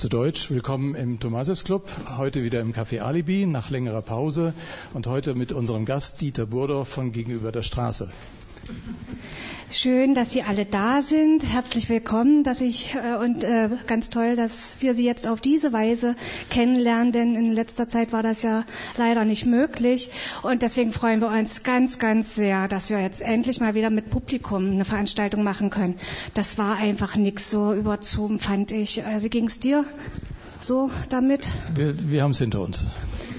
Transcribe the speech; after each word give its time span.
Zu 0.00 0.08
Deutsch, 0.08 0.50
willkommen 0.50 0.94
im 0.94 1.20
Thomasius 1.20 1.62
Club, 1.62 1.86
heute 2.16 2.42
wieder 2.42 2.62
im 2.62 2.72
Café 2.72 3.00
Alibi 3.00 3.44
nach 3.44 3.68
längerer 3.68 4.00
Pause. 4.00 4.54
Und 4.94 5.06
heute 5.06 5.34
mit 5.34 5.52
unserem 5.52 5.84
Gast 5.84 6.22
Dieter 6.22 6.46
Burdorf 6.46 6.88
von 6.88 7.12
Gegenüber 7.12 7.52
der 7.52 7.60
Straße. 7.60 8.10
Schön, 9.72 10.14
dass 10.14 10.32
Sie 10.32 10.42
alle 10.42 10.66
da 10.66 11.00
sind. 11.00 11.44
Herzlich 11.44 11.88
willkommen, 11.88 12.42
dass 12.42 12.60
ich 12.60 12.96
äh, 12.96 13.14
und 13.14 13.44
äh, 13.44 13.68
ganz 13.86 14.10
toll, 14.10 14.34
dass 14.34 14.76
wir 14.80 14.94
Sie 14.94 15.04
jetzt 15.04 15.28
auf 15.28 15.40
diese 15.40 15.72
Weise 15.72 16.16
kennenlernen, 16.50 17.12
denn 17.12 17.36
in 17.36 17.52
letzter 17.52 17.88
Zeit 17.88 18.12
war 18.12 18.24
das 18.24 18.42
ja 18.42 18.64
leider 18.96 19.24
nicht 19.24 19.46
möglich 19.46 20.10
und 20.42 20.62
deswegen 20.62 20.90
freuen 20.90 21.20
wir 21.20 21.28
uns 21.28 21.62
ganz, 21.62 22.00
ganz 22.00 22.34
sehr, 22.34 22.66
dass 22.66 22.90
wir 22.90 23.00
jetzt 23.00 23.22
endlich 23.22 23.60
mal 23.60 23.74
wieder 23.76 23.90
mit 23.90 24.10
Publikum 24.10 24.72
eine 24.72 24.84
Veranstaltung 24.84 25.44
machen 25.44 25.70
können. 25.70 25.94
Das 26.34 26.58
war 26.58 26.74
einfach 26.76 27.14
nichts 27.14 27.48
so 27.48 27.72
über 27.72 27.98
Zoom, 28.00 28.40
fand 28.40 28.72
ich. 28.72 28.98
Äh, 28.98 29.22
wie 29.22 29.30
ging 29.30 29.46
es 29.46 29.60
dir 29.60 29.84
so 30.62 30.90
damit? 31.08 31.48
Wir, 31.74 31.94
wir 32.10 32.22
haben 32.22 32.32
es 32.32 32.38
hinter 32.38 32.60
uns. 32.60 32.86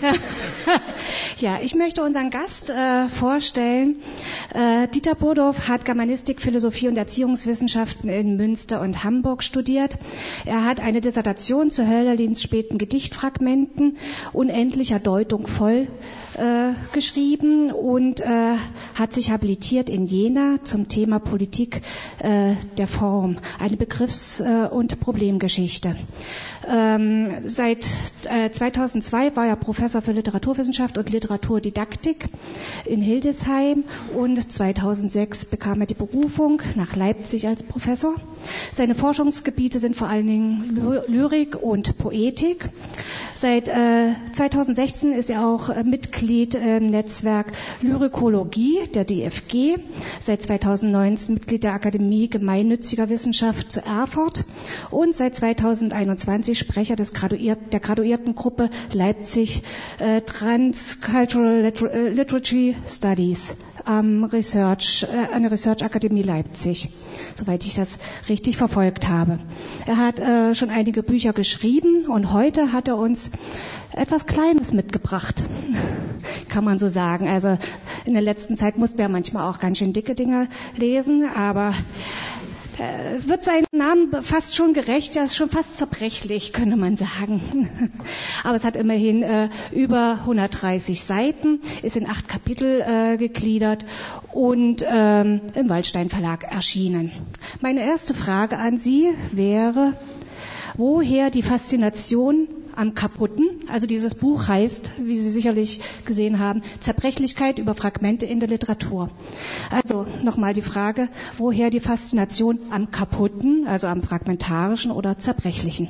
ja, 1.40 1.60
ich 1.62 1.76
möchte 1.76 2.02
unseren 2.04 2.30
Gast 2.30 2.70
äh, 2.70 3.08
vorstellen. 3.08 3.98
Äh, 4.54 4.88
Dieter 4.88 5.16
Burdorf 5.16 5.68
hat 5.68 5.86
Germanistik, 5.86 6.42
Philosophie 6.42 6.88
und 6.88 6.98
Erziehungswissenschaften 6.98 8.10
in 8.10 8.36
Münster 8.36 8.82
und 8.82 9.04
Hamburg 9.04 9.44
studiert. 9.44 9.98
Er 10.46 10.66
hat 10.66 10.80
eine 10.80 11.02
Dissertation 11.02 11.70
zu 11.70 11.88
Hölderlins 11.88 12.42
späten 12.42 12.78
Gedichtfragmenten 12.78 13.98
unendlicher 14.34 15.00
Deutung 15.00 15.48
voll 15.48 15.88
äh, 16.36 16.72
geschrieben 16.94 17.72
und 17.72 18.22
äh, 18.22 18.56
hat 18.96 19.14
sich 19.14 19.32
habilitiert 19.32 19.90
in 19.90 20.06
Jena 20.06 20.60
zum 20.64 20.88
Thema 20.88 21.20
Politik 21.20 21.82
äh, 22.20 22.56
der 22.78 22.88
Form, 22.88 23.38
eine 23.60 23.78
Begriffs- 23.78 24.40
äh, 24.40 24.68
und 24.72 25.00
Problemgeschichte. 25.00 25.96
Ähm, 26.68 27.50
seit 27.50 27.84
2002 28.24 29.28
äh, 29.28 29.36
war 29.36 29.48
er 29.48 29.56
Professor 29.56 30.02
für 30.02 30.12
Literaturwissenschaft 30.12 30.98
und 30.98 31.10
Literaturdidaktik 31.10 32.28
in 32.86 33.02
Hildesheim 33.02 33.84
und 34.16 34.52
2006 34.52 35.46
bekam 35.46 35.82
er 35.82 35.88
die 35.88 35.96
Berufung 35.96 36.62
nach 36.76 36.96
Leipzig 36.96 37.48
als 37.48 37.64
Professor. 37.64 38.16
Seine 38.74 38.96
Forschungsgebiete 38.96 39.80
sind 39.80 39.96
vor 39.96 40.08
allen 40.08 40.28
Dingen 40.28 41.04
Lyrik 41.08 41.56
und 41.62 41.98
Poetik. 41.98 42.70
Seit 43.36 43.68
äh, 43.68 44.14
2016 44.34 45.14
ist 45.14 45.30
er 45.32 45.48
auch 45.48 45.70
äh, 45.70 45.84
Mitglied 45.84 46.54
im 46.54 46.92
Netzwerk 46.92 47.52
Lyrikologie 47.82 48.88
der 48.94 49.04
DFG. 49.04 49.78
Seit 50.22 50.44
2019 50.44 51.34
Mitglied 51.34 51.64
der 51.64 51.74
Akademie 51.74 52.30
Gemeinnütziger 52.30 53.10
Wissenschaft 53.10 53.72
zu 53.72 53.84
Erfurt 53.84 54.44
und 54.92 55.16
seit 55.16 55.36
2021 55.36 56.51
Sprecher 56.56 56.96
des 56.96 57.14
Graduiert, 57.14 57.74
der 57.74 57.80
Graduiertengruppe 57.80 58.70
Leipzig 58.94 59.64
äh, 60.00 60.22
Transcultural 60.22 61.62
Liter 61.62 61.94
äh, 61.94 62.10
Literature 62.10 62.76
Studies 62.88 63.56
am 63.86 64.24
Research, 64.26 65.04
äh, 65.04 65.34
an 65.34 65.44
der 65.44 65.52
Research 65.52 65.84
Akademie 65.84 66.22
Leipzig, 66.24 66.90
soweit 67.36 67.66
ich 67.66 67.76
das 67.76 67.90
richtig 68.30 68.58
verfolgt 68.58 69.08
habe. 69.08 69.40
Er 69.86 69.98
hat 69.98 70.20
äh, 70.20 70.56
schon 70.56 70.70
einige 70.70 71.04
Bücher 71.04 71.34
geschrieben 71.34 72.08
und 72.08 72.32
heute 72.32 72.72
hat 72.74 72.88
er 72.88 72.98
uns 72.98 73.32
etwas 73.94 74.26
Kleines 74.26 74.72
mitgebracht, 74.72 75.44
kann 76.50 76.64
man 76.64 76.80
so 76.80 76.90
sagen. 76.90 77.28
Also 77.28 77.58
in 78.06 78.14
der 78.14 78.22
letzten 78.22 78.58
Zeit 78.58 78.78
mussten 78.78 78.98
wir 78.98 79.10
manchmal 79.10 79.50
auch 79.50 79.60
ganz 79.60 79.78
schön 79.80 79.94
dicke 79.94 80.16
Dinge 80.16 80.48
lesen, 80.78 81.26
aber 81.36 81.74
äh, 82.82 83.28
wird 83.28 83.44
seinem 83.44 83.66
Namen 83.72 84.12
fast 84.24 84.56
schon 84.56 84.74
gerecht, 84.74 85.16
er 85.16 85.26
ist 85.26 85.36
schon 85.36 85.50
fast 85.50 85.78
zerbrechlich, 85.78 86.52
könnte 86.54 86.76
man 86.76 86.96
sagen. 86.96 87.92
Aber 88.44 88.56
es 88.56 88.64
hat 88.64 88.76
immerhin 88.76 89.22
äh, 89.24 89.50
über 89.72 90.20
130 90.22 91.04
Seiten, 91.04 91.62
ist 91.84 91.96
in 91.96 92.10
acht 92.10 92.28
Kapitel 92.28 92.82
äh, 92.82 93.18
gegliedert 93.18 93.86
und 94.34 94.84
ähm, 94.88 95.42
im 95.54 95.70
Waldstein 95.70 96.10
Verlag 96.10 96.44
erschienen. 96.44 97.12
Meine 97.62 97.82
erste 97.82 98.14
Frage 98.14 98.58
an 98.58 98.78
Sie 98.78 99.10
wäre, 99.32 99.94
woher 100.76 101.30
die 101.30 101.44
Faszination 101.44 102.48
am 102.76 102.94
Kaputten. 102.96 103.48
Also 103.70 103.88
dieses 103.88 104.16
Buch 104.16 104.48
heißt, 104.48 104.92
wie 105.00 105.20
Sie 105.20 105.30
sicherlich 105.30 105.82
gesehen 106.06 106.40
haben, 106.40 106.62
Zerbrechlichkeit 106.82 107.60
über 107.60 107.74
Fragmente 107.74 108.26
in 108.26 108.40
der 108.40 108.50
Literatur. 108.50 109.10
Also 109.70 110.06
nochmal 110.24 110.54
die 110.54 110.62
Frage, 110.62 111.10
woher 111.38 111.70
die 111.70 111.80
Faszination 111.80 112.60
am 112.70 112.92
Kaputten, 112.92 113.68
also 113.68 113.88
am 113.88 114.02
Fragmentarischen 114.02 114.92
oder 114.92 115.18
Zerbrechlichen? 115.20 115.88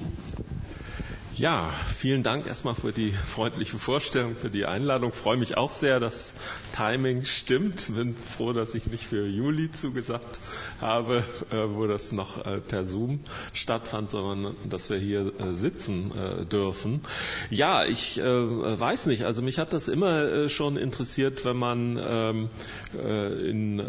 Ja, 1.42 1.72
vielen 1.98 2.22
Dank 2.22 2.46
erstmal 2.46 2.76
für 2.76 2.92
die 2.92 3.14
freundliche 3.14 3.80
Vorstellung, 3.80 4.36
für 4.36 4.52
die 4.52 4.66
Einladung. 4.68 5.10
Ich 5.10 5.16
freue 5.16 5.38
mich 5.38 5.58
auch 5.58 5.72
sehr, 5.72 6.00
dass 6.00 6.36
Timing 6.72 7.26
stimmt. 7.26 7.88
Bin 7.96 8.16
froh, 8.16 8.54
dass 8.54 8.76
ich 8.76 8.86
nicht 8.86 9.06
für 9.06 9.26
Juli 9.26 9.72
zugesagt 9.72 10.40
habe, 10.80 11.24
äh, 11.52 11.56
wo 11.74 11.88
das 11.88 12.12
noch 12.12 12.46
äh, 12.46 12.60
per 12.60 12.86
Zoom 12.86 13.22
stattfand, 13.54 14.12
sondern 14.12 14.56
dass 14.70 14.92
wir 14.92 15.00
hier 15.00 15.34
äh, 15.40 15.56
sitzen 15.56 16.14
dürfen. 16.52 17.02
Ja, 17.50 17.86
ich 17.86 18.18
weiß 18.18 19.08
nicht. 19.08 19.24
Also 19.24 19.42
mich 19.42 19.58
hat 19.58 19.74
das 19.74 19.88
immer 19.88 20.48
schon 20.50 20.78
interessiert, 20.78 21.44
wenn 21.46 21.58
man 21.58 22.00
ähm, 22.02 22.50
in 22.94 23.82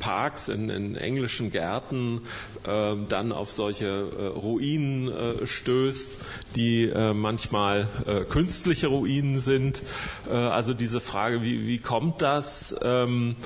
Parks, 0.00 0.48
in, 0.48 0.68
in 0.70 0.96
englischen 0.96 1.50
Gärten 1.50 2.22
ähm, 2.66 3.06
dann 3.08 3.32
auf 3.32 3.52
solche 3.52 4.02
Ruinen 4.34 5.46
stößt, 5.46 6.10
die 6.56 6.87
äh, 6.88 7.14
manchmal 7.14 7.88
äh, 8.06 8.24
künstliche 8.24 8.88
Ruinen 8.88 9.40
sind. 9.40 9.82
Äh, 10.28 10.32
also 10.32 10.74
diese 10.74 11.00
Frage, 11.00 11.42
wie, 11.42 11.66
wie 11.66 11.78
kommt 11.78 12.22
das, 12.22 12.74
ähm, 12.82 13.36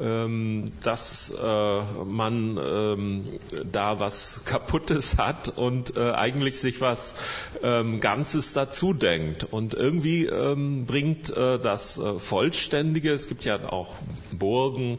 ähm, 0.00 0.64
dass 0.82 1.32
äh, 1.42 1.82
man 2.04 2.58
ähm, 2.62 3.38
da 3.70 4.00
was 4.00 4.42
Kaputtes 4.44 5.16
hat 5.18 5.48
und 5.48 5.96
äh, 5.96 6.12
eigentlich 6.12 6.58
sich 6.60 6.80
was 6.80 7.14
ähm, 7.62 8.00
Ganzes 8.00 8.52
dazu 8.52 8.92
denkt. 8.92 9.44
Und 9.50 9.74
irgendwie 9.74 10.26
ähm, 10.26 10.86
bringt 10.86 11.32
das 11.32 12.00
Vollständige, 12.18 13.12
es 13.12 13.28
gibt 13.28 13.44
ja 13.44 13.70
auch 13.70 13.94
Burgen, 14.32 14.98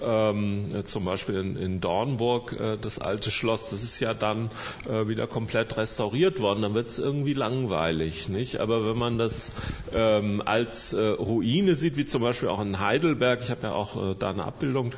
ähm, 0.00 0.82
zum 0.84 1.04
Beispiel 1.04 1.36
in, 1.36 1.56
in 1.56 1.80
Dornburg, 1.80 2.56
das 2.80 2.98
alte 2.98 3.30
Schloss, 3.30 3.70
das 3.70 3.82
ist 3.82 4.00
ja 4.00 4.14
dann 4.14 4.50
wieder 4.86 5.26
komplett 5.26 5.76
restauriert 5.76 6.40
worden. 6.40 6.62
Dann 6.62 6.74
wird 6.74 6.88
es 6.88 6.98
irgendwie 6.98 7.33
langweilig, 7.36 8.28
nicht? 8.28 8.58
Aber 8.60 8.88
wenn 8.88 8.96
man 8.98 9.18
das 9.18 9.52
ähm, 9.92 10.42
als 10.44 10.92
äh, 10.92 11.00
Ruine 11.00 11.74
sieht, 11.76 11.96
wie 11.96 12.04
zum 12.04 12.22
Beispiel 12.22 12.48
auch 12.48 12.60
in 12.60 12.80
Heidelberg, 12.80 13.40
ich 13.42 13.50
habe 13.50 13.62
ja 13.64 13.72
auch 13.72 14.12
äh, 14.12 14.14
da 14.18 14.30
eine 14.30 14.44
Abbildung 14.44 14.92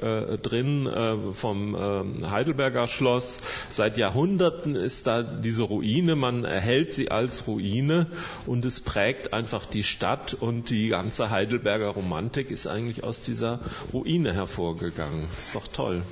äh, 0.00 0.38
drin 0.38 0.86
äh, 0.86 1.32
vom 1.32 1.76
ähm, 1.78 2.30
Heidelberger 2.30 2.86
Schloss. 2.86 3.38
Seit 3.70 3.96
Jahrhunderten 3.96 4.76
ist 4.76 5.06
da 5.06 5.22
diese 5.22 5.64
Ruine, 5.64 6.16
man 6.16 6.44
erhält 6.44 6.92
sie 6.92 7.10
als 7.10 7.46
Ruine 7.46 8.06
und 8.46 8.64
es 8.64 8.80
prägt 8.80 9.32
einfach 9.32 9.66
die 9.66 9.82
Stadt 9.82 10.34
und 10.34 10.70
die 10.70 10.88
ganze 10.88 11.30
Heidelberger 11.30 11.88
Romantik 11.88 12.50
ist 12.50 12.66
eigentlich 12.66 13.04
aus 13.04 13.22
dieser 13.22 13.60
Ruine 13.92 14.32
hervorgegangen. 14.34 15.28
Ist 15.38 15.54
doch 15.54 15.68
toll. 15.68 16.02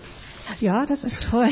Ja, 0.59 0.85
das 0.87 1.05
ist 1.05 1.23
toll. 1.31 1.49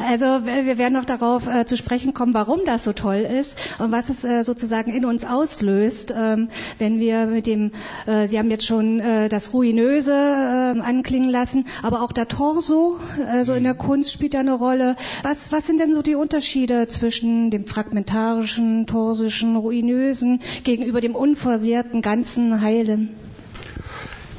Also 0.00 0.24
wir 0.26 0.76
werden 0.78 0.94
noch 0.94 1.04
darauf 1.04 1.46
äh, 1.46 1.64
zu 1.64 1.76
sprechen 1.76 2.12
kommen, 2.12 2.34
warum 2.34 2.60
das 2.66 2.84
so 2.84 2.92
toll 2.92 3.18
ist 3.40 3.54
und 3.78 3.92
was 3.92 4.08
es 4.10 4.24
äh, 4.24 4.42
sozusagen 4.42 4.92
in 4.92 5.04
uns 5.04 5.24
auslöst, 5.24 6.12
ähm, 6.16 6.48
wenn 6.78 6.98
wir 6.98 7.26
mit 7.26 7.46
dem, 7.46 7.70
äh, 8.06 8.26
Sie 8.26 8.38
haben 8.38 8.50
jetzt 8.50 8.66
schon 8.66 9.00
äh, 9.00 9.28
das 9.28 9.52
Ruinöse 9.52 10.12
äh, 10.12 10.80
anklingen 10.80 11.30
lassen, 11.30 11.66
aber 11.82 12.02
auch 12.02 12.12
der 12.12 12.28
Torso, 12.28 12.98
also 13.28 13.54
in 13.54 13.64
der 13.64 13.74
Kunst 13.74 14.12
spielt 14.12 14.34
ja 14.34 14.40
eine 14.40 14.54
Rolle. 14.54 14.96
Was, 15.22 15.52
was 15.52 15.66
sind 15.66 15.80
denn 15.80 15.94
so 15.94 16.02
die 16.02 16.14
Unterschiede 16.16 16.88
zwischen 16.88 17.50
dem 17.50 17.66
fragmentarischen, 17.66 18.86
torsischen, 18.86 19.56
ruinösen 19.56 20.40
gegenüber 20.64 21.00
dem 21.00 21.14
unversehrten, 21.14 22.02
ganzen, 22.02 22.60
heilen? 22.60 23.10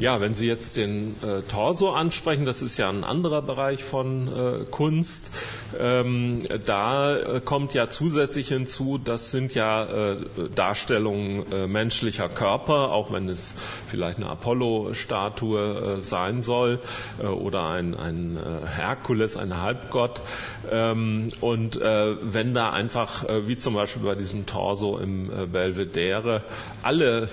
Ja, 0.04 0.20
wenn 0.20 0.36
Sie 0.36 0.48
jetzt 0.48 0.76
den 0.76 1.16
äh, 1.24 1.44
Torso 1.44 1.92
ansprechen, 1.92 2.44
das 2.44 2.62
ist 2.62 2.78
ja 2.78 2.90
ein 2.90 3.06
anderer 3.06 3.42
Bereich 3.42 3.86
von 3.86 4.28
äh, 4.28 4.66
Kunst, 4.70 5.32
ähm, 5.80 6.40
da 6.66 7.16
äh, 7.16 7.40
kommt 7.40 7.74
ja 7.74 7.90
zusätzlich 7.90 8.50
hinzu, 8.50 8.98
das 8.98 9.32
sind 9.32 9.56
ja 9.56 9.86
äh, 9.86 10.18
Darstellungen 10.54 11.50
äh, 11.54 11.68
menschlicher 11.68 12.28
Körper, 12.28 12.92
auch 12.92 13.14
wenn 13.14 13.30
es 13.30 13.56
vielleicht 13.88 14.18
eine 14.18 14.28
Apollo-Statue 14.28 15.62
äh, 16.00 16.02
sein 16.02 16.44
soll 16.44 16.82
oder 17.22 17.68
ein, 17.70 17.96
ein 17.96 18.38
Herkules, 18.66 19.38
ein 19.38 19.62
Halbgott. 19.62 20.20
Ähm, 20.70 21.30
und 21.40 21.80
wenn 21.80 22.54
da 22.54 22.72
einfach, 22.72 23.24
wie 23.46 23.58
zum 23.58 23.76
Beispiel 23.76 24.02
bei 24.04 24.16
diesem 24.16 24.46
Torso 24.46 24.98
im 24.98 25.28
Belvedere, 25.52 26.44
alle, 26.82 27.30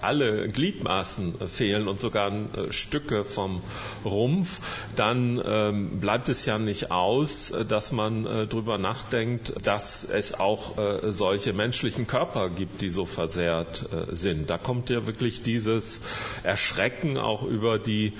alle 0.00 0.48
Gliedmaßen 0.48 1.34
fehlen 1.48 1.65
und 1.74 2.00
sogar 2.00 2.32
Stücke 2.70 3.24
vom 3.24 3.62
Rumpf, 4.04 4.60
dann 4.96 5.40
ähm, 5.44 6.00
bleibt 6.00 6.28
es 6.28 6.46
ja 6.46 6.58
nicht 6.58 6.90
aus, 6.90 7.52
dass 7.68 7.92
man 7.92 8.26
äh, 8.26 8.46
darüber 8.46 8.78
nachdenkt, 8.78 9.52
dass 9.66 10.04
es 10.04 10.34
auch 10.34 10.78
äh, 10.78 11.12
solche 11.12 11.52
menschlichen 11.52 12.06
Körper 12.06 12.48
gibt, 12.50 12.80
die 12.80 12.88
so 12.88 13.04
versehrt 13.04 13.86
äh, 13.92 14.14
sind. 14.14 14.50
Da 14.50 14.58
kommt 14.58 14.90
ja 14.90 15.06
wirklich 15.06 15.42
dieses 15.42 16.00
Erschrecken 16.42 17.18
auch 17.18 17.42
über 17.42 17.78
die 17.78 18.12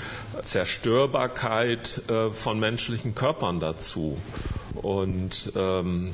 Zerstörbarkeit 0.45 2.03
äh, 2.09 2.31
von 2.31 2.59
menschlichen 2.61 3.15
Körpern 3.15 3.61
dazu. 3.61 4.19
Und 4.83 5.53
ähm, 5.57 6.13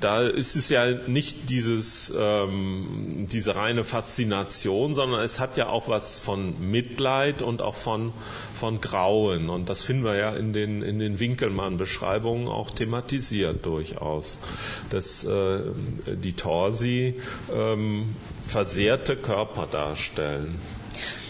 da 0.00 0.22
ist 0.22 0.56
es 0.56 0.68
ja 0.68 0.90
nicht 1.06 1.48
dieses, 1.50 2.12
ähm, 2.16 3.26
diese 3.30 3.54
reine 3.56 3.84
Faszination, 3.84 4.94
sondern 4.94 5.20
es 5.20 5.38
hat 5.38 5.56
ja 5.56 5.68
auch 5.68 5.88
was 5.88 6.18
von 6.18 6.70
Mitleid 6.70 7.42
und 7.42 7.62
auch 7.62 7.76
von, 7.76 8.12
von 8.58 8.80
Grauen. 8.80 9.48
Und 9.48 9.68
das 9.68 9.82
finden 9.82 10.04
wir 10.04 10.16
ja 10.16 10.30
in 10.30 10.52
den, 10.52 10.82
in 10.82 10.98
den 10.98 11.20
Winkelmann-Beschreibungen 11.20 12.48
auch 12.48 12.70
thematisiert 12.70 13.64
durchaus. 13.64 14.38
Dass 14.90 15.24
äh, 15.24 15.60
die 16.16 16.32
Torsi 16.32 17.14
ähm, 17.54 18.16
versehrte 18.48 19.16
Körper 19.16 19.66
darstellen. 19.70 20.58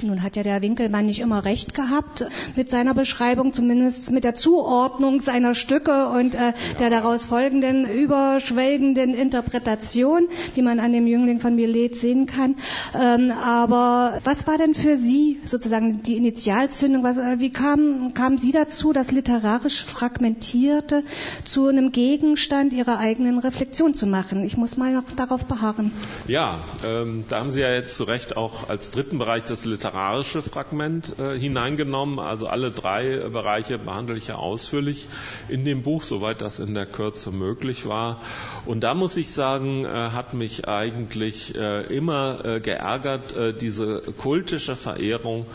Nun 0.03 0.23
hat 0.23 0.37
ja 0.37 0.43
der 0.43 0.63
Winkelmann 0.63 1.07
nicht 1.07 1.21
immer 1.21 1.45
recht 1.45 1.75
gehabt 1.75 2.25
mit 2.57 2.71
seiner 2.71 2.95
Beschreibung, 2.95 3.53
zumindest 3.53 4.11
mit 4.11 4.25
der 4.25 4.35
Zuordnung 4.35 5.21
seiner 5.21 5.55
Stücke 5.55 6.09
und 6.09 6.35
äh, 6.35 6.53
der 6.79 6.91
daraus 6.91 7.27
folgenden 7.27 7.89
überschwelgenden 7.89 9.15
Interpretation, 9.15 10.29
die 10.57 10.63
man 10.63 10.81
an 10.81 10.93
dem 10.93 11.07
Jüngling 11.07 11.41
von 11.41 11.55
Milet 11.55 11.97
sehen 11.97 12.27
kann. 12.27 12.57
Ähm, 12.95 13.31
aber 13.33 14.21
was 14.25 14.47
war 14.47 14.57
denn 14.59 14.75
für 14.75 14.97
Sie 14.97 15.41
sozusagen 15.45 16.03
die 16.03 16.17
Initialzündung? 16.17 17.03
Was, 17.03 17.19
äh, 17.19 17.37
wie 17.41 17.51
kamen 17.51 18.15
kam 18.15 18.39
Sie 18.39 18.53
dazu, 18.53 18.93
das 18.93 19.11
literarisch 19.11 19.85
Fragmentierte 19.85 21.03
zu 21.45 21.67
einem 21.67 21.93
Gegenstand 21.93 22.73
Ihrer 22.73 22.99
eigenen 22.99 23.39
Reflexion 23.39 23.95
zu 23.95 24.07
machen? 24.07 24.45
Ich 24.45 24.57
muss 24.57 24.77
mal 24.77 24.93
noch 24.93 25.05
darauf 25.17 25.45
beharren. 25.45 25.93
Ja, 26.27 26.61
ähm, 26.85 27.25
da 27.29 27.41
haben 27.41 27.51
Sie 27.51 27.61
ja 27.61 27.73
jetzt 27.73 27.95
zu 27.97 28.05
Recht 28.05 28.37
auch 28.37 28.69
als 28.69 28.91
dritten 28.91 29.19
Bereich 29.19 29.45
das 29.45 29.65
Literarische 29.65 29.90
literarische 29.91 30.43
Fragment 30.43 31.19
äh, 31.19 31.39
hineingenommen. 31.39 32.19
Also 32.19 32.47
alle 32.47 32.71
drei 32.71 33.29
Bereiche 33.29 33.79
behandle 33.79 34.17
ich 34.17 34.29
ja 34.29 34.37
ausführlich 34.37 35.09
in 35.49 35.65
dem 35.65 35.83
Buch, 35.83 36.03
soweit 36.03 36.41
das 36.41 36.59
in 36.61 36.75
der 36.75 36.87
Kürze 36.87 37.31
möglich 37.33 37.87
war. 37.87 38.21
Und 38.67 38.81
da 38.85 38.95
muss 38.95 39.17
ich 39.17 39.31
sagen, 39.31 39.85
äh, 39.85 39.89
hat 39.89 40.33
mich 40.35 40.69
eigentlich 40.69 41.55
äh, 41.57 41.83
immer 41.95 42.61
geärgert 42.61 43.35
diese 43.61 44.03
kultische 44.19 44.77
Verehrung 44.77 45.47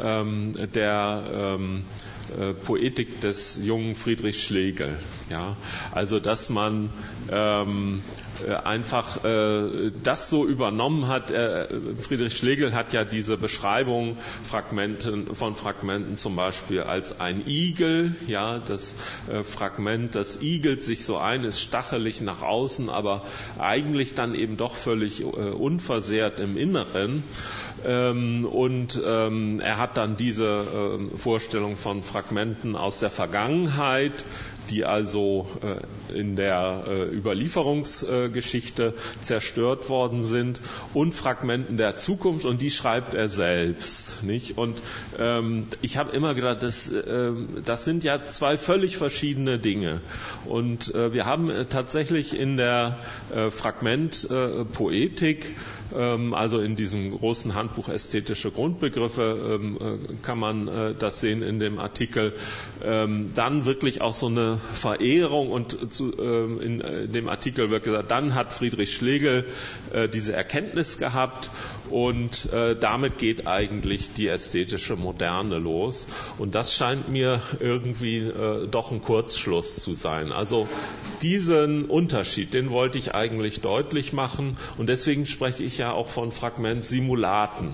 ähm, 0.00 0.54
der 0.74 1.24
ähm, 1.32 1.84
äh, 2.38 2.54
Poetik 2.54 3.20
des 3.20 3.58
jungen 3.62 3.94
Friedrich 3.94 4.42
Schlegel. 4.42 4.98
Ja? 5.30 5.56
Also 5.92 6.20
dass 6.20 6.48
man 6.50 6.90
ähm, 7.30 8.02
äh, 8.46 8.54
einfach 8.54 9.24
äh, 9.24 9.90
das 10.02 10.30
so 10.30 10.46
übernommen 10.46 11.08
hat. 11.08 11.30
Äh, 11.30 11.66
Friedrich 11.98 12.34
Schlegel 12.36 12.74
hat 12.74 12.92
ja 12.92 13.04
diese 13.04 13.36
Beschreibung 13.36 14.16
Fragmenten, 14.44 15.34
von 15.34 15.54
Fragmenten 15.54 16.16
zum 16.16 16.36
Beispiel 16.36 16.80
als 16.80 17.20
ein 17.20 17.46
Igel. 17.46 18.14
Ja, 18.26 18.58
das 18.58 18.94
äh, 19.30 19.42
Fragment, 19.44 20.14
das 20.14 20.40
igelt 20.40 20.82
sich 20.82 21.04
so 21.04 21.18
ein, 21.18 21.44
ist 21.44 21.60
stachelig 21.60 22.20
nach 22.20 22.42
außen, 22.42 22.88
aber 22.88 23.24
eigentlich 23.58 24.14
dann 24.14 24.34
eben 24.34 24.56
doch 24.56 24.76
völlig 24.76 25.24
unversehrt 25.24 26.40
im 26.40 26.56
Inneren. 26.56 27.22
Ähm, 27.84 28.44
und 28.44 29.00
ähm, 29.04 29.60
er 29.60 29.78
hat 29.78 29.96
dann 29.96 30.16
diese 30.16 30.64
ähm, 30.74 31.10
Vorstellung 31.16 31.76
von 31.76 32.02
Fragmenten 32.02 32.76
aus 32.76 32.98
der 33.00 33.10
Vergangenheit, 33.10 34.24
die 34.70 34.84
also 34.84 35.48
äh, 35.62 36.16
in 36.18 36.36
der 36.36 36.84
äh, 36.86 37.14
Überlieferungsgeschichte 37.14 38.94
zerstört 39.20 39.88
worden 39.88 40.22
sind, 40.24 40.60
und 40.94 41.14
Fragmenten 41.14 41.76
der 41.76 41.96
Zukunft, 41.98 42.44
und 42.44 42.62
die 42.62 42.70
schreibt 42.70 43.14
er 43.14 43.28
selbst. 43.28 44.22
Nicht? 44.22 44.56
Und 44.58 44.80
ähm, 45.18 45.66
ich 45.82 45.96
habe 45.96 46.12
immer 46.12 46.34
gedacht, 46.34 46.62
das, 46.62 46.90
äh, 46.90 47.32
das 47.64 47.84
sind 47.84 48.04
ja 48.04 48.18
zwei 48.28 48.56
völlig 48.56 48.96
verschiedene 48.96 49.58
Dinge. 49.58 50.00
Und 50.46 50.94
äh, 50.94 51.12
wir 51.12 51.26
haben 51.26 51.50
äh, 51.50 51.64
tatsächlich 51.66 52.38
in 52.38 52.56
der 52.56 52.98
äh, 53.34 53.50
Fragmentpoetik 53.50 55.44
ähm, 55.46 55.54
also 55.94 56.60
in 56.60 56.76
diesem 56.76 57.16
großen 57.16 57.54
Handbuch 57.54 57.88
Ästhetische 57.88 58.50
Grundbegriffe 58.50 59.58
ähm, 59.60 59.78
äh, 59.80 60.14
kann 60.22 60.38
man 60.38 60.68
äh, 60.68 60.94
das 60.98 61.20
sehen 61.20 61.42
in 61.42 61.58
dem 61.58 61.78
Artikel. 61.78 62.34
Ähm, 62.84 63.30
dann 63.34 63.64
wirklich 63.64 64.00
auch 64.00 64.14
so 64.14 64.26
eine 64.26 64.58
Verehrung 64.74 65.50
und 65.50 65.76
in 65.98 66.82
dem 67.12 67.28
Artikel 67.28 67.70
wird 67.70 67.84
gesagt, 67.84 68.10
dann 68.10 68.34
hat 68.34 68.52
Friedrich 68.52 68.92
Schlegel 68.94 69.46
äh, 69.92 70.08
diese 70.08 70.32
Erkenntnis 70.32 70.98
gehabt 70.98 71.50
und 71.92 72.48
damit 72.80 73.18
geht 73.18 73.46
eigentlich 73.46 74.14
die 74.14 74.28
ästhetische 74.28 74.96
Moderne 74.96 75.58
los. 75.58 76.06
Und 76.38 76.54
das 76.54 76.74
scheint 76.74 77.08
mir 77.08 77.40
irgendwie 77.60 78.30
doch 78.70 78.90
ein 78.90 79.02
Kurzschluss 79.02 79.76
zu 79.76 79.94
sein. 79.94 80.32
Also 80.32 80.68
diesen 81.22 81.84
Unterschied, 81.86 82.54
den 82.54 82.70
wollte 82.70 82.98
ich 82.98 83.14
eigentlich 83.14 83.60
deutlich 83.60 84.12
machen 84.12 84.56
und 84.78 84.88
deswegen 84.88 85.26
spreche 85.26 85.64
ich 85.64 85.78
ja 85.78 85.92
auch 85.92 86.08
von 86.08 86.32
Fragmentsimulaten. 86.32 87.72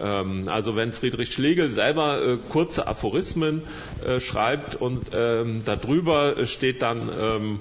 Ähm, 0.00 0.44
also 0.48 0.76
wenn 0.76 0.92
Friedrich 0.92 1.32
Schlegel 1.32 1.70
selber 1.72 2.22
äh, 2.22 2.38
kurze 2.50 2.86
Aphorismen 2.86 3.62
äh, 4.06 4.20
schreibt 4.20 4.76
und 4.76 5.10
ähm, 5.14 5.62
darüber 5.64 6.44
steht 6.46 6.82
dann, 6.82 7.10
ähm, 7.18 7.60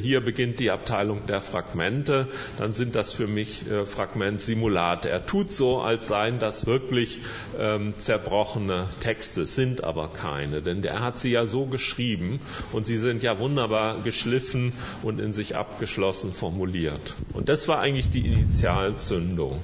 hier 0.00 0.20
beginnt 0.20 0.60
die 0.60 0.70
Abteilung 0.70 1.26
der 1.26 1.40
Fragmente, 1.40 2.28
dann 2.58 2.72
sind 2.72 2.94
das 2.94 3.12
für 3.12 3.26
mich 3.26 3.68
äh, 3.70 3.84
Fragmentsimulate. 3.84 5.09
Er 5.10 5.26
tut 5.26 5.52
so, 5.52 5.80
als 5.80 6.06
seien 6.06 6.38
das 6.38 6.66
wirklich 6.66 7.20
zerbrochene 7.98 8.88
Texte, 9.00 9.44
sind 9.46 9.82
aber 9.82 10.08
keine, 10.08 10.62
denn 10.62 10.84
er 10.84 11.00
hat 11.00 11.18
sie 11.18 11.30
ja 11.32 11.46
so 11.46 11.66
geschrieben 11.66 12.40
und 12.72 12.86
sie 12.86 12.96
sind 12.96 13.22
ja 13.22 13.38
wunderbar 13.38 14.02
geschliffen 14.02 14.72
und 15.02 15.18
in 15.20 15.32
sich 15.32 15.56
abgeschlossen 15.56 16.32
formuliert. 16.32 17.16
Und 17.32 17.48
das 17.48 17.66
war 17.68 17.80
eigentlich 17.80 18.10
die 18.10 18.26
Initial 18.26 18.90
Entzündung. 18.90 19.62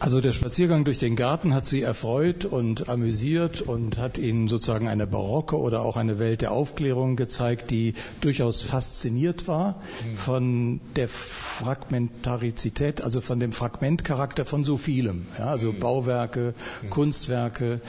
Also 0.00 0.22
der 0.22 0.32
Spaziergang 0.32 0.84
durch 0.84 0.98
den 0.98 1.14
Garten 1.14 1.52
hat 1.52 1.66
Sie 1.66 1.82
erfreut 1.82 2.46
und 2.46 2.88
amüsiert 2.88 3.60
und 3.60 3.98
hat 3.98 4.16
Ihnen 4.16 4.48
sozusagen 4.48 4.88
eine 4.88 5.06
barocke 5.06 5.58
oder 5.58 5.82
auch 5.82 5.98
eine 5.98 6.18
Welt 6.18 6.40
der 6.40 6.52
Aufklärung 6.52 7.16
gezeigt, 7.16 7.70
die 7.70 7.92
durchaus 8.22 8.62
fasziniert 8.62 9.46
war 9.46 9.82
mhm. 10.02 10.16
von 10.16 10.80
der 10.96 11.08
Fragmentarizität, 11.08 13.02
also 13.02 13.20
von 13.20 13.40
dem 13.40 13.52
Fragmentcharakter 13.52 14.46
von 14.46 14.64
so 14.64 14.78
vielem. 14.78 15.26
Ja, 15.38 15.48
also 15.48 15.70
mhm. 15.70 15.80
Bauwerke, 15.80 16.54
mhm. 16.82 16.88
Kunstwerke, 16.88 17.82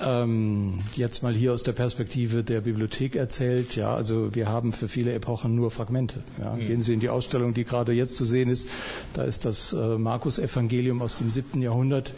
ähm, 0.00 0.80
jetzt 0.94 1.22
mal 1.22 1.32
hier 1.34 1.52
aus 1.52 1.62
der 1.62 1.72
Perspektive 1.72 2.44
der 2.44 2.60
Bibliothek 2.62 3.16
erzählt. 3.16 3.76
Ja, 3.76 3.94
also 3.94 4.34
wir 4.34 4.48
haben 4.48 4.72
für 4.72 4.88
viele 4.88 5.12
Epochen 5.12 5.54
nur 5.54 5.70
Fragmente. 5.70 6.22
Ja. 6.40 6.54
Mhm. 6.54 6.66
Gehen 6.66 6.82
Sie 6.82 6.94
in 6.94 7.00
die 7.00 7.08
Ausstellung, 7.08 7.54
die 7.54 7.64
gerade 7.64 7.92
jetzt 7.92 8.16
zu 8.16 8.24
sehen 8.24 8.48
ist. 8.50 8.68
Da 9.14 9.22
ist 9.22 9.44
das 9.44 9.72
äh, 9.72 9.98
Markus-Evangelium 9.98 11.02
aus 11.02 11.18
dem 11.18 11.30
siebten 11.30 11.62
Jahrhundert 11.62 12.12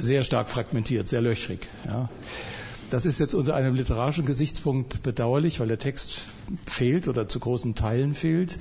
sehr 0.00 0.22
stark 0.22 0.48
fragmentiert, 0.50 1.08
sehr 1.08 1.20
löchrig. 1.22 1.60
Ja. 1.86 2.10
das 2.90 3.06
ist 3.06 3.18
jetzt 3.18 3.34
unter 3.34 3.54
einem 3.54 3.74
literarischen 3.74 4.26
Gesichtspunkt 4.26 5.02
bedauerlich, 5.02 5.60
weil 5.60 5.68
der 5.68 5.78
Text 5.78 6.22
fehlt 6.66 7.08
oder 7.08 7.28
zu 7.28 7.40
großen 7.40 7.74
Teilen 7.74 8.14
fehlt. 8.14 8.58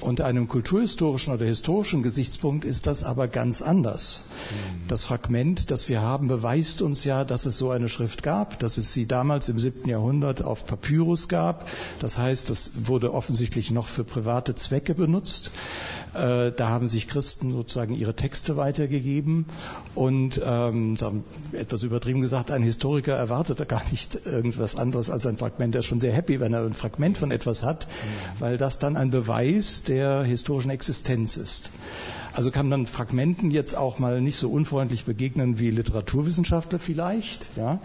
Unter 0.00 0.26
einem 0.26 0.48
kulturhistorischen 0.48 1.32
oder 1.32 1.46
historischen 1.46 2.02
Gesichtspunkt 2.02 2.66
ist 2.66 2.86
das 2.86 3.04
aber 3.04 3.26
ganz 3.26 3.62
anders. 3.62 4.20
Mhm. 4.50 4.86
Das 4.88 5.02
Fragment, 5.02 5.70
das 5.70 5.88
wir 5.88 6.02
haben, 6.02 6.28
beweist 6.28 6.82
uns 6.82 7.04
ja, 7.04 7.24
dass 7.24 7.46
es 7.46 7.56
so 7.56 7.70
eine 7.70 7.88
Schrift 7.88 8.22
gab, 8.22 8.58
dass 8.58 8.76
es 8.76 8.92
sie 8.92 9.06
damals 9.06 9.48
im 9.48 9.58
7. 9.58 9.88
Jahrhundert 9.88 10.42
auf 10.42 10.66
Papyrus 10.66 11.28
gab. 11.28 11.66
Das 12.00 12.18
heißt, 12.18 12.50
das 12.50 12.72
wurde 12.86 13.14
offensichtlich 13.14 13.70
noch 13.70 13.86
für 13.86 14.04
private 14.04 14.54
Zwecke 14.54 14.94
benutzt. 14.94 15.50
Äh, 16.12 16.52
da 16.52 16.68
haben 16.68 16.86
sich 16.86 17.08
Christen 17.08 17.52
sozusagen 17.52 17.94
ihre 17.94 18.14
Texte 18.14 18.56
weitergegeben 18.56 19.46
und 19.94 20.40
ähm, 20.44 20.96
etwas 21.52 21.82
übertrieben 21.82 22.20
gesagt, 22.20 22.50
ein 22.50 22.62
Historiker 22.62 23.14
erwartet 23.14 23.66
gar 23.68 23.82
nicht 23.90 24.26
irgendwas 24.26 24.76
anderes 24.76 25.08
als 25.08 25.26
ein 25.26 25.38
Fragment. 25.38 25.74
Er 25.74 25.80
ist 25.80 25.86
schon 25.86 25.98
sehr 25.98 26.12
happy, 26.12 26.40
wenn 26.40 26.52
er 26.52 26.64
ein 26.64 26.74
Fragment 26.74 27.16
von 27.24 27.30
etwas 27.30 27.62
hat, 27.62 27.86
weil 28.38 28.58
das 28.58 28.78
dann 28.78 28.98
ein 28.98 29.10
Beweis 29.10 29.82
der 29.82 30.24
historischen 30.24 30.68
Existenz 30.70 31.38
ist. 31.38 31.70
Also 32.34 32.50
kann 32.50 32.68
man 32.68 32.86
Fragmenten 32.86 33.50
jetzt 33.52 33.76
auch 33.76 33.98
mal 34.00 34.20
nicht 34.20 34.36
so 34.38 34.50
unfreundlich 34.50 35.04
begegnen 35.04 35.58
wie 35.60 35.70
Literaturwissenschaftler 35.70 36.80
vielleicht, 36.80 37.48
ja, 37.56 37.80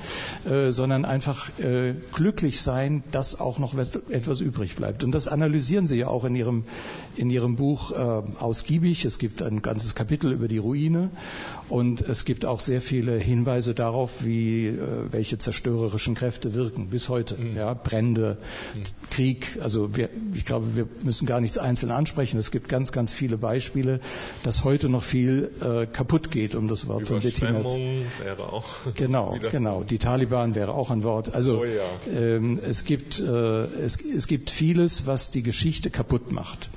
äh, 0.50 0.72
sondern 0.72 1.06
einfach 1.06 1.58
äh, 1.60 1.94
glücklich 2.14 2.62
sein, 2.62 3.04
dass 3.12 3.40
auch 3.40 3.60
noch 3.60 3.76
etwas 4.10 4.42
übrig 4.42 4.76
bleibt. 4.76 5.04
Und 5.04 5.12
das 5.12 5.28
analysieren 5.28 5.86
Sie 5.86 5.98
ja 5.98 6.08
auch 6.08 6.26
in 6.26 6.36
Ihrem, 6.36 6.64
in 7.16 7.30
Ihrem 7.30 7.58
Buch 7.58 7.92
äh, 7.92 7.96
ausgiebig. 7.96 9.06
Es 9.06 9.20
gibt 9.20 9.44
ein 9.44 9.62
ganzes 9.62 9.94
Kapitel 9.94 10.32
über 10.32 10.48
die 10.48 10.58
Ruine 10.58 11.12
und 11.70 12.02
es 12.02 12.26
gibt 12.26 12.46
auch 12.46 12.60
sehr 12.60 12.82
viele 12.82 13.18
Hinweise 13.20 13.76
darauf, 13.76 14.12
wie 14.24 14.68
äh, 14.68 14.78
welche 15.12 15.38
zerstörerischen 15.38 16.16
Kräfte 16.16 16.56
wirken 16.56 16.88
bis 16.90 17.08
heute. 17.08 17.38
Mhm. 17.38 17.56
Ja, 17.56 17.76
Brände, 17.76 18.38
mhm. 18.76 19.10
Krieg. 19.12 19.60
Also 19.62 19.96
wir, 19.96 20.10
ich 20.34 20.46
glaube, 20.46 20.76
wir 20.76 20.88
müssen 21.04 21.28
gar 21.28 21.40
nichts 21.40 21.60
einzeln 21.60 21.92
ansprechen. 21.92 22.40
Es 22.40 22.50
gibt 22.50 22.68
ganz, 22.68 22.92
ganz 22.92 23.14
viele 23.14 23.38
Beispiele, 23.38 24.00
dass 24.44 24.64
heute 24.64 24.90
noch 24.90 25.04
viel 25.04 25.52
äh, 25.62 25.86
kaputt 25.86 26.32
geht, 26.32 26.56
um 26.56 26.68
das 26.68 26.88
Wort 26.88 27.08
von 27.08 27.20
Bettina 27.20 27.64
wäre 27.64 28.54
auch. 28.54 28.66
Genau, 28.96 29.38
genau. 29.52 29.84
Die 29.84 29.98
Taliban 29.98 30.56
wäre 30.56 30.74
auch 30.74 30.92
ein 30.92 31.04
Wort. 31.04 31.34
Also 31.34 31.60
oh 31.60 31.66
ja. 31.66 31.84
ähm, 32.12 32.60
es, 32.64 32.86
gibt, 32.86 33.20
äh, 33.20 33.26
es, 33.26 33.98
es 34.00 34.28
gibt 34.28 34.50
vieles, 34.50 35.06
was 35.06 35.32
die 35.32 35.44
Geschichte 35.44 35.90
kaputt 35.90 36.32
macht. 36.32 36.70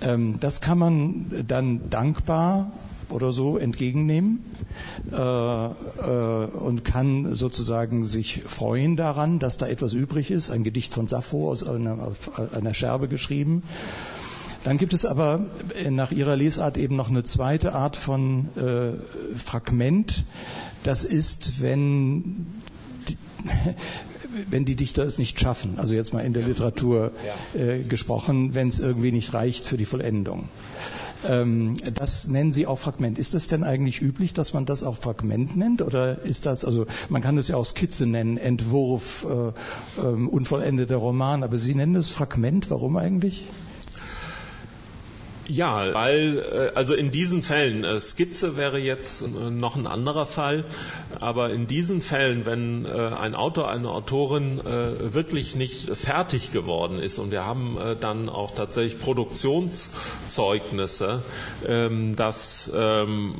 Ähm, 0.00 0.38
das 0.40 0.60
kann 0.60 0.78
man 0.78 1.44
dann 1.46 1.90
dankbar 1.90 2.72
oder 3.10 3.32
so 3.32 3.58
entgegennehmen 3.58 4.44
äh, 5.12 5.16
äh, 5.16 6.46
und 6.46 6.84
kann 6.84 7.34
sozusagen 7.34 8.06
sich 8.06 8.42
freuen 8.46 8.96
daran, 8.96 9.38
dass 9.38 9.58
da 9.58 9.66
etwas 9.66 9.92
übrig 9.92 10.30
ist. 10.30 10.50
Ein 10.50 10.64
Gedicht 10.64 10.94
von 10.94 11.06
Sappho 11.06 11.50
aus 11.50 11.64
einer, 11.66 12.12
einer 12.52 12.74
Scherbe 12.74 13.08
geschrieben. 13.08 13.62
Dann 14.64 14.78
gibt 14.78 14.94
es 14.94 15.04
aber 15.04 15.46
nach 15.90 16.10
Ihrer 16.10 16.36
Lesart 16.36 16.78
eben 16.78 16.96
noch 16.96 17.10
eine 17.10 17.22
zweite 17.22 17.74
Art 17.74 17.96
von 17.96 18.48
äh, 18.56 19.36
Fragment. 19.36 20.24
Das 20.82 21.04
ist, 21.04 21.60
wenn 21.60 22.46
die, 23.08 23.16
wenn 24.50 24.64
die 24.64 24.74
Dichter 24.74 25.04
es 25.04 25.18
nicht 25.18 25.38
schaffen, 25.38 25.78
also 25.78 25.94
jetzt 25.94 26.14
mal 26.14 26.20
in 26.20 26.32
der 26.32 26.44
Literatur 26.44 27.12
äh, 27.54 27.82
gesprochen, 27.82 28.54
wenn 28.54 28.68
es 28.68 28.78
irgendwie 28.78 29.12
nicht 29.12 29.34
reicht 29.34 29.66
für 29.66 29.76
die 29.76 29.84
Vollendung. 29.84 30.48
Ähm, 31.24 31.76
das 31.94 32.26
nennen 32.26 32.52
Sie 32.52 32.66
auch 32.66 32.78
Fragment. 32.78 33.18
Ist 33.18 33.34
das 33.34 33.48
denn 33.48 33.64
eigentlich 33.64 34.00
üblich, 34.00 34.32
dass 34.32 34.54
man 34.54 34.64
das 34.64 34.82
auch 34.82 34.96
Fragment 34.96 35.56
nennt? 35.56 35.82
Oder 35.82 36.22
ist 36.22 36.46
das, 36.46 36.64
also 36.64 36.86
man 37.10 37.22
kann 37.22 37.36
es 37.36 37.48
ja 37.48 37.56
auch 37.56 37.66
Skizze 37.66 38.06
nennen, 38.06 38.38
Entwurf, 38.38 39.26
äh, 39.28 40.00
äh, 40.00 40.06
unvollendeter 40.06 40.96
Roman, 40.96 41.42
aber 41.42 41.58
Sie 41.58 41.74
nennen 41.74 41.96
es 41.96 42.08
Fragment. 42.08 42.70
Warum 42.70 42.96
eigentlich? 42.96 43.46
Ja, 45.48 45.92
weil 45.92 46.38
äh, 46.38 46.70
also 46.74 46.94
in 46.94 47.10
diesen 47.10 47.42
Fällen, 47.42 47.84
äh, 47.84 48.00
Skizze 48.00 48.56
wäre 48.56 48.78
jetzt 48.78 49.20
äh, 49.22 49.26
noch 49.50 49.76
ein 49.76 49.86
anderer 49.86 50.24
Fall, 50.26 50.64
aber 51.20 51.50
in 51.50 51.66
diesen 51.66 52.00
Fällen, 52.00 52.46
wenn 52.46 52.86
ein 52.86 53.34
Autor, 53.34 53.70
eine 53.70 53.90
Autorin 53.90 54.60
wirklich 54.64 55.56
nicht 55.56 55.88
fertig 55.96 56.52
geworden 56.52 56.98
ist 56.98 57.18
und 57.18 57.30
wir 57.30 57.44
haben 57.44 57.78
dann 58.00 58.28
auch 58.28 58.54
tatsächlich 58.54 59.00
Produktionszeugnisse, 59.00 61.22
ähm, 61.66 62.14
dass 62.16 62.70
ähm, 62.74 63.34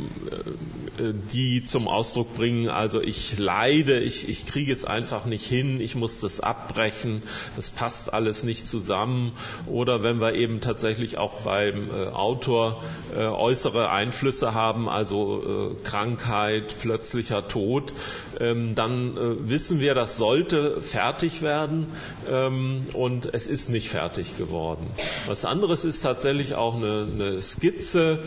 die 1.33 1.65
zum 1.65 1.89
Ausdruck 1.89 2.35
bringen, 2.37 2.69
also 2.69 3.01
ich 3.01 3.39
leide, 3.39 4.01
ich, 4.01 4.29
ich 4.29 4.45
kriege 4.47 4.73
es 4.73 4.85
einfach 4.85 5.25
nicht 5.25 5.47
hin, 5.47 5.81
ich 5.81 5.95
muss 5.95 6.21
das 6.21 6.41
abbrechen, 6.41 7.23
das 7.57 7.71
passt 7.71 8.13
alles 8.13 8.45
nicht 8.45 8.69
zusammen. 8.69 9.33
Oder 9.67 10.03
wenn 10.03 10.21
wir 10.21 10.35
eben 10.35 10.61
tatsächlich 10.61 11.17
auch 11.19 11.43
beim 11.43 11.89
Autor 12.13 12.83
äh, 13.15 13.21
äußere 13.27 13.91
Einflüsse 13.91 14.55
haben, 14.55 14.89
also 14.89 15.75
äh, 15.79 15.83
Krankheit, 15.85 16.77
plötzlicher 16.81 17.47
Tod, 17.49 17.93
ähm, 18.41 18.75
dann 18.75 19.17
äh, 19.17 19.49
wissen 19.49 19.81
wir, 19.81 19.95
das 19.95 20.17
sollte 20.17 20.81
fertig 20.81 21.43
werden 21.43 21.87
ähm, 22.29 22.87
und 22.93 23.33
es 23.33 23.47
ist 23.47 23.69
nicht 23.71 23.89
fertig 23.89 24.37
geworden. 24.37 24.87
Was 25.27 25.45
anderes 25.45 25.85
ist 25.85 26.03
tatsächlich 26.03 26.55
auch 26.55 26.75
eine, 26.75 27.07
eine 27.13 27.43
Skizze 27.43 28.19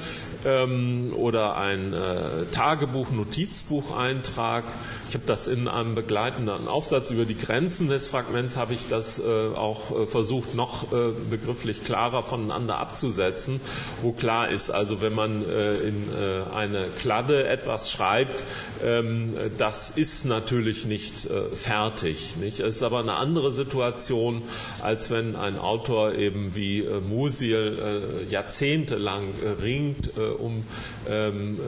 ähm, 0.45 1.11
oder 1.15 1.57
ein 1.57 1.93
äh, 1.93 2.45
Tagebuch, 2.51 3.09
Notizbucheintrag. 3.11 4.63
Ich 5.09 5.15
habe 5.15 5.25
das 5.25 5.47
in 5.47 5.67
einem 5.67 5.95
begleitenden 5.95 6.67
Aufsatz 6.67 7.11
über 7.11 7.25
die 7.25 7.37
Grenzen 7.37 7.87
des 7.89 8.09
Fragments 8.09 8.55
habe 8.55 8.73
ich 8.73 8.87
das 8.89 9.19
äh, 9.19 9.23
auch 9.23 10.07
versucht, 10.07 10.53
noch 10.55 10.87
begrifflich 11.29 11.83
klarer 11.83 12.23
voneinander 12.23 12.77
abzusetzen 12.77 13.56
wo 14.01 14.11
klar 14.11 14.49
ist, 14.49 14.69
also 14.69 15.01
wenn 15.01 15.13
man 15.13 15.47
äh, 15.47 15.75
in 15.79 16.07
äh, 16.13 16.43
eine 16.53 16.87
Kladde 16.99 17.47
etwas 17.47 17.91
schreibt, 17.91 18.43
ähm, 18.83 19.35
das 19.57 19.91
ist 19.91 20.25
natürlich 20.25 20.85
nicht 20.85 21.25
äh, 21.25 21.55
fertig. 21.55 22.35
Nicht? 22.39 22.59
Es 22.59 22.77
ist 22.77 22.83
aber 22.83 22.99
eine 22.99 23.15
andere 23.15 23.51
Situation, 23.51 24.43
als 24.81 25.09
wenn 25.09 25.35
ein 25.35 25.57
Autor 25.57 26.13
eben 26.13 26.55
wie 26.55 26.85
Musil 27.07 28.25
jahrzehntelang 28.29 29.29
ringt 29.61 30.17
um 30.17 30.63
ähm, 31.09 31.59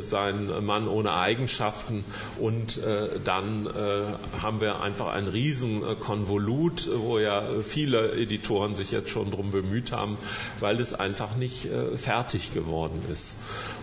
seinen 0.00 0.64
Mann 0.64 0.88
ohne 0.88 1.12
Eigenschaften 1.12 2.04
und 2.38 2.80
dann 3.24 3.68
haben 4.40 4.60
wir 4.60 4.80
einfach 4.80 5.08
ein 5.08 5.28
Riesenkonvolut, 5.28 6.88
wo 6.96 7.18
ja 7.18 7.42
viele 7.62 8.12
Editoren 8.12 8.74
sich 8.74 8.90
jetzt 8.90 9.10
schon 9.10 9.30
drum 9.30 9.50
bemüht 9.50 9.92
haben, 9.92 10.16
weil 10.60 10.80
es 10.80 10.94
einfach 10.94 11.25
nicht 11.34 11.46
nicht 11.46 11.66
äh, 11.66 11.96
fertig 11.96 12.52
geworden 12.54 13.00
ist. 13.12 13.36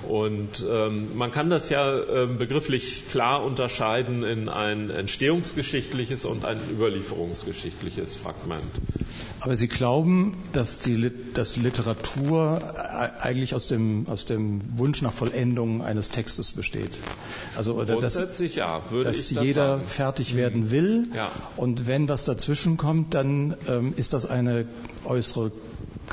Und 0.07 0.63
ähm, 0.69 1.15
man 1.17 1.31
kann 1.31 1.49
das 1.49 1.69
ja 1.69 1.97
äh, 1.97 2.27
begrifflich 2.27 3.05
klar 3.09 3.43
unterscheiden 3.43 4.23
in 4.23 4.49
ein 4.49 4.89
entstehungsgeschichtliches 4.89 6.25
und 6.25 6.43
ein 6.45 6.59
überlieferungsgeschichtliches 6.71 8.17
Fragment. 8.17 8.63
Aber 9.39 9.55
Sie 9.55 9.67
glauben, 9.67 10.37
dass, 10.53 10.79
die, 10.81 11.11
dass 11.33 11.55
Literatur 11.57 12.61
äh, 12.75 13.21
eigentlich 13.21 13.55
aus 13.55 13.67
dem, 13.67 14.07
aus 14.07 14.25
dem 14.25 14.61
Wunsch 14.77 15.01
nach 15.01 15.13
Vollendung 15.13 15.81
eines 15.83 16.09
Textes 16.09 16.51
besteht? 16.51 16.91
Also, 17.55 17.75
oder 17.75 17.95
Grundsätzlich 17.95 18.51
dass, 18.55 18.57
ja, 18.57 18.81
würde 18.91 19.09
dass 19.11 19.19
ich 19.19 19.35
das 19.35 19.43
jeder 19.43 19.77
sagen. 19.77 19.87
fertig 19.89 20.35
werden 20.35 20.69
will 20.71 21.07
ja. 21.15 21.31
und 21.57 21.87
wenn 21.87 22.07
was 22.09 22.25
dazwischen 22.25 22.77
kommt, 22.77 23.13
dann 23.13 23.55
ähm, 23.67 23.93
ist 23.95 24.13
das 24.13 24.25
eine 24.25 24.65
äußere 25.05 25.51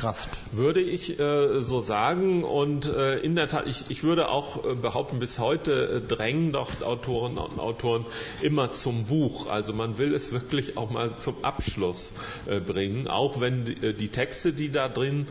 Kraft. 0.01 0.41
Würde 0.53 0.81
ich 0.81 1.19
äh, 1.21 1.61
so 1.61 1.83
sagen 1.83 2.43
und 2.43 2.87
äh, 2.87 3.19
in 3.19 3.35
der 3.35 3.49
Tat, 3.49 3.67
ich, 3.67 3.85
ich 3.91 4.03
würde 4.03 4.31
auch 4.31 4.65
äh, 4.65 4.75
behaupten, 4.75 5.19
bis 5.19 5.39
heute 5.39 5.73
äh, 5.89 6.01
drängen 6.01 6.53
doch 6.53 6.81
Autoren 6.81 7.37
und 7.37 7.59
Autoren 7.59 8.07
immer 8.41 8.73
zum 8.73 9.05
Buch. 9.05 9.47
Also 9.47 9.75
man 9.75 9.99
will 9.99 10.15
es 10.15 10.33
wirklich 10.33 10.79
auch 10.79 10.91
mal 10.91 11.11
zum 11.21 11.45
Abschluss 11.45 12.15
äh, 12.47 12.61
bringen, 12.61 13.09
auch 13.09 13.41
wenn 13.41 13.67
die, 13.67 13.73
äh, 13.89 13.93
die, 13.93 14.09
Texte, 14.09 14.53
die 14.55 14.71
da 14.71 14.89
drin 14.89 15.27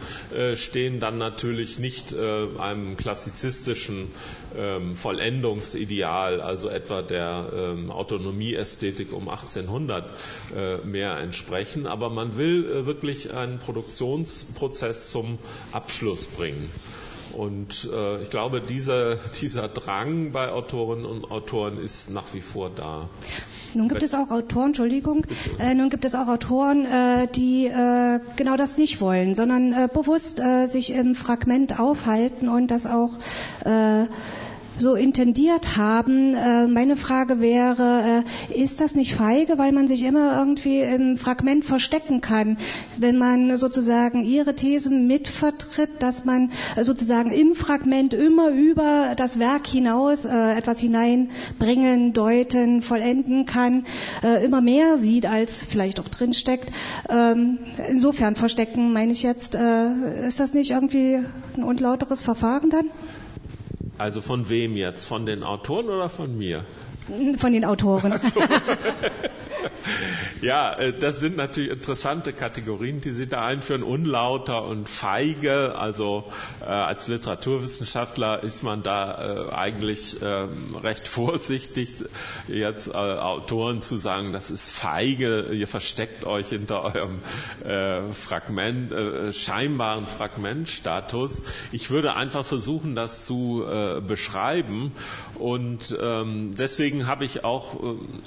stehen, 0.53 0.99
dann 0.99 1.17
natürlich 1.17 1.79
nicht 1.79 2.15
einem 2.15 2.95
klassizistischen 2.97 4.11
ähm, 4.55 4.95
Vollendungsideal, 4.95 6.41
also 6.41 6.69
etwa 6.69 7.01
der 7.01 7.51
ähm, 7.55 7.91
Autonomieästhetik 7.91 9.11
um 9.13 9.27
1800 9.29 10.05
mehr 10.85 11.17
entsprechen. 11.17 11.87
Aber 11.87 12.09
man 12.09 12.37
will 12.37 12.85
wirklich 12.85 13.33
einen 13.33 13.59
Produktions 13.59 14.45
Prozess 14.59 15.09
zum 15.09 15.37
Abschluss 15.71 16.25
bringen. 16.27 16.69
Und 17.31 17.87
äh, 17.93 18.21
ich 18.21 18.29
glaube, 18.29 18.59
dieser, 18.61 19.15
dieser 19.41 19.67
Drang 19.67 20.31
bei 20.31 20.49
Autorinnen 20.51 21.05
und 21.05 21.29
Autoren 21.31 21.77
ist 21.77 22.09
nach 22.09 22.33
wie 22.33 22.41
vor 22.41 22.71
da. 22.75 23.07
Nun 23.73 23.87
gibt 23.87 24.01
es 24.03 24.13
auch 24.15 24.31
Autoren, 24.31 24.67
Entschuldigung, 24.67 25.25
äh, 25.59 25.73
nun 25.75 25.89
gibt 25.91 26.05
es 26.05 26.15
auch 26.15 26.27
Autoren, 26.27 26.85
äh, 26.85 27.27
die 27.27 27.67
äh, 27.67 28.19
genau 28.35 28.55
das 28.57 28.77
nicht 28.77 28.99
wollen, 28.99 29.35
sondern 29.35 29.73
äh, 29.73 29.87
bewusst 29.93 30.39
äh, 30.39 30.65
sich 30.65 30.91
im 30.91 31.13
Fragment 31.15 31.79
aufhalten 31.79 32.49
und 32.49 32.67
das 32.71 32.85
auch 32.87 33.11
so 34.79 34.95
intendiert 34.95 35.77
haben. 35.77 36.33
Äh, 36.33 36.67
meine 36.67 36.95
Frage 36.95 37.39
wäre, 37.39 38.23
äh, 38.49 38.61
ist 38.63 38.81
das 38.81 38.95
nicht 38.95 39.15
feige, 39.15 39.57
weil 39.57 39.71
man 39.71 39.87
sich 39.87 40.03
immer 40.03 40.37
irgendwie 40.37 40.81
im 40.81 41.17
Fragment 41.17 41.65
verstecken 41.65 42.21
kann, 42.21 42.57
wenn 42.97 43.17
man 43.17 43.57
sozusagen 43.57 44.23
Ihre 44.23 44.55
Thesen 44.55 45.07
mitvertritt, 45.07 45.89
dass 45.99 46.25
man 46.25 46.51
sozusagen 46.81 47.31
im 47.31 47.55
Fragment 47.55 48.13
immer 48.13 48.49
über 48.49 49.13
das 49.15 49.39
Werk 49.39 49.67
hinaus 49.67 50.25
äh, 50.25 50.57
etwas 50.57 50.79
hineinbringen, 50.79 52.13
deuten, 52.13 52.81
vollenden 52.81 53.45
kann, 53.45 53.85
äh, 54.23 54.43
immer 54.45 54.61
mehr 54.61 54.97
sieht, 54.97 55.25
als 55.25 55.63
vielleicht 55.63 55.99
auch 55.99 56.07
drinsteckt. 56.07 56.71
Ähm, 57.09 57.59
insofern 57.89 58.35
verstecken, 58.35 58.93
meine 58.93 59.11
ich 59.11 59.23
jetzt, 59.23 59.55
äh, 59.55 60.27
ist 60.27 60.39
das 60.39 60.53
nicht 60.53 60.71
irgendwie 60.71 61.19
ein 61.57 61.63
unlauteres 61.63 62.21
Verfahren 62.21 62.69
dann? 62.69 62.89
Also 63.99 64.21
von 64.21 64.49
wem 64.49 64.77
jetzt? 64.77 65.03
Von 65.03 65.25
den 65.25 65.43
Autoren 65.43 65.89
oder 65.89 66.07
von 66.07 66.37
mir? 66.37 66.63
Von 67.37 67.53
den 67.53 67.65
Autoren. 67.65 68.17
So. 68.17 68.41
ja, 70.41 70.73
äh, 70.77 70.93
das 70.97 71.19
sind 71.19 71.37
natürlich 71.37 71.71
interessante 71.71 72.33
Kategorien, 72.33 73.01
die 73.01 73.11
Sie 73.11 73.27
da 73.27 73.45
einführen. 73.45 73.83
Unlauter 73.83 74.63
und 74.65 74.89
feige. 74.89 75.75
Also 75.77 76.25
äh, 76.61 76.65
als 76.65 77.07
Literaturwissenschaftler 77.07 78.43
ist 78.43 78.63
man 78.63 78.83
da 78.83 79.47
äh, 79.49 79.53
eigentlich 79.53 80.21
äh, 80.21 80.47
recht 80.83 81.07
vorsichtig, 81.07 81.95
jetzt 82.47 82.87
äh, 82.87 82.91
Autoren 82.91 83.81
zu 83.81 83.97
sagen, 83.97 84.33
das 84.33 84.49
ist 84.51 84.71
feige, 84.71 85.47
ihr 85.51 85.67
versteckt 85.67 86.25
euch 86.25 86.47
hinter 86.49 86.83
eurem 86.83 87.19
äh, 87.63 88.11
Fragment, 88.13 88.93
scheinbaren 89.35 90.05
Fragmentstatus. 90.05 91.41
Ich 91.71 91.89
würde 91.89 92.15
einfach 92.15 92.45
versuchen, 92.45 92.95
das 92.95 93.25
zu 93.25 93.63
beschreiben 94.07 94.91
und 95.37 95.97
ähm, 96.01 96.53
deswegen 96.57 96.98
deswegen 96.99 97.07
habe 97.07 97.25
ich 97.25 97.43
auch 97.43 97.79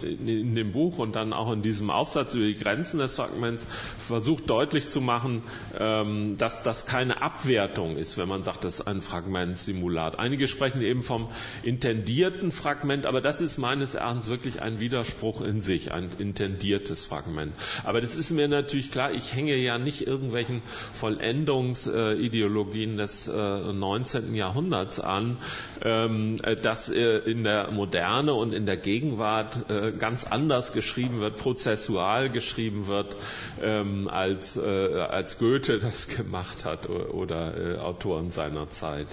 äh, 0.02 0.06
in 0.08 0.54
dem 0.54 0.72
Buch 0.72 0.98
und 0.98 1.16
dann 1.16 1.32
auch 1.32 1.50
in 1.52 1.62
diesem 1.62 1.90
Aufsatz 1.90 2.34
über 2.34 2.44
die 2.46 2.54
Grenzen 2.54 2.98
des 2.98 3.16
Fragments 3.16 3.66
versucht 3.98 4.48
deutlich 4.50 4.88
zu 4.88 5.00
machen, 5.00 5.42
ähm, 5.78 6.36
dass 6.38 6.62
das 6.62 6.86
keine 6.86 7.22
Abwertung 7.22 7.96
ist, 7.96 8.18
wenn 8.18 8.28
man 8.28 8.42
sagt, 8.42 8.64
das 8.64 8.80
ist 8.80 8.86
ein 8.86 9.02
Fragmentsimulat. 9.02 10.18
Einige 10.18 10.48
sprechen 10.48 10.82
eben 10.82 11.02
vom 11.02 11.28
intendierten 11.62 12.52
Fragment, 12.52 13.06
aber 13.06 13.20
das 13.20 13.40
ist 13.40 13.58
meines 13.58 13.94
Erachtens 13.94 14.28
wirklich 14.30 14.62
ein 14.62 14.80
Widerspruch 14.80 15.40
in 15.42 15.62
sich, 15.62 15.92
ein 15.92 16.10
intendiertes 16.18 17.04
Fragment. 17.06 17.54
Aber 17.84 18.00
das 18.00 18.16
ist 18.16 18.30
mir 18.30 18.48
natürlich 18.48 18.90
klar, 18.90 19.12
ich 19.12 19.34
hänge 19.34 19.56
ja 19.56 19.78
nicht 19.78 20.06
irgendwelchen 20.06 20.62
Vollendungsideologien 20.94 22.96
des 22.96 23.26
19. 23.26 24.34
Äh, 24.34 24.38
Jahrhunderts 24.38 24.98
an, 25.00 25.36
ähm, 25.84 26.40
dass 26.62 26.88
äh, 26.90 27.18
in 27.30 27.44
der 27.44 27.70
Moderne 27.70 28.34
und 28.34 28.52
in 28.52 28.61
in 28.62 28.66
der 28.66 28.76
Gegenwart 28.76 29.68
äh, 29.68 29.90
ganz 29.90 30.22
anders 30.22 30.72
geschrieben 30.72 31.18
wird, 31.18 31.36
prozessual 31.36 32.30
geschrieben 32.30 32.86
wird, 32.86 33.16
ähm, 33.60 34.06
als, 34.06 34.56
äh, 34.56 34.60
als 35.00 35.36
Goethe 35.38 35.80
das 35.80 36.06
gemacht 36.16 36.64
hat 36.64 36.88
oder, 36.88 37.12
oder 37.12 37.74
äh, 37.74 37.78
Autoren 37.78 38.30
seiner 38.30 38.70
Zeit. 38.70 39.08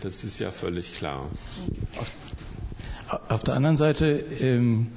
Das 0.00 0.24
ist 0.24 0.38
ja 0.38 0.50
völlig 0.50 0.96
klar. 0.96 1.28
Auf, 2.00 3.20
auf 3.28 3.44
der 3.44 3.56
anderen 3.56 3.76
Seite, 3.76 4.06
ähm, 4.40 4.92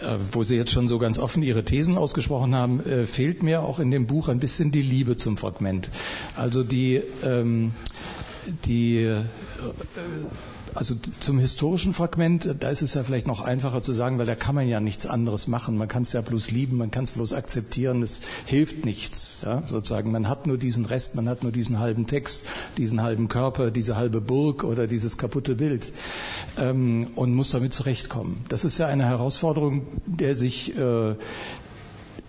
äh, 0.00 0.16
wo 0.32 0.42
Sie 0.42 0.56
jetzt 0.56 0.70
schon 0.72 0.88
so 0.88 0.98
ganz 0.98 1.18
offen 1.18 1.42
Ihre 1.42 1.62
Thesen 1.62 1.98
ausgesprochen 1.98 2.54
haben, 2.54 2.80
äh, 2.86 3.04
fehlt 3.04 3.42
mir 3.42 3.60
auch 3.60 3.78
in 3.80 3.90
dem 3.90 4.06
Buch 4.06 4.28
ein 4.30 4.40
bisschen 4.40 4.72
die 4.72 4.80
Liebe 4.80 5.16
zum 5.16 5.36
Fragment. 5.36 5.90
Also 6.36 6.62
die, 6.64 7.02
ähm, 7.22 7.74
die 8.64 8.96
äh, 9.02 9.24
also 10.74 10.94
zum 11.20 11.38
historischen 11.38 11.94
Fragment, 11.94 12.48
da 12.60 12.68
ist 12.70 12.82
es 12.82 12.94
ja 12.94 13.02
vielleicht 13.02 13.26
noch 13.26 13.40
einfacher 13.40 13.82
zu 13.82 13.92
sagen, 13.92 14.18
weil 14.18 14.26
da 14.26 14.34
kann 14.34 14.54
man 14.54 14.68
ja 14.68 14.80
nichts 14.80 15.06
anderes 15.06 15.46
machen. 15.46 15.76
Man 15.76 15.88
kann 15.88 16.02
es 16.02 16.12
ja 16.12 16.20
bloß 16.20 16.50
lieben, 16.50 16.76
man 16.76 16.90
kann 16.90 17.04
es 17.04 17.10
bloß 17.10 17.32
akzeptieren, 17.32 18.02
es 18.02 18.20
hilft 18.46 18.84
nichts. 18.84 19.34
Ja, 19.42 19.62
sozusagen, 19.66 20.10
man 20.12 20.28
hat 20.28 20.46
nur 20.46 20.58
diesen 20.58 20.84
Rest, 20.84 21.14
man 21.14 21.28
hat 21.28 21.42
nur 21.42 21.52
diesen 21.52 21.78
halben 21.78 22.06
Text, 22.06 22.42
diesen 22.76 23.02
halben 23.02 23.28
Körper, 23.28 23.70
diese 23.70 23.96
halbe 23.96 24.20
Burg 24.20 24.64
oder 24.64 24.86
dieses 24.86 25.18
kaputte 25.18 25.54
Bild 25.54 25.92
ähm, 26.56 27.08
und 27.14 27.34
muss 27.34 27.50
damit 27.50 27.72
zurechtkommen. 27.72 28.44
Das 28.48 28.64
ist 28.64 28.78
ja 28.78 28.86
eine 28.86 29.04
Herausforderung, 29.04 29.86
der 30.06 30.36
sich 30.36 30.76
äh, 30.76 31.14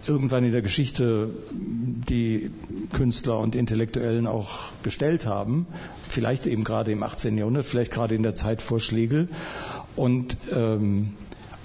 irgendwann 0.07 0.43
in 0.43 0.51
der 0.51 0.61
Geschichte 0.61 1.29
die 1.51 2.51
Künstler 2.93 3.39
und 3.39 3.55
Intellektuellen 3.55 4.27
auch 4.27 4.71
gestellt 4.83 5.25
haben, 5.25 5.67
vielleicht 6.09 6.45
eben 6.45 6.63
gerade 6.63 6.91
im 6.91 7.03
18. 7.03 7.37
Jahrhundert, 7.37 7.65
vielleicht 7.65 7.91
gerade 7.91 8.15
in 8.15 8.23
der 8.23 8.35
Zeit 8.35 8.61
vor 8.61 8.79
Schlegel. 8.79 9.27
Und 9.95 10.37
ähm, 10.51 11.13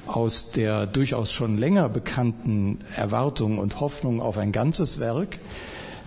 aus 0.06 0.50
der 0.52 0.86
durchaus 0.86 1.32
schon 1.32 1.58
länger 1.58 1.88
bekannten 1.88 2.78
Erwartung 2.96 3.58
und 3.58 3.80
Hoffnung 3.80 4.20
auf 4.20 4.36
ein 4.38 4.52
ganzes 4.52 4.98
Werk 5.00 5.38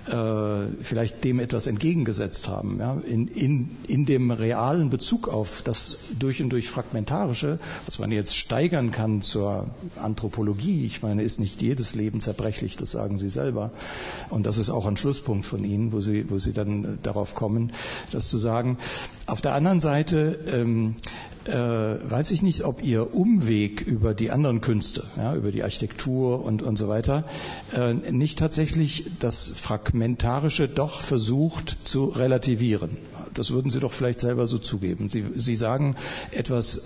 äh, 0.07 0.67
vielleicht 0.83 1.23
dem 1.23 1.39
etwas 1.39 1.67
entgegengesetzt 1.67 2.47
haben. 2.47 2.79
Ja? 2.79 2.93
In, 3.05 3.27
in, 3.27 3.69
in 3.87 4.05
dem 4.05 4.31
realen 4.31 4.89
Bezug 4.89 5.27
auf 5.27 5.61
das 5.63 5.97
durch 6.19 6.41
und 6.41 6.49
durch 6.49 6.69
Fragmentarische, 6.69 7.59
was 7.85 7.99
man 7.99 8.11
jetzt 8.11 8.35
steigern 8.35 8.91
kann 8.91 9.21
zur 9.21 9.67
Anthropologie. 9.95 10.85
Ich 10.85 11.01
meine, 11.01 11.23
ist 11.23 11.39
nicht 11.39 11.61
jedes 11.61 11.95
Leben 11.95 12.21
zerbrechlich, 12.21 12.77
das 12.77 12.91
sagen 12.91 13.17
Sie 13.17 13.29
selber. 13.29 13.71
Und 14.29 14.45
das 14.45 14.57
ist 14.57 14.69
auch 14.69 14.85
ein 14.85 14.97
Schlusspunkt 14.97 15.45
von 15.45 15.63
Ihnen, 15.63 15.91
wo 15.91 16.01
Sie, 16.01 16.29
wo 16.29 16.37
Sie 16.37 16.53
dann 16.53 16.99
darauf 17.01 17.35
kommen, 17.35 17.71
das 18.11 18.29
zu 18.29 18.37
sagen. 18.37 18.77
Auf 19.27 19.41
der 19.41 19.53
anderen 19.53 19.79
Seite 19.79 20.39
ähm, 20.47 20.95
äh, 21.47 21.51
weiß 21.53 22.31
ich 22.31 22.41
nicht, 22.41 22.63
ob 22.63 22.83
Ihr 22.83 23.13
Umweg 23.13 23.81
über 23.81 24.13
die 24.13 24.31
anderen 24.31 24.61
Künste, 24.61 25.03
ja, 25.17 25.35
über 25.35 25.51
die 25.51 25.63
Architektur 25.63 26.43
und, 26.43 26.61
und 26.61 26.75
so 26.77 26.87
weiter, 26.87 27.25
äh, 27.73 27.93
nicht 27.93 28.39
tatsächlich 28.39 29.11
das 29.19 29.51
Fragmentarische 29.95 30.67
doch 30.67 30.99
versucht 30.99 31.77
zu 31.85 32.07
relativieren. 32.07 32.97
Das 33.33 33.51
würden 33.51 33.69
Sie 33.71 33.79
doch 33.79 33.93
vielleicht 33.93 34.19
selber 34.19 34.45
so 34.45 34.57
zugeben. 34.57 35.07
Sie, 35.07 35.23
Sie 35.35 35.55
sagen, 35.55 35.95
etwas, 36.31 36.81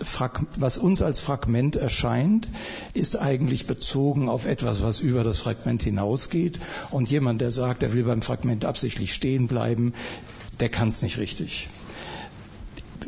was 0.57 0.77
uns 0.77 1.01
als 1.01 1.19
Fragment 1.19 1.75
erscheint, 1.75 2.47
ist 2.93 3.17
eigentlich 3.17 3.65
bezogen 3.65 4.29
auf 4.29 4.45
etwas, 4.45 4.83
was 4.83 4.99
über 4.99 5.23
das 5.23 5.39
Fragment 5.39 5.81
hinausgeht. 5.81 6.59
Und 6.91 7.09
jemand, 7.09 7.41
der 7.41 7.49
sagt, 7.49 7.81
er 7.81 7.93
will 7.93 8.03
beim 8.03 8.21
Fragment 8.21 8.63
absichtlich 8.63 9.11
stehen 9.11 9.47
bleiben, 9.47 9.93
der 10.59 10.69
kann 10.69 10.89
es 10.89 11.01
nicht 11.01 11.17
richtig 11.17 11.67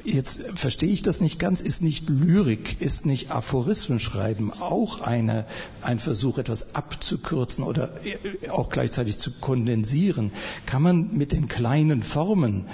jetzt 0.04 0.42
verstehe 0.56 0.90
ich 0.92 1.02
das 1.02 1.22
nicht 1.22 1.40
ganz, 1.40 1.62
ist 1.62 1.82
nicht 1.82 2.10
Lyrik, 2.10 2.82
ist 2.82 3.06
nicht 3.06 3.32
Aphorismenschreiben 3.32 4.52
auch 4.52 5.02
eine, 5.02 5.46
ein 5.82 6.00
Versuch, 6.00 6.38
etwas 6.38 6.76
abzukürzen 6.76 7.64
oder 7.64 7.90
auch 8.50 8.70
gleichzeitig 8.70 9.18
zu 9.18 9.32
kondensieren? 9.40 10.32
Kann 10.66 10.82
man 10.82 11.16
mit 11.16 11.32
den 11.32 11.48
kleinen 11.48 12.04
Formen 12.04 12.66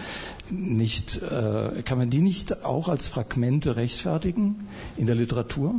nicht, 0.49 1.21
äh, 1.21 1.81
kann 1.83 1.97
man 1.97 2.09
die 2.09 2.21
nicht 2.21 2.63
auch 2.63 2.87
als 2.87 3.07
Fragmente 3.07 3.75
rechtfertigen 3.75 4.67
in 4.95 5.05
der 5.05 5.15
Literatur? 5.15 5.75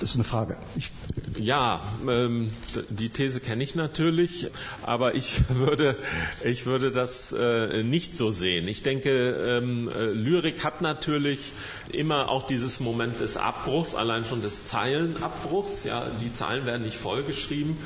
Das 0.00 0.10
ist 0.10 0.14
eine 0.14 0.24
Frage. 0.24 0.56
Ich 0.76 0.90
ja, 1.38 1.80
ähm, 2.08 2.50
die 2.88 3.10
These 3.10 3.40
kenne 3.40 3.62
ich 3.62 3.74
natürlich, 3.74 4.48
aber 4.82 5.14
ich 5.14 5.40
würde, 5.48 5.96
ich 6.44 6.66
würde 6.66 6.90
das 6.90 7.32
äh, 7.32 7.82
nicht 7.82 8.16
so 8.16 8.30
sehen. 8.30 8.68
Ich 8.68 8.82
denke, 8.82 9.10
ähm, 9.60 9.88
äh, 9.88 10.06
Lyrik 10.06 10.64
hat 10.64 10.80
natürlich 10.80 11.52
immer 11.92 12.28
auch 12.30 12.46
dieses 12.46 12.80
Moment 12.80 13.20
des 13.20 13.36
Abbruchs, 13.36 13.94
allein 13.94 14.24
schon 14.24 14.42
des 14.42 14.64
Zeilenabbruchs. 14.66 15.84
Ja, 15.84 16.06
die 16.20 16.32
Zeilen 16.32 16.66
werden 16.66 16.82
nicht 16.82 16.96
vollgeschrieben 16.96 17.76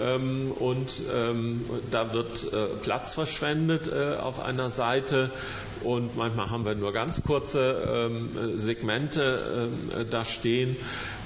ähm, 0.00 0.52
und 0.52 1.02
ähm, 1.14 1.64
da 1.90 2.12
wird 2.12 2.52
äh, 2.52 2.66
Platz 2.82 3.14
verschwendet 3.14 3.88
äh, 3.88 4.16
auf 4.16 4.40
einer 4.40 4.70
Seite 4.70 5.30
und 5.82 6.16
manchmal 6.16 6.50
haben 6.50 6.64
wir 6.64 6.74
nur 6.74 6.92
ganz 6.92 7.22
kurze 7.22 8.08
ähm, 8.10 8.58
Segmente 8.58 9.68
äh, 9.96 10.04
da 10.04 10.24
stehen. 10.24 10.76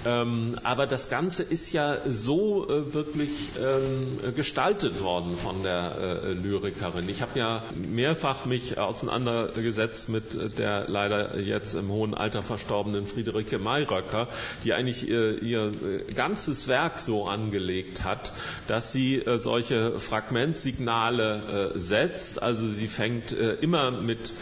Ähm, 0.05 0.57
aber 0.65 0.87
das 0.87 1.09
Ganze 1.09 1.43
ist 1.43 1.73
ja 1.73 1.99
so 2.09 2.69
äh, 2.69 2.93
wirklich 2.93 3.51
ähm, 3.61 4.35
gestaltet 4.35 5.01
worden 5.03 5.37
von 5.39 5.63
der 5.63 5.97
äh, 6.25 6.33
Lyrikerin. 6.33 7.09
Ich 7.09 7.23
habe 7.23 7.39
ja 7.39 7.63
mehrfach 7.75 8.45
mich 8.45 8.79
auseinandergesetzt 8.79 10.09
mit 10.09 10.59
der 10.59 10.89
leider 10.89 11.39
jetzt 11.39 11.75
im 11.75 11.89
hohen 11.89 12.15
Alter 12.15 12.43
verstorbenen 12.43 13.07
Friederike 13.07 13.59
Mayröcker, 13.59 14.29
die 14.65 14.73
eigentlich 14.73 15.09
äh, 15.09 15.35
ihr 15.37 15.73
ganzes 16.15 16.67
Werk 16.69 16.99
so 16.99 17.27
angelegt 17.27 18.03
hat, 18.05 18.33
dass 18.67 18.93
sie 18.93 19.23
solche 19.39 19.99
Fragmentsignale 19.99 21.73
setzt. 21.77 22.43
Also 22.43 22.69
sie 22.69 22.89
fängt 22.89 23.33
immer 23.33 23.91
mit 23.91 24.33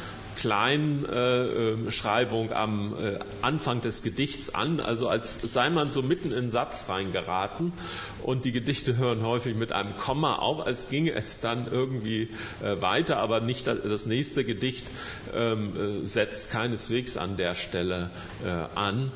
Kleinschreibung 0.41 2.53
am 2.53 2.95
Anfang 3.43 3.81
des 3.83 4.03
Gedichts 4.03 4.53
an, 4.55 4.81
also 4.81 5.09
als 5.09 5.41
sei 5.43 5.71
man 5.71 5.91
so 5.93 6.03
mitten 6.03 6.33
in 6.33 6.47
den 6.47 6.51
Satz 6.51 6.87
reingeraten 6.89 7.73
und 8.23 8.45
die 8.45 8.53
Gedichte 8.53 8.97
hören 8.97 9.23
häufig 9.23 9.55
mit 9.55 9.73
einem 9.73 9.97
Komma 9.99 10.37
auf, 10.37 10.67
als 10.67 10.89
ginge 10.89 11.13
es 11.13 11.41
dann 11.41 11.69
irgendwie 11.71 12.31
weiter, 12.61 13.19
aber 13.19 13.41
nicht 13.41 13.67
das 13.67 14.07
nächste 14.07 14.45
Gedicht 14.45 14.87
ähm, 15.35 16.05
setzt 16.05 16.51
keineswegs 16.51 17.17
an 17.17 17.37
der 17.37 17.55
Stelle 17.55 18.11
an. 18.75 19.13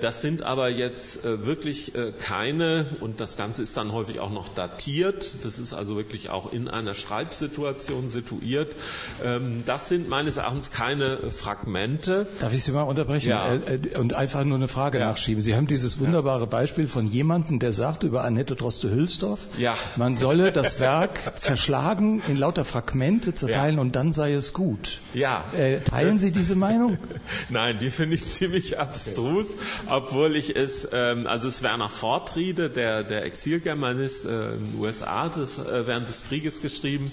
Das 0.00 0.20
sind 0.20 0.42
aber 0.42 0.68
jetzt 0.70 1.22
wirklich 1.24 1.92
keine, 2.18 2.86
und 3.00 3.20
das 3.20 3.36
Ganze 3.36 3.62
ist 3.62 3.76
dann 3.76 3.92
häufig 3.92 4.20
auch 4.20 4.30
noch 4.30 4.48
datiert, 4.48 5.44
das 5.44 5.58
ist 5.58 5.72
also 5.72 5.96
wirklich 5.96 6.30
auch 6.30 6.52
in 6.52 6.68
einer 6.68 6.94
Schreibsituation 6.94 8.08
situiert. 8.08 8.74
Ähm, 9.22 9.62
das 9.66 9.88
sind 9.88 10.08
meines 10.08 10.36
Erachtens 10.36 10.63
keine 10.72 11.30
Fragmente. 11.30 12.26
Darf 12.40 12.52
ich 12.52 12.62
Sie 12.64 12.72
mal 12.72 12.82
unterbrechen 12.82 13.30
ja. 13.30 13.54
Äh, 13.54 13.74
äh, 13.74 13.98
und 13.98 14.14
einfach 14.14 14.44
nur 14.44 14.56
eine 14.56 14.68
Frage 14.68 14.98
ja. 14.98 15.06
nachschieben? 15.06 15.42
Sie 15.42 15.54
haben 15.54 15.66
dieses 15.66 15.98
wunderbare 15.98 16.46
Beispiel 16.46 16.86
von 16.86 17.06
jemandem, 17.06 17.58
der 17.58 17.72
sagt 17.72 18.02
über 18.02 18.24
Annette 18.24 18.56
Droste-Hülsdorf, 18.56 19.40
ja. 19.58 19.76
man 19.96 20.16
solle 20.16 20.52
das 20.52 20.80
Werk 20.80 21.38
zerschlagen, 21.38 22.22
in 22.28 22.36
lauter 22.36 22.64
Fragmente 22.64 23.34
zerteilen 23.34 23.78
und 23.78 23.96
dann 23.96 24.12
sei 24.12 24.32
es 24.32 24.52
gut. 24.52 24.98
Ja. 25.12 25.44
Äh, 25.56 25.80
teilen 25.80 26.18
Sie 26.18 26.32
diese 26.32 26.54
Meinung? 26.54 26.98
Nein, 27.48 27.78
die 27.80 27.90
finde 27.90 28.16
ich 28.16 28.26
ziemlich 28.26 28.78
abstrus, 28.78 29.46
okay. 29.46 29.88
obwohl 29.88 30.36
ich 30.36 30.56
es, 30.56 30.88
ähm, 30.92 31.26
also 31.26 31.48
es 31.48 31.62
Werner 31.62 31.88
Fortriede, 31.88 32.70
der, 32.70 33.04
der 33.04 33.24
Exilgermanist 33.24 34.24
äh, 34.24 34.54
in 34.54 34.72
den 34.72 34.80
USA 34.80 35.28
des, 35.28 35.58
äh, 35.58 35.86
während 35.86 36.08
des 36.08 36.24
Krieges 36.24 36.60
geschrieben, 36.60 37.12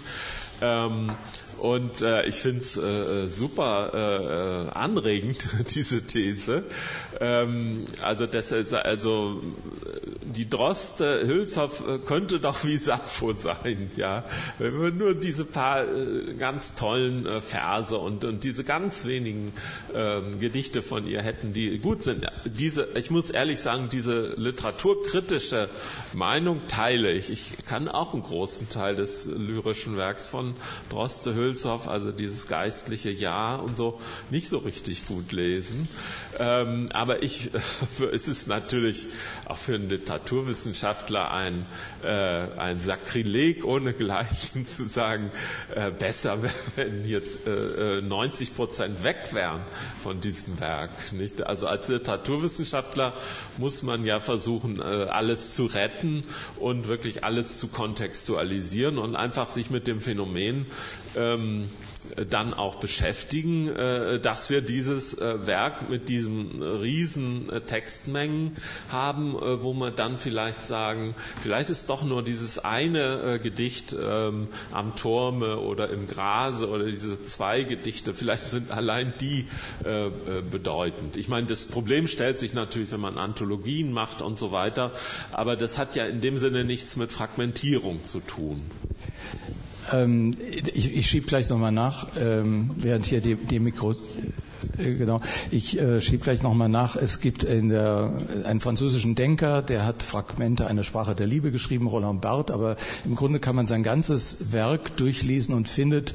ähm, 0.62 1.16
und 1.62 2.02
äh, 2.02 2.26
ich 2.26 2.38
finde 2.42 2.62
es 2.62 2.76
äh, 2.76 3.28
super 3.28 3.92
äh, 3.94 4.72
anregend, 4.72 5.48
diese 5.76 6.02
These. 6.02 6.64
Ähm, 7.20 7.86
also, 8.02 8.26
das, 8.26 8.52
also 8.52 9.40
die 10.24 10.50
Droste 10.50 11.22
Hülshoff 11.28 11.88
äh, 11.88 12.00
könnte 12.00 12.40
doch 12.40 12.64
wie 12.64 12.78
Sappho 12.78 13.34
sein, 13.34 13.92
ja. 13.96 14.24
Wenn 14.58 14.82
wir 14.82 14.90
nur 14.90 15.14
diese 15.14 15.46
paar 15.46 15.88
äh, 15.88 16.34
ganz 16.34 16.74
tollen 16.74 17.28
äh, 17.28 17.42
Verse 17.42 17.96
und, 17.96 18.26
und 18.26 18.44
diese 18.44 18.64
ganz 18.64 19.06
wenigen 19.06 19.54
ähm, 19.94 20.40
Gedichte 20.40 20.82
von 20.82 21.06
ihr 21.06 21.22
hätten, 21.22 21.54
die 21.54 21.78
gut 21.78 22.02
sind. 22.02 22.26
Diese, 22.44 22.88
ich 22.96 23.12
muss 23.12 23.30
ehrlich 23.30 23.60
sagen, 23.60 23.88
diese 23.92 24.34
literaturkritische 24.36 25.70
Meinung 26.14 26.62
teile 26.68 27.12
ich. 27.12 27.30
Ich 27.30 27.54
kann 27.68 27.88
auch 27.88 28.16
einen 28.16 28.24
großen 28.24 28.68
Teil 28.70 28.96
des 28.96 29.28
lyrischen 29.28 29.96
Werks 29.96 30.28
von 30.28 30.56
Droste 30.90 31.36
Hülshoff 31.36 31.51
Hülshoff, 31.52 31.88
also 31.88 32.12
dieses 32.12 32.48
geistliche 32.48 33.12
Ja 33.12 33.56
und 33.56 33.76
so, 33.78 34.00
nicht 34.30 34.48
so 34.48 34.60
richtig 34.60 35.06
gut 35.08 35.32
lesen. 35.32 35.88
Ähm, 36.40 36.90
aber 36.94 37.24
ich, 37.24 37.52
es 38.14 38.28
ist 38.28 38.48
natürlich 38.48 39.06
auch 39.46 39.58
für 39.58 39.76
einen 39.76 39.90
Literaturwissenschaftler 39.90 41.32
ein, 41.32 41.66
äh, 42.04 42.08
ein 42.08 42.80
Sakrileg 42.80 43.66
ohnegleichen 43.66 44.68
zu 44.68 44.86
sagen, 44.86 45.32
äh, 45.76 45.92
besser, 45.92 46.40
wenn 46.76 47.08
jetzt 47.08 47.46
äh, 47.48 48.02
90 48.02 48.56
Prozent 48.56 49.04
weg 49.04 49.30
wären 49.34 49.62
von 50.04 50.22
diesem 50.22 50.60
Werk. 50.60 50.90
Nicht? 51.14 51.44
Also 51.46 51.68
als 51.68 51.88
Literaturwissenschaftler 51.90 53.14
muss 53.58 53.84
man 53.84 54.06
ja 54.06 54.20
versuchen, 54.20 54.80
äh, 54.80 54.84
alles 54.84 55.54
zu 55.56 55.66
retten 55.66 56.24
und 56.58 56.88
wirklich 56.88 57.24
alles 57.24 57.58
zu 57.58 57.68
kontextualisieren 57.68 58.98
und 58.98 59.16
einfach 59.16 59.50
sich 59.50 59.70
mit 59.70 59.88
dem 59.88 60.00
Phänomen 60.00 60.66
ähm, 61.16 61.70
dann 62.30 62.54
auch 62.54 62.76
beschäftigen, 62.78 63.68
äh, 63.70 64.20
dass 64.20 64.50
wir 64.50 64.62
dieses 64.62 65.14
äh, 65.14 65.46
Werk 65.46 65.90
mit 65.90 66.10
diesen 66.10 66.62
riesen 66.62 67.50
äh, 67.52 67.62
Textmengen 67.62 68.58
haben, 68.90 69.34
wo 69.34 69.74
wir 69.74 69.92
dann 69.92 70.18
vielleicht 70.18 70.66
sagen, 70.66 71.16
vielleicht 71.42 71.70
ist 71.70 71.90
doch 71.90 72.04
nur 72.04 72.24
dieses 72.24 72.60
eine 72.60 73.40
Gedicht 73.42 73.96
ähm, 74.00 74.48
am 74.72 74.96
Turme 74.96 75.60
oder 75.60 75.90
im 75.90 76.08
Grase 76.08 76.70
oder 76.70 76.86
diese 76.86 77.24
zwei 77.28 77.64
Gedichte, 77.64 78.14
vielleicht 78.14 78.48
sind 78.48 78.72
allein 78.72 79.14
die 79.20 79.48
bedeutend. 80.52 81.18
Ich 81.18 81.28
meine, 81.28 81.48
das 81.48 81.66
Problem 81.66 82.08
stellt 82.08 82.40
sich 82.40 82.54
natürlich, 82.54 82.92
wenn 82.92 83.00
man 83.00 83.18
Anthologien 83.18 83.92
macht 83.92 84.22
und 84.22 84.38
so 84.38 84.52
weiter, 84.52 84.92
aber 85.32 85.56
das 85.56 85.78
hat 85.78 85.96
ja 85.96 86.06
in 86.06 86.22
dem 86.22 86.38
Sinne 86.38 86.64
nichts 86.66 86.96
mit 86.96 87.12
Fragmentierung 87.12 88.06
zu 88.06 88.20
tun. 88.20 88.70
Ähm, 89.92 90.36
ich, 90.74 90.96
ich 90.96 91.08
schiebe 91.08 91.28
gleich 91.28 91.50
nochmal 91.50 91.72
nach, 91.72 92.08
ähm, 92.18 92.72
während 92.78 93.06
hier 93.06 93.22
die, 93.22 93.36
die 93.36 93.60
Mikro. 93.60 93.96
Äh, 94.78 94.96
genau. 94.96 95.22
Ich 95.50 95.80
äh, 95.80 96.02
schiebe 96.02 96.24
gleich 96.24 96.44
nochmal 96.44 96.70
nach. 96.70 96.96
Es 96.96 97.20
gibt 97.20 97.44
der, 97.44 98.12
einen 98.46 98.60
französischen 98.62 99.16
Denker, 99.16 99.62
der 99.62 99.86
hat 99.86 100.04
Fragmente 100.04 100.68
einer 100.68 100.84
Sprache 100.84 101.16
der 101.16 101.28
Liebe 101.28 101.52
geschrieben, 101.52 101.88
Roland 101.88 102.22
Barthes, 102.22 102.54
aber 102.54 102.76
im 103.06 103.16
Grunde 103.16 103.40
kann 103.40 103.56
man 103.56 103.66
sein 103.66 103.84
ganzes 103.84 104.52
Werk 104.52 104.96
durchlesen 104.98 105.56
und 105.56 105.70
findet, 105.70 106.14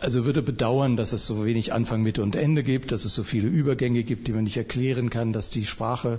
also 0.00 0.24
würde 0.24 0.42
bedauern, 0.42 0.96
dass 0.96 1.12
es 1.12 1.26
so 1.26 1.46
wenig 1.46 1.72
Anfang, 1.72 2.02
Mitte 2.02 2.22
und 2.22 2.34
Ende 2.34 2.64
gibt, 2.64 2.90
dass 2.90 3.04
es 3.04 3.14
so 3.14 3.22
viele 3.22 3.46
Übergänge 3.46 4.02
gibt, 4.02 4.26
die 4.26 4.32
man 4.32 4.44
nicht 4.44 4.56
erklären 4.56 5.10
kann, 5.10 5.32
dass 5.32 5.48
die 5.50 5.64
Sprache 5.64 6.18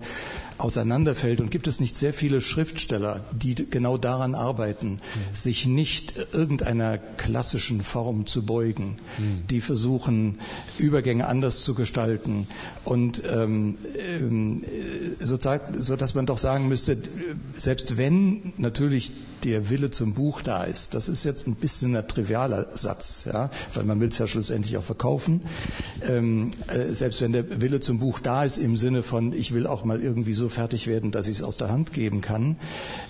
auseinanderfällt. 0.57 1.41
Und 1.41 1.51
gibt 1.51 1.67
es 1.67 1.79
nicht 1.79 1.97
sehr 1.97 2.13
viele 2.13 2.39
Schriftsteller, 2.39 3.25
die 3.33 3.55
genau 3.55 3.97
daran 3.97 4.35
arbeiten, 4.35 4.93
mhm. 4.93 5.35
sich 5.35 5.65
nicht 5.65 6.13
irgendeiner 6.31 6.97
klassischen 6.97 7.81
Form 7.81 8.25
zu 8.25 8.45
beugen, 8.45 8.95
mhm. 9.17 9.47
die 9.49 9.59
versuchen, 9.59 10.39
Übergänge 10.77 11.27
anders 11.27 11.63
zu 11.63 11.75
gestalten 11.75 12.47
und 12.85 13.21
ähm, 13.29 13.77
ähm, 13.97 14.63
so, 15.19 15.37
so 15.79 15.95
dass 15.95 16.15
man 16.15 16.25
doch 16.25 16.37
sagen 16.37 16.67
müsste, 16.67 16.97
selbst 17.57 17.97
wenn 17.97 18.53
natürlich 18.57 19.11
der 19.43 19.69
Wille 19.69 19.91
zum 19.91 20.13
Buch 20.13 20.41
da 20.41 20.63
ist, 20.63 20.93
das 20.93 21.09
ist 21.09 21.23
jetzt 21.23 21.47
ein 21.47 21.55
bisschen 21.55 21.95
ein 21.95 22.07
trivialer 22.07 22.67
Satz, 22.75 23.25
ja, 23.25 23.49
weil 23.73 23.83
man 23.83 23.99
will 23.99 24.09
es 24.09 24.17
ja 24.17 24.27
schlussendlich 24.27 24.77
auch 24.77 24.83
verkaufen. 24.83 25.41
Ähm, 26.01 26.51
äh, 26.67 26.93
selbst 26.93 27.21
wenn 27.21 27.33
der 27.33 27.61
Wille 27.61 27.79
zum 27.79 27.99
Buch 27.99 28.19
da 28.19 28.43
ist 28.43 28.57
im 28.57 28.77
Sinne 28.77 29.03
von, 29.03 29.33
ich 29.33 29.53
will 29.53 29.67
auch 29.67 29.83
mal 29.83 30.01
irgendwie 30.01 30.33
so 30.33 30.49
fertig 30.49 30.87
werden, 30.87 31.11
dass 31.11 31.27
ich 31.27 31.37
es 31.37 31.43
aus 31.43 31.57
der 31.57 31.69
Hand 31.69 31.93
geben 31.93 32.21
kann, 32.21 32.57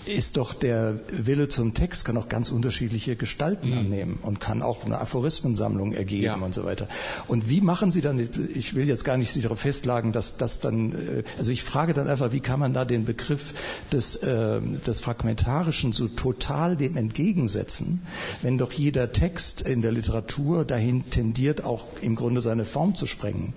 ist 0.05 0.37
doch 0.37 0.53
der 0.53 0.99
Wille 1.11 1.47
zum 1.47 1.73
Text 1.73 2.05
kann 2.05 2.17
auch 2.17 2.29
ganz 2.29 2.49
unterschiedliche 2.49 3.15
Gestalten 3.15 3.71
mhm. 3.71 3.77
annehmen 3.77 4.19
und 4.21 4.39
kann 4.39 4.61
auch 4.61 4.85
eine 4.85 4.99
Aphorismensammlung 4.99 5.93
ergeben 5.93 6.23
ja. 6.23 6.35
und 6.35 6.53
so 6.53 6.63
weiter. 6.63 6.87
Und 7.27 7.49
wie 7.49 7.61
machen 7.61 7.91
Sie 7.91 8.01
dann, 8.01 8.19
ich 8.53 8.75
will 8.75 8.87
jetzt 8.87 9.03
gar 9.03 9.17
nicht 9.17 9.31
sich 9.31 9.43
darauf 9.43 9.59
festlagen, 9.59 10.13
dass 10.13 10.37
das 10.37 10.59
dann, 10.59 10.93
äh, 10.93 11.23
also 11.37 11.51
ich 11.51 11.63
frage 11.63 11.93
dann 11.93 12.07
einfach, 12.07 12.31
wie 12.31 12.39
kann 12.39 12.59
man 12.59 12.73
da 12.73 12.85
den 12.85 13.05
Begriff 13.05 13.53
des, 13.91 14.15
äh, 14.17 14.61
des 14.85 14.99
Fragmentarischen 14.99 15.91
so 15.91 16.07
total 16.07 16.77
dem 16.77 16.95
entgegensetzen, 16.97 18.01
wenn 18.41 18.57
doch 18.57 18.71
jeder 18.71 19.11
Text 19.11 19.61
in 19.61 19.81
der 19.81 19.91
Literatur 19.91 20.36
Literatur 20.37 20.65
dahin 20.65 21.09
tendiert, 21.09 21.63
auch 21.63 21.87
im 22.01 22.15
Grunde 22.15 22.41
seine 22.41 22.63
Form 22.63 22.93
zu 22.93 23.07
sprengen. 23.07 23.53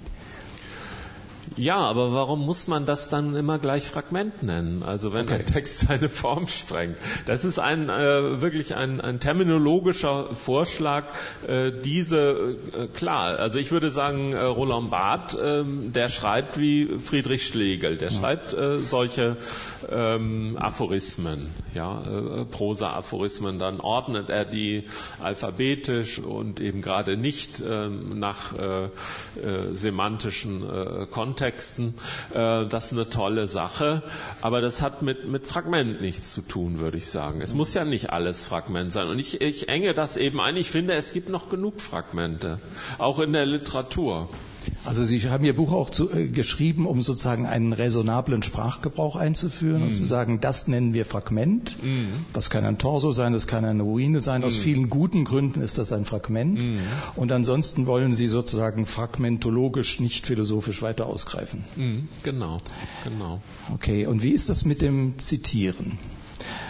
Ja, 1.61 1.77
aber 1.77 2.15
warum 2.15 2.47
muss 2.47 2.69
man 2.69 2.87
das 2.87 3.11
dann 3.11 3.37
immer 3.37 3.59
gleich 3.59 3.85
Fragment 3.85 4.43
nennen? 4.43 4.83
Also 4.83 5.13
wenn 5.13 5.27
okay. 5.27 5.41
ein 5.41 5.47
Text 5.47 5.81
seine 5.81 6.09
Form 6.09 6.47
sprengt. 6.49 6.97
Das 7.27 7.45
ist 7.45 7.59
ein 7.59 7.91
äh, 7.91 8.41
wirklich 8.41 8.75
ein, 8.75 9.03
ein, 9.03 9.21
terminologischer 9.21 10.35
Vorschlag. 10.35 11.05
Äh, 11.47 11.73
diese 11.85 12.57
äh, 12.73 12.87
klar, 12.87 13.39
also 13.39 13.59
ich 13.59 13.73
würde 13.73 13.91
sagen, 13.91 14.33
äh, 14.33 14.41
Roland 14.41 14.91
Barth, 14.91 15.37
ähm, 15.43 15.93
der 15.93 16.09
schreibt 16.09 16.59
wie 16.59 16.99
Friedrich 17.05 17.47
Schlegel, 17.47 17.99
der 17.99 18.09
ja. 18.11 18.19
schreibt 18.19 18.55
äh, 18.55 18.79
solche 18.79 19.37
ähm, 19.91 20.57
Aphorismen, 20.59 21.51
ja, 21.75 22.01
äh, 22.01 22.45
Prosa-Aphorismen. 22.47 23.59
Dann 23.59 23.81
ordnet 23.81 24.31
er 24.31 24.47
die 24.47 24.85
alphabetisch 25.23 26.21
und 26.21 26.59
eben 26.59 26.81
gerade 26.81 27.19
nicht 27.19 27.63
ähm, 27.67 28.19
nach 28.19 28.55
semantischen 29.73 30.65
Kontexten 31.11 31.50
Kontexten. 31.51 31.95
Äh, 32.33 32.67
das 32.67 32.87
ist 32.87 32.93
eine 32.93 33.09
tolle 33.09 33.47
Sache, 33.47 34.03
aber 34.41 34.61
das 34.61 34.81
hat 34.83 35.03
mit, 35.03 35.27
mit 35.29 35.47
Fragment 35.47 36.01
nichts 36.01 36.33
zu 36.33 36.43
tun, 36.43 36.79
würde 36.79 36.97
ich 36.97 37.07
sagen. 37.11 37.41
Es 37.41 37.55
muss 37.55 37.75
ja 37.75 37.85
nicht 37.85 38.11
alles 38.11 38.47
Fragment 38.47 38.93
sein. 38.93 39.09
Und 39.09 39.19
ich, 39.19 39.41
ich 39.41 39.69
enge 39.69 39.95
das 39.95 40.17
eben 40.17 40.41
ein. 40.41 40.57
Ich 40.57 40.71
finde, 40.71 40.95
es 40.95 41.13
gibt 41.13 41.29
noch 41.29 41.51
genug 41.51 41.81
Fragmente, 41.81 42.59
auch 42.99 43.19
in 43.19 43.33
der 43.33 43.47
Literatur. 43.47 44.29
Also 44.85 45.05
Sie 45.05 45.21
haben 45.29 45.45
Ihr 45.45 45.55
Buch 45.55 45.73
auch 45.73 45.91
zu, 45.91 46.11
äh, 46.11 46.29
geschrieben, 46.29 46.87
um 46.87 47.03
sozusagen 47.03 47.47
einen 47.47 47.73
raisonablen 47.73 48.43
Sprachgebrauch 48.43 49.17
einzuführen 49.17 49.83
mm. 49.83 49.87
und 49.87 49.93
zu 49.93 50.05
sagen, 50.05 50.41
das 50.41 50.69
nennen 50.69 50.95
wir 50.95 51.05
Fragment. 51.05 51.77
Mm. 51.83 52.25
Das 52.33 52.51
kann 52.51 52.65
ein 52.65 52.79
Torso 52.79 53.13
sein, 53.13 53.33
das 53.33 53.47
kann 53.47 53.65
eine 53.65 53.83
Ruine 53.83 54.21
sein. 54.21 54.41
Mm. 54.41 54.45
Aus 54.45 54.57
vielen 54.57 54.91
guten 54.91 55.25
Gründen 55.25 55.61
ist 55.61 55.79
das 55.79 55.93
ein 55.93 56.05
Fragment. 56.05 56.61
Mm. 56.61 56.79
Und 57.17 57.33
ansonsten 57.33 57.87
wollen 57.87 58.13
Sie 58.13 58.29
sozusagen 58.29 58.87
fragmentologisch, 58.87 60.01
nicht 60.01 60.27
philosophisch 60.27 60.83
weiter 60.83 61.07
ausgreifen. 61.07 61.65
Genau, 62.23 62.59
genau. 63.05 63.41
Okay, 63.75 64.07
und 64.07 64.23
wie 64.23 64.31
ist 64.31 64.49
das 64.49 64.65
mit 64.65 64.81
dem 64.83 65.19
Zitieren? 65.19 65.99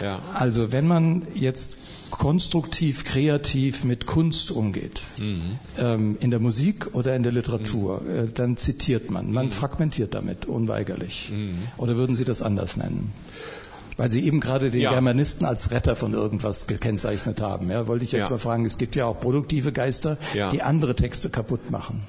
Ja. 0.01 0.21
Also 0.33 0.71
wenn 0.71 0.87
man 0.87 1.27
jetzt 1.33 1.75
konstruktiv, 2.11 3.03
kreativ 3.03 3.83
mit 3.83 4.05
Kunst 4.05 4.51
umgeht, 4.51 5.01
mhm. 5.17 5.59
ähm, 5.77 6.17
in 6.19 6.29
der 6.29 6.39
Musik 6.39 6.93
oder 6.93 7.15
in 7.15 7.23
der 7.23 7.31
Literatur, 7.31 8.01
mhm. 8.01 8.09
äh, 8.09 8.27
dann 8.27 8.57
zitiert 8.57 9.09
man. 9.09 9.31
Man 9.31 9.47
mhm. 9.47 9.51
fragmentiert 9.51 10.13
damit, 10.13 10.45
unweigerlich. 10.45 11.31
Mhm. 11.33 11.57
Oder 11.77 11.95
würden 11.95 12.15
Sie 12.15 12.25
das 12.25 12.41
anders 12.41 12.77
nennen? 12.77 13.13
Weil 13.97 14.11
Sie 14.11 14.21
eben 14.21 14.39
gerade 14.39 14.71
den 14.71 14.81
ja. 14.81 14.91
Germanisten 14.91 15.45
als 15.45 15.71
Retter 15.71 15.95
von 15.95 16.13
irgendwas 16.13 16.67
gekennzeichnet 16.67 17.41
haben. 17.41 17.69
Ja, 17.69 17.87
wollte 17.87 18.03
ich 18.03 18.11
jetzt 18.11 18.27
ja. 18.27 18.31
mal 18.31 18.39
fragen, 18.39 18.65
es 18.65 18.77
gibt 18.77 18.95
ja 18.95 19.05
auch 19.05 19.19
produktive 19.19 19.71
Geister, 19.71 20.17
die 20.51 20.61
andere 20.61 20.95
Texte 20.95 21.29
kaputt 21.29 21.71
machen. 21.71 22.01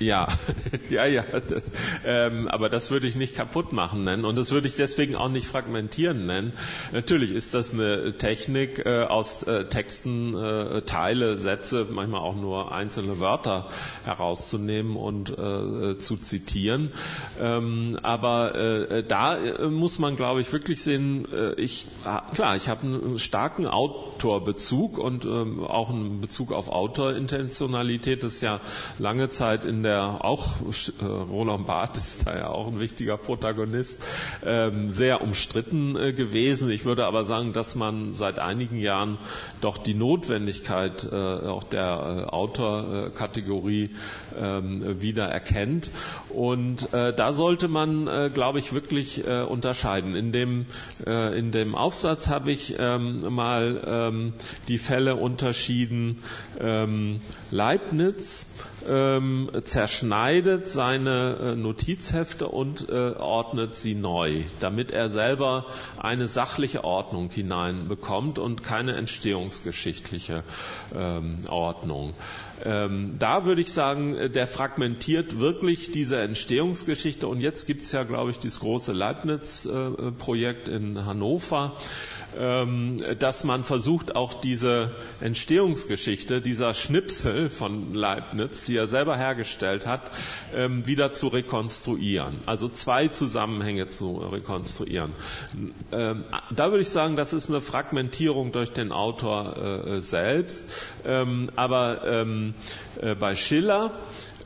Ja, 0.00 0.26
ja, 0.90 1.04
ja. 1.04 1.22
Das, 1.46 1.62
ähm, 2.06 2.48
aber 2.48 2.70
das 2.70 2.90
würde 2.90 3.06
ich 3.06 3.16
nicht 3.16 3.36
kaputt 3.36 3.72
machen 3.72 4.04
nennen 4.04 4.24
und 4.24 4.36
das 4.36 4.50
würde 4.50 4.66
ich 4.66 4.74
deswegen 4.74 5.14
auch 5.14 5.28
nicht 5.28 5.46
fragmentieren 5.46 6.26
nennen. 6.26 6.54
Natürlich 6.92 7.30
ist 7.32 7.52
das 7.52 7.74
eine 7.74 8.14
Technik, 8.16 8.84
äh, 8.86 9.02
aus 9.04 9.42
äh, 9.42 9.66
Texten 9.66 10.34
äh, 10.34 10.82
Teile, 10.82 11.36
Sätze, 11.36 11.86
manchmal 11.90 12.20
auch 12.22 12.34
nur 12.34 12.72
einzelne 12.72 13.20
Wörter 13.20 13.68
herauszunehmen 14.04 14.96
und 14.96 15.30
äh, 15.30 15.98
zu 15.98 16.16
zitieren. 16.16 16.92
Ähm, 17.38 17.98
aber 18.02 18.54
äh, 18.54 19.04
da 19.06 19.36
äh, 19.36 19.68
muss 19.68 19.98
man, 19.98 20.16
glaube 20.16 20.40
ich, 20.40 20.50
wirklich 20.52 20.82
sehen, 20.82 21.26
ich, 21.56 21.86
klar, 22.34 22.56
ich 22.56 22.68
habe 22.68 22.82
einen 22.82 23.18
starken 23.18 23.66
Autorbezug 23.66 24.98
und 24.98 25.24
ähm, 25.26 25.62
auch 25.62 25.90
einen 25.90 26.20
Bezug 26.20 26.52
auf 26.52 26.68
Autorintentionalität. 26.68 28.22
Das 28.22 28.34
ist 28.34 28.40
ja 28.40 28.60
lange 28.98 29.28
Zeit 29.30 29.64
in 29.64 29.82
der 29.82 29.89
der 29.90 30.24
auch, 30.24 30.60
äh, 31.00 31.04
Roland 31.04 31.66
Barth 31.66 31.96
ist 31.96 32.24
da 32.26 32.36
ja 32.36 32.48
auch 32.48 32.68
ein 32.68 32.78
wichtiger 32.78 33.16
Protagonist, 33.16 34.00
ähm, 34.44 34.90
sehr 34.92 35.20
umstritten 35.20 35.96
äh, 35.96 36.12
gewesen. 36.12 36.70
Ich 36.70 36.84
würde 36.84 37.06
aber 37.06 37.24
sagen, 37.24 37.52
dass 37.52 37.74
man 37.74 38.14
seit 38.14 38.38
einigen 38.38 38.76
Jahren 38.78 39.18
doch 39.60 39.78
die 39.78 39.94
Notwendigkeit 39.94 41.08
äh, 41.10 41.16
auch 41.16 41.64
der 41.64 42.32
Autorkategorie 42.32 43.90
ähm, 44.38 45.00
wieder 45.02 45.26
erkennt. 45.26 45.90
Und 46.28 46.88
da 46.92 47.32
sollte 47.32 47.66
man, 47.68 48.30
glaube 48.32 48.60
ich, 48.60 48.72
wirklich 48.72 49.24
unterscheiden. 49.26 50.14
In 50.14 50.30
dem, 50.32 50.66
in 51.04 51.50
dem 51.50 51.74
Aufsatz 51.74 52.28
habe 52.28 52.52
ich 52.52 52.76
ähm, 52.78 53.34
mal 53.34 54.32
die 54.68 54.78
Fälle 54.78 55.16
unterschieden 55.16 56.22
Leibniz, 57.50 58.46
ähm, 58.88 59.50
zerschneidet 59.80 60.66
seine 60.66 61.36
äh, 61.40 61.56
Notizhefte 61.56 62.48
und 62.48 62.86
äh, 62.90 63.12
ordnet 63.16 63.74
sie 63.74 63.94
neu, 63.94 64.42
damit 64.60 64.90
er 64.90 65.08
selber 65.08 65.64
eine 65.96 66.28
sachliche 66.28 66.84
Ordnung 66.84 67.30
hineinbekommt 67.30 68.38
und 68.38 68.62
keine 68.62 68.92
entstehungsgeschichtliche 68.96 70.44
ähm, 70.94 71.44
Ordnung. 71.48 72.12
Ähm, 72.62 73.14
da 73.18 73.46
würde 73.46 73.62
ich 73.62 73.72
sagen, 73.72 74.16
äh, 74.16 74.28
der 74.28 74.46
fragmentiert 74.46 75.38
wirklich 75.38 75.90
diese 75.92 76.20
Entstehungsgeschichte 76.20 77.26
und 77.26 77.40
jetzt 77.40 77.66
gibt 77.66 77.84
es 77.84 77.92
ja, 77.92 78.02
glaube 78.02 78.32
ich, 78.32 78.38
dieses 78.38 78.60
große 78.60 78.92
Leibniz-Projekt 78.92 80.68
in 80.68 81.06
Hannover 81.06 81.72
dass 83.18 83.44
man 83.44 83.64
versucht, 83.64 84.14
auch 84.16 84.40
diese 84.40 84.90
Entstehungsgeschichte 85.20 86.40
dieser 86.40 86.74
Schnipsel 86.74 87.48
von 87.48 87.92
Leibniz, 87.94 88.64
die 88.64 88.76
er 88.76 88.86
selber 88.88 89.16
hergestellt 89.16 89.86
hat, 89.86 90.02
ähm, 90.54 90.86
wieder 90.86 91.12
zu 91.12 91.28
rekonstruieren. 91.28 92.38
Also 92.46 92.68
zwei 92.68 93.08
Zusammenhänge 93.08 93.88
zu 93.88 94.16
rekonstruieren. 94.18 95.12
Ähm, 95.92 96.24
da 96.54 96.70
würde 96.70 96.82
ich 96.82 96.90
sagen, 96.90 97.16
das 97.16 97.32
ist 97.32 97.48
eine 97.48 97.60
Fragmentierung 97.60 98.52
durch 98.52 98.72
den 98.72 98.92
Autor 98.92 99.56
äh, 99.86 100.00
selbst. 100.00 100.64
aber 101.56 102.04
äh, 102.04 103.14
bei 103.18 103.34
Schiller 103.34 103.92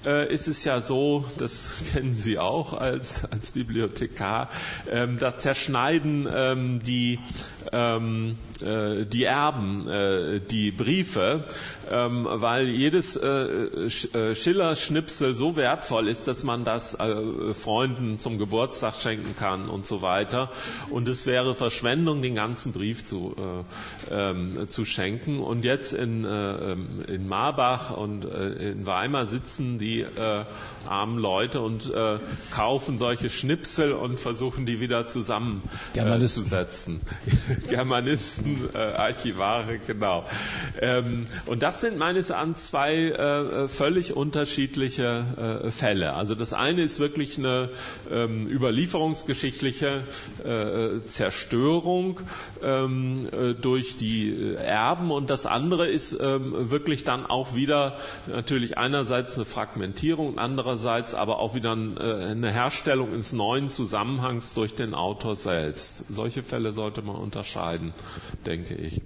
äh, 0.06 0.32
ist 0.32 0.48
es 0.48 0.64
ja 0.64 0.80
so, 0.80 1.24
das 1.38 1.72
kennen 1.92 2.14
Sie 2.14 2.38
auch 2.38 2.72
als, 2.74 3.24
als 3.30 3.50
Bibliothekar, 3.50 4.50
ähm, 4.90 5.18
das 5.18 5.38
zerschneiden 5.38 6.28
ähm, 6.32 6.80
die, 6.84 7.18
ähm, 7.72 8.36
äh, 8.60 9.04
die 9.06 9.24
Erben 9.24 9.88
äh, 9.88 10.40
die 10.40 10.70
Briefe, 10.70 11.44
ähm, 11.90 12.26
weil 12.30 12.68
jedes 12.68 13.16
äh, 13.16 13.28
äh, 13.28 14.34
Schiller-Schnipsel 14.34 15.34
so 15.34 15.56
wertvoll 15.56 16.08
ist, 16.08 16.28
dass 16.28 16.44
man 16.44 16.64
das 16.64 16.94
äh, 16.94 17.54
Freunden 17.54 18.18
zum 18.18 18.38
Geburtstag 18.38 18.96
schenken 18.96 19.34
kann 19.36 19.68
und 19.68 19.86
so 19.86 20.02
weiter. 20.02 20.50
Und 20.90 21.08
es 21.08 21.26
wäre 21.26 21.54
Verschwendung, 21.54 22.22
den 22.22 22.34
ganzen 22.34 22.72
Brief 22.72 23.04
zu, 23.04 23.34
ähm, 24.10 24.68
zu 24.68 24.84
schenken. 24.84 25.40
Und 25.40 25.64
jetzt 25.64 25.92
in, 25.92 26.24
ähm, 26.28 27.04
in 27.08 27.28
Marbach 27.28 27.96
und 27.96 28.24
in 28.24 28.86
Weimar 28.86 29.26
sitzen 29.26 29.78
die 29.78 29.93
äh, 30.02 30.44
armen 30.86 31.18
Leute 31.18 31.60
und 31.60 31.92
äh, 31.92 32.18
kaufen 32.52 32.98
solche 32.98 33.28
Schnipsel 33.30 33.92
und 33.92 34.20
versuchen 34.20 34.66
die 34.66 34.80
wieder 34.80 35.06
zusammenzusetzen. 35.06 37.00
Äh, 37.48 37.54
Germanisten, 37.68 38.68
äh, 38.74 38.78
Archivare, 38.78 39.78
genau. 39.86 40.24
Ähm, 40.80 41.26
und 41.46 41.62
das 41.62 41.80
sind 41.80 41.98
meines 41.98 42.30
Erachtens 42.30 42.66
zwei 42.66 42.94
äh, 43.08 43.68
völlig 43.68 44.14
unterschiedliche 44.14 45.70
Fälle. 45.70 46.14
Also 46.14 46.34
das 46.34 46.52
eine 46.52 46.82
ist 46.82 46.98
wirklich 47.00 47.38
eine 47.38 47.70
ähm, 48.10 48.46
überlieferungsgeschichtliche 48.48 50.04
Zerstörung 51.10 52.20
ähm, 52.62 53.28
durch 53.60 53.96
die 53.96 54.54
Erben 54.56 55.10
und 55.10 55.30
das 55.30 55.46
andere 55.46 55.88
ist 55.88 56.16
ähm, 56.20 56.70
wirklich 56.70 57.04
dann 57.04 57.26
auch 57.26 57.54
wieder 57.54 57.96
natürlich 58.26 58.76
einerseits 58.78 59.36
eine 59.36 59.44
Fragmentierung 59.44 59.83
Orientierung, 59.84 60.38
andererseits 60.38 61.14
aber 61.14 61.38
auch 61.38 61.54
wieder 61.54 61.72
äh, 61.76 62.30
eine 62.30 62.50
Herstellung 62.50 63.12
ins 63.12 63.32
neuen 63.34 63.68
Zusammenhangs 63.68 64.54
durch 64.54 64.74
den 64.74 64.94
Autor 64.94 65.36
selbst. 65.36 66.06
Solche 66.08 66.42
Fälle 66.42 66.72
sollte 66.72 67.02
man 67.02 67.16
unterscheiden, 67.16 67.92
denke 68.46 68.74
ich. 68.74 69.02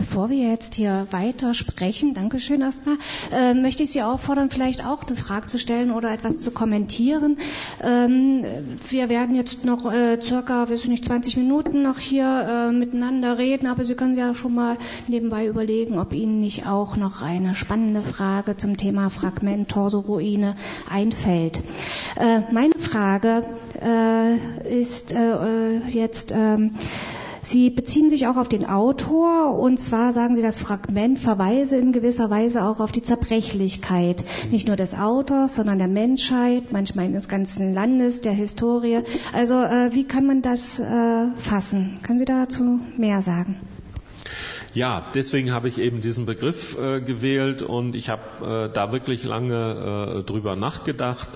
Bevor 0.00 0.30
wir 0.30 0.48
jetzt 0.48 0.76
hier 0.76 1.06
weiter 1.10 1.52
sprechen, 1.52 2.14
Dankeschön 2.14 2.62
erstmal, 2.62 2.96
äh, 3.32 3.52
möchte 3.52 3.82
ich 3.82 3.90
Sie 3.92 4.00
auffordern, 4.02 4.48
vielleicht 4.48 4.82
auch 4.84 5.04
eine 5.04 5.14
Frage 5.14 5.46
zu 5.46 5.58
stellen 5.58 5.90
oder 5.90 6.10
etwas 6.10 6.38
zu 6.38 6.52
kommentieren. 6.52 7.36
Ähm, 7.82 8.42
wir 8.88 9.10
werden 9.10 9.34
jetzt 9.34 9.62
noch 9.62 9.92
äh, 9.92 10.18
circa, 10.22 10.66
ich 10.70 10.88
nicht, 10.88 11.04
20 11.04 11.36
Minuten 11.36 11.82
noch 11.82 11.98
hier 11.98 12.24
äh, 12.24 12.72
miteinander 12.72 13.36
reden, 13.36 13.66
aber 13.66 13.84
Sie 13.84 13.94
können 13.94 14.16
ja 14.16 14.34
schon 14.34 14.54
mal 14.54 14.78
nebenbei 15.06 15.46
überlegen, 15.46 15.98
ob 15.98 16.14
Ihnen 16.14 16.40
nicht 16.40 16.66
auch 16.66 16.96
noch 16.96 17.20
eine 17.20 17.54
spannende 17.54 18.00
Frage 18.02 18.56
zum 18.56 18.78
Thema 18.78 19.10
Fragment 19.10 19.68
Torso-Ruine 19.68 20.56
einfällt. 20.90 21.60
Äh, 22.16 22.40
meine 22.52 22.78
Frage 22.78 23.44
äh, 23.82 24.80
ist 24.82 25.12
äh, 25.12 25.86
jetzt, 25.88 26.32
ähm, 26.34 26.72
Sie 27.50 27.70
beziehen 27.70 28.10
sich 28.10 28.28
auch 28.28 28.36
auf 28.36 28.48
den 28.48 28.64
Autor 28.64 29.58
und 29.58 29.78
zwar 29.80 30.12
sagen 30.12 30.36
Sie, 30.36 30.42
das 30.42 30.58
Fragment 30.58 31.18
verweise 31.18 31.76
in 31.76 31.90
gewisser 31.90 32.30
Weise 32.30 32.62
auch 32.62 32.78
auf 32.78 32.92
die 32.92 33.02
Zerbrechlichkeit, 33.02 34.22
nicht 34.52 34.68
nur 34.68 34.76
des 34.76 34.94
Autors, 34.94 35.56
sondern 35.56 35.78
der 35.78 35.88
Menschheit, 35.88 36.70
manchmal 36.70 37.10
des 37.10 37.28
ganzen 37.28 37.74
Landes, 37.74 38.20
der 38.20 38.34
Historie. 38.34 39.00
Also 39.32 39.54
äh, 39.54 39.92
wie 39.92 40.04
kann 40.04 40.26
man 40.26 40.42
das 40.42 40.78
äh, 40.78 41.32
fassen? 41.38 41.98
Können 42.04 42.20
Sie 42.20 42.24
dazu 42.24 42.78
mehr 42.96 43.20
sagen? 43.22 43.56
Ja, 44.72 45.08
deswegen 45.14 45.50
habe 45.50 45.66
ich 45.66 45.78
eben 45.78 46.00
diesen 46.00 46.26
Begriff 46.26 46.78
äh, 46.78 47.00
gewählt 47.00 47.60
und 47.62 47.96
ich 47.96 48.08
habe 48.08 48.68
äh, 48.70 48.72
da 48.72 48.92
wirklich 48.92 49.24
lange 49.24 50.20
äh, 50.20 50.22
drüber 50.22 50.54
nachgedacht. 50.54 51.28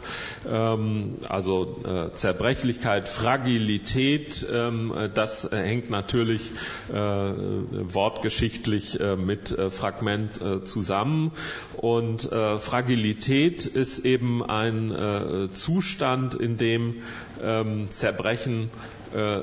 Ähm, 0.48 1.16
also 1.28 1.80
äh, 1.84 2.14
Zerbrechlichkeit, 2.14 3.08
Fragilität, 3.08 4.46
ähm, 4.52 4.94
das 5.14 5.48
hängt 5.50 5.90
natürlich 5.90 6.52
äh, 6.92 6.94
wortgeschichtlich 6.94 9.00
äh, 9.00 9.16
mit 9.16 9.48
Fragment 9.70 10.40
zusammen. 10.66 11.32
Und 11.76 12.22
Fragilität 12.22 13.66
ist 13.66 14.00
eben 14.04 14.42
ein 14.44 15.48
Zustand, 15.54 16.34
in 16.34 16.56
dem 16.56 16.96
ähm, 17.42 17.90
Zerbrechen 17.90 18.70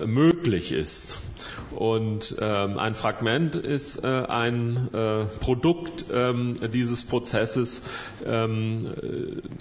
möglich 0.06 0.71
ist. 0.71 1.17
Und 1.71 2.36
ähm, 2.39 2.77
ein 2.77 2.95
Fragment 2.95 3.56
ist 3.56 3.81
äh, 4.04 4.08
ein 4.08 4.89
äh, 4.94 5.26
Produkt 5.39 6.06
ähm, 6.12 6.56
dieses 6.74 7.04
Prozesses, 7.04 7.82
ähm, 8.26 8.94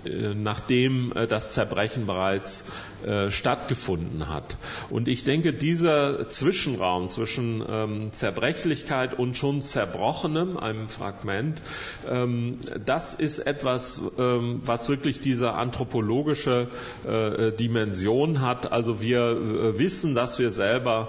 äh, 0.05 0.35
nachdem 0.35 1.13
äh, 1.13 1.27
das 1.27 1.53
Zerbrechen 1.55 2.07
bereits 2.07 2.65
äh, 3.05 3.31
stattgefunden 3.31 4.29
hat. 4.29 4.57
Und 4.91 5.09
ich 5.09 5.25
denke, 5.25 5.53
dieser 5.55 6.29
Zwischenraum 6.29 7.09
zwischen 7.09 7.65
ähm, 7.69 8.13
Zerbrechlichkeit 8.13 9.19
und 9.19 9.37
schon 9.37 9.63
Zerbrochenem, 9.63 10.57
einem 10.57 10.89
Fragment, 10.89 11.63
ähm, 12.09 12.57
das 12.85 13.15
ist 13.15 13.39
etwas, 13.41 14.01
ähm, 14.19 14.61
was 14.65 14.89
wirklich 14.89 15.21
diese 15.21 15.53
anthropologische 15.55 16.69
äh, 17.07 17.53
Dimension 17.53 18.41
hat. 18.43 18.71
Also 18.71 19.01
wir 19.01 19.79
wissen, 19.79 20.15
dass 20.15 20.39
wir 20.39 20.51
selber 20.51 21.09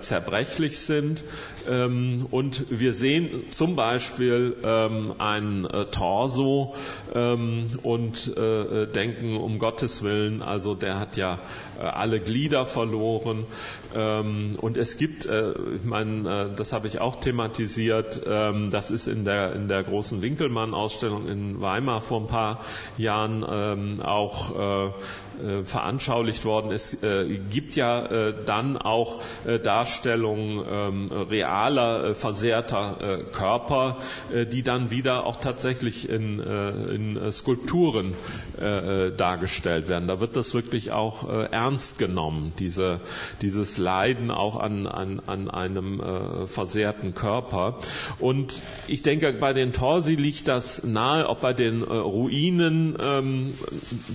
zerbrechlich 0.00 0.78
sind. 0.80 1.22
Ähm, 1.68 2.26
und 2.30 2.66
wir 2.70 2.94
sehen 2.94 3.44
zum 3.50 3.76
Beispiel 3.76 4.56
ähm, 4.62 5.14
ein 5.18 5.64
äh, 5.64 5.86
Torso 5.86 6.74
ähm, 7.14 7.66
und 7.82 8.36
äh, 8.36 8.86
denken, 8.86 9.36
um 9.36 9.58
Gottes 9.58 10.02
Willen, 10.02 10.42
also 10.42 10.74
der 10.74 10.98
hat 10.98 11.16
ja 11.16 11.38
äh, 11.78 11.82
alle 11.82 12.20
Glieder 12.20 12.64
verloren. 12.66 13.46
Und 13.94 14.78
es 14.78 14.96
gibt, 14.96 15.26
äh, 15.26 15.52
ich 15.76 15.84
meine, 15.84 16.48
äh, 16.52 16.56
das 16.56 16.72
habe 16.72 16.88
ich 16.88 17.00
auch 17.02 17.16
thematisiert, 17.16 18.22
das 18.24 18.90
ist 18.90 19.06
in 19.06 19.26
der, 19.26 19.52
in 19.54 19.68
der 19.68 19.84
großen 19.84 20.22
Winkelmann-Ausstellung 20.22 21.28
in 21.28 21.60
Weimar 21.60 22.00
vor 22.00 22.22
ein 22.22 22.26
paar 22.26 22.60
Jahren 22.96 23.44
ähm, 23.46 24.00
auch 25.38 25.66
veranschaulicht 25.66 26.44
worden. 26.44 26.70
Es 26.72 26.96
gibt 27.50 27.76
ja 27.76 28.32
dann 28.44 28.76
auch 28.76 29.20
Darstellungen 29.62 31.10
realer, 31.12 32.14
versehrter 32.14 33.24
Körper, 33.32 33.96
die 34.52 34.62
dann 34.62 34.90
wieder 34.90 35.26
auch 35.26 35.36
tatsächlich 35.36 36.08
in, 36.08 36.40
in 36.40 37.32
Skulpturen 37.32 38.14
dargestellt 38.58 39.88
werden. 39.88 40.08
Da 40.08 40.20
wird 40.20 40.36
das 40.36 40.54
wirklich 40.54 40.92
auch 40.92 41.28
ernst 41.50 41.98
genommen, 41.98 42.52
diese, 42.58 43.00
dieses 43.40 43.78
Leiden 43.78 44.30
auch 44.30 44.56
an, 44.56 44.86
an, 44.86 45.20
an 45.26 45.50
einem 45.50 46.00
äh, 46.00 46.46
versehrten 46.46 47.14
Körper. 47.14 47.78
Und 48.18 48.62
ich 48.88 49.02
denke, 49.02 49.32
bei 49.34 49.52
den 49.52 49.72
Torsi 49.72 50.14
liegt 50.14 50.48
das 50.48 50.82
nahe, 50.84 51.28
auch 51.28 51.38
bei 51.38 51.52
den 51.52 51.82
äh, 51.82 51.84
Ruinen 51.84 52.96
ähm, 53.00 53.54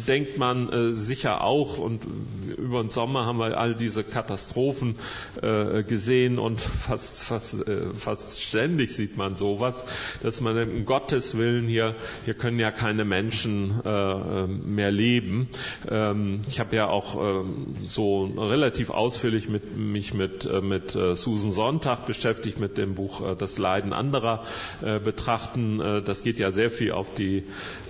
denkt 0.07 0.37
man 0.37 0.69
äh, 0.69 0.93
sicher 1.07 1.43
auch. 1.43 1.77
Und 1.77 2.01
über 2.57 2.81
den 2.81 2.89
Sommer 2.89 3.25
haben 3.25 3.39
wir 3.39 3.57
all 3.57 3.75
diese 3.75 4.03
Katastrophen 4.03 4.95
äh, 5.41 5.83
gesehen 5.83 6.37
und 6.37 6.61
fast, 6.61 7.23
fast, 7.23 7.67
äh, 7.67 7.93
fast 7.93 8.41
ständig 8.41 8.95
sieht 8.95 9.17
man 9.17 9.35
sowas, 9.35 9.83
dass 10.21 10.41
man 10.41 10.57
um 10.69 10.85
Gottes 10.85 11.37
Willen 11.37 11.67
hier, 11.67 11.95
hier 12.25 12.33
können 12.33 12.59
ja 12.59 12.71
keine 12.71 13.05
Menschen 13.05 13.81
äh, 13.83 14.47
mehr 14.47 14.91
leben. 14.91 15.49
Ähm, 15.89 16.41
ich 16.49 16.59
habe 16.59 16.75
ja 16.75 16.87
auch 16.87 17.43
ähm, 17.43 17.73
so 17.85 18.25
relativ 18.25 18.89
ausführlich 18.89 19.49
mit 19.49 19.77
mich 19.77 20.13
mit, 20.13 20.45
äh, 20.45 20.61
mit 20.61 20.95
äh, 20.95 21.15
Susan 21.15 21.51
Sonntag 21.51 22.05
beschäftigt, 22.05 22.59
mit 22.59 22.77
dem 22.77 22.95
Buch 22.95 23.21
äh, 23.21 23.35
Das 23.35 23.57
Leiden 23.57 23.93
anderer 23.93 24.43
betrachten. 25.03 25.79
Das 26.05 26.23
geht 26.23 26.39
ja 26.39 26.51
sehr 26.51 26.69
viel 26.69 26.91
auf 26.91 27.13
die, 27.15 27.43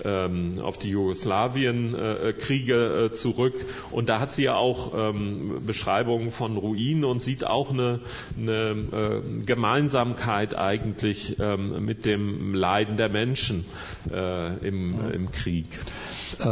ähm, 0.04 0.60
auf 0.62 0.78
die 0.78 0.90
Jugoslawien-Kriege 0.90 3.07
zurück. 3.14 3.54
Und 3.92 4.10
da 4.10 4.20
hat 4.20 4.32
sie 4.32 4.44
ja 4.44 4.56
auch 4.56 4.94
ähm, 4.96 5.62
Beschreibungen 5.66 6.32
von 6.32 6.58
Ruinen 6.58 7.04
und 7.06 7.22
sieht 7.22 7.46
auch 7.46 7.72
eine, 7.72 8.00
eine 8.38 9.22
Gemeinsamkeit 9.46 10.56
eigentlich 10.58 11.38
ähm, 11.40 11.86
mit 11.86 12.06
dem 12.06 12.54
Leiden 12.54 12.98
der 12.98 13.10
Menschen 13.10 13.66
im, 14.10 14.96
im 15.12 15.32
Krieg. 15.32 15.68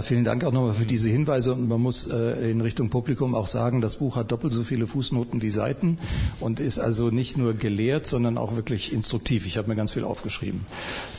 Vielen 0.04 0.24
Dank 0.24 0.44
auch 0.44 0.52
nochmal 0.52 0.74
für 0.74 0.86
diese 0.86 1.10
Hinweise. 1.10 1.54
Und 1.54 1.68
man 1.68 1.82
muss 1.82 2.08
in 2.08 2.62
Richtung 2.62 2.90
Publikum 2.90 3.34
auch 3.36 3.48
sagen, 3.48 3.82
das 3.82 3.98
Buch 3.98 4.16
hat 4.16 4.32
doppelt 4.32 4.54
so 4.54 4.64
viele 4.64 4.88
Fußnoten 4.88 5.42
wie 5.42 5.50
Seiten 5.50 5.98
und 6.40 6.60
ist 6.60 6.80
also 6.80 7.10
nicht 7.12 7.38
nur 7.38 7.54
gelehrt, 7.54 8.06
sondern 8.06 8.38
auch 8.38 8.56
wirklich 8.56 8.94
instruktiv. 8.94 9.46
Ich 9.46 9.58
habe 9.58 9.68
mir 9.68 9.76
ganz 9.76 9.92
viel 9.92 10.04
aufgeschrieben. 10.04 10.66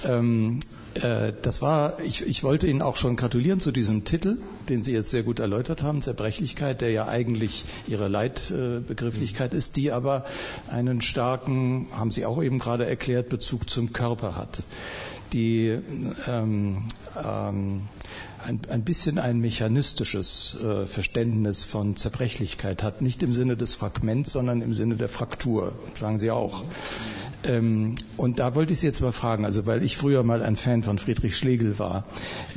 Ähm, 0.05 0.61
äh, 0.61 0.86
das 1.43 1.63
war, 1.63 2.01
ich, 2.01 2.27
ich 2.27 2.43
wollte 2.45 2.67
Ihnen 2.67 2.83
auch 2.83 2.97
schon 2.97 3.17
gratulieren 3.17 3.61
zu 3.61 3.73
diesem 3.73 4.05
Titel, 4.05 4.39
den 4.69 4.83
Sie 4.83 4.93
jetzt 4.93 5.11
sehr 5.11 5.23
gut 5.23 5.41
erläutert 5.41 5.83
haben, 5.83 6.03
Zerbrechlichkeit, 6.03 6.81
der 6.81 6.91
ja 6.91 7.07
eigentlich 7.09 7.65
Ihre 7.87 8.09
Leitbegrifflichkeit 8.09 9.55
äh, 9.55 9.57
ist, 9.57 9.77
die 9.77 9.93
aber 9.93 10.25
einen 10.69 11.01
starken, 11.01 11.89
haben 11.93 12.11
Sie 12.11 12.25
auch 12.27 12.43
eben 12.43 12.59
gerade 12.59 12.87
erklärt, 12.87 13.29
Bezug 13.29 13.69
zum 13.69 13.93
Körper 13.93 14.37
hat. 14.37 14.63
Die 15.33 15.77
ähm, 16.27 16.85
ähm, 17.17 17.83
ein, 18.47 18.61
ein 18.69 18.85
bisschen 18.85 19.19
ein 19.19 19.41
mechanistisches 19.41 20.57
äh, 20.63 20.87
Verständnis 20.87 21.65
von 21.65 21.97
Zerbrechlichkeit 21.97 22.83
hat. 22.83 23.03
Nicht 23.03 23.23
im 23.23 23.33
Sinne 23.33 23.57
des 23.57 23.75
Fragments, 23.75 24.33
sondern 24.33 24.63
im 24.63 24.73
Sinne 24.73 24.97
der 24.97 25.09
Fraktur, 25.09 25.73
sagen 25.95 26.19
Sie 26.19 26.31
auch. 26.31 26.65
Ähm, 27.43 27.97
und 28.17 28.39
da 28.39 28.55
wollte 28.55 28.73
ich 28.73 28.81
Sie 28.81 28.87
jetzt 28.87 29.01
mal 29.01 29.13
fragen, 29.13 29.45
also 29.45 29.67
weil 29.67 29.83
ich 29.83 29.97
früher 29.97 30.23
mal 30.23 30.43
ein 30.43 30.57
Fan 30.57 30.83
von 30.83 30.99
Friedrich 30.99 31.37
Schlegel 31.37 31.79
war. 31.79 32.05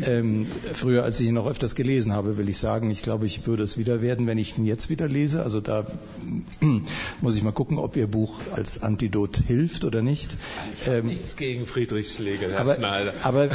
Ähm, 0.02 0.46
früher, 0.74 1.04
als 1.04 1.20
ich 1.20 1.28
ihn 1.28 1.34
noch 1.34 1.48
öfters 1.48 1.76
gelesen 1.76 2.14
habe, 2.14 2.38
will 2.38 2.50
ich 2.50 2.60
sagen, 2.60 2.92
ich 2.92 3.02
glaube, 3.02 3.26
ich 3.26 3.48
würde 3.48 3.64
es 3.64 3.78
wieder 3.78 4.02
werden, 4.02 4.28
wenn 4.28 4.38
ich 4.38 4.58
ihn 4.58 4.66
jetzt 4.66 4.90
wieder 4.90 5.08
lese. 5.08 5.44
Also 5.44 5.60
da 5.60 5.86
muss 7.22 7.36
ich 7.36 7.44
mal 7.44 7.52
gucken, 7.52 7.78
ob 7.78 7.96
Ihr 7.96 8.08
Buch 8.08 8.40
als 8.54 8.82
Antidot 8.82 9.38
hilft 9.38 9.84
oder 9.84 10.02
nicht. 10.02 10.36
Ich 10.74 10.88
ähm, 10.88 11.08
nichts 11.08 11.36
gegen 11.36 11.66
Friedrich 11.66 12.12
Schlegel, 12.12 12.52
Herr 12.52 12.62
aber, 12.62 12.76
Schneider. 12.76 13.14
Aber 13.24 13.50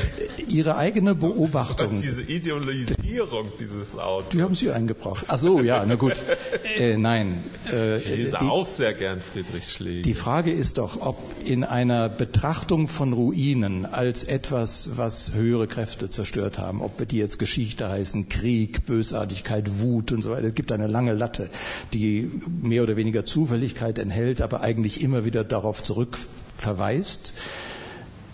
Ihre 0.48 0.76
eigene 0.76 1.14
Beobachtung. 1.14 1.96
diese 2.02 2.23
Idealisierung 2.28 3.48
dieses 3.58 3.96
Autors. 3.96 4.30
Die 4.32 4.42
haben 4.42 4.54
Sie 4.54 4.70
eingebracht. 4.70 5.24
Ach 5.28 5.38
so, 5.38 5.60
ja, 5.60 5.84
na 5.86 5.94
gut. 5.96 6.22
Äh, 6.76 6.96
nein. 6.96 7.44
Äh, 7.70 7.98
ich 7.98 8.08
lese 8.08 8.36
die, 8.40 8.46
auch 8.46 8.66
sehr 8.66 8.94
gern 8.94 9.20
Friedrich 9.20 9.64
Schlegel. 9.64 10.02
Die 10.02 10.14
Frage 10.14 10.50
ist 10.50 10.78
doch, 10.78 11.00
ob 11.00 11.18
in 11.44 11.62
einer 11.62 12.08
Betrachtung 12.08 12.88
von 12.88 13.12
Ruinen 13.12 13.86
als 13.86 14.24
etwas, 14.24 14.90
was 14.96 15.34
höhere 15.34 15.68
Kräfte 15.68 16.08
zerstört 16.08 16.58
haben, 16.58 16.82
ob 16.82 17.06
die 17.08 17.18
jetzt 17.18 17.38
Geschichte 17.38 17.88
heißen, 17.88 18.28
Krieg, 18.28 18.86
Bösartigkeit, 18.86 19.80
Wut 19.80 20.10
und 20.10 20.22
so 20.22 20.30
weiter. 20.30 20.48
Es 20.48 20.54
gibt 20.54 20.72
eine 20.72 20.88
lange 20.88 21.12
Latte, 21.12 21.48
die 21.92 22.30
mehr 22.62 22.82
oder 22.82 22.96
weniger 22.96 23.24
Zufälligkeit 23.24 23.98
enthält, 23.98 24.40
aber 24.40 24.62
eigentlich 24.62 25.00
immer 25.00 25.24
wieder 25.24 25.44
darauf 25.44 25.82
zurückverweist, 25.82 27.34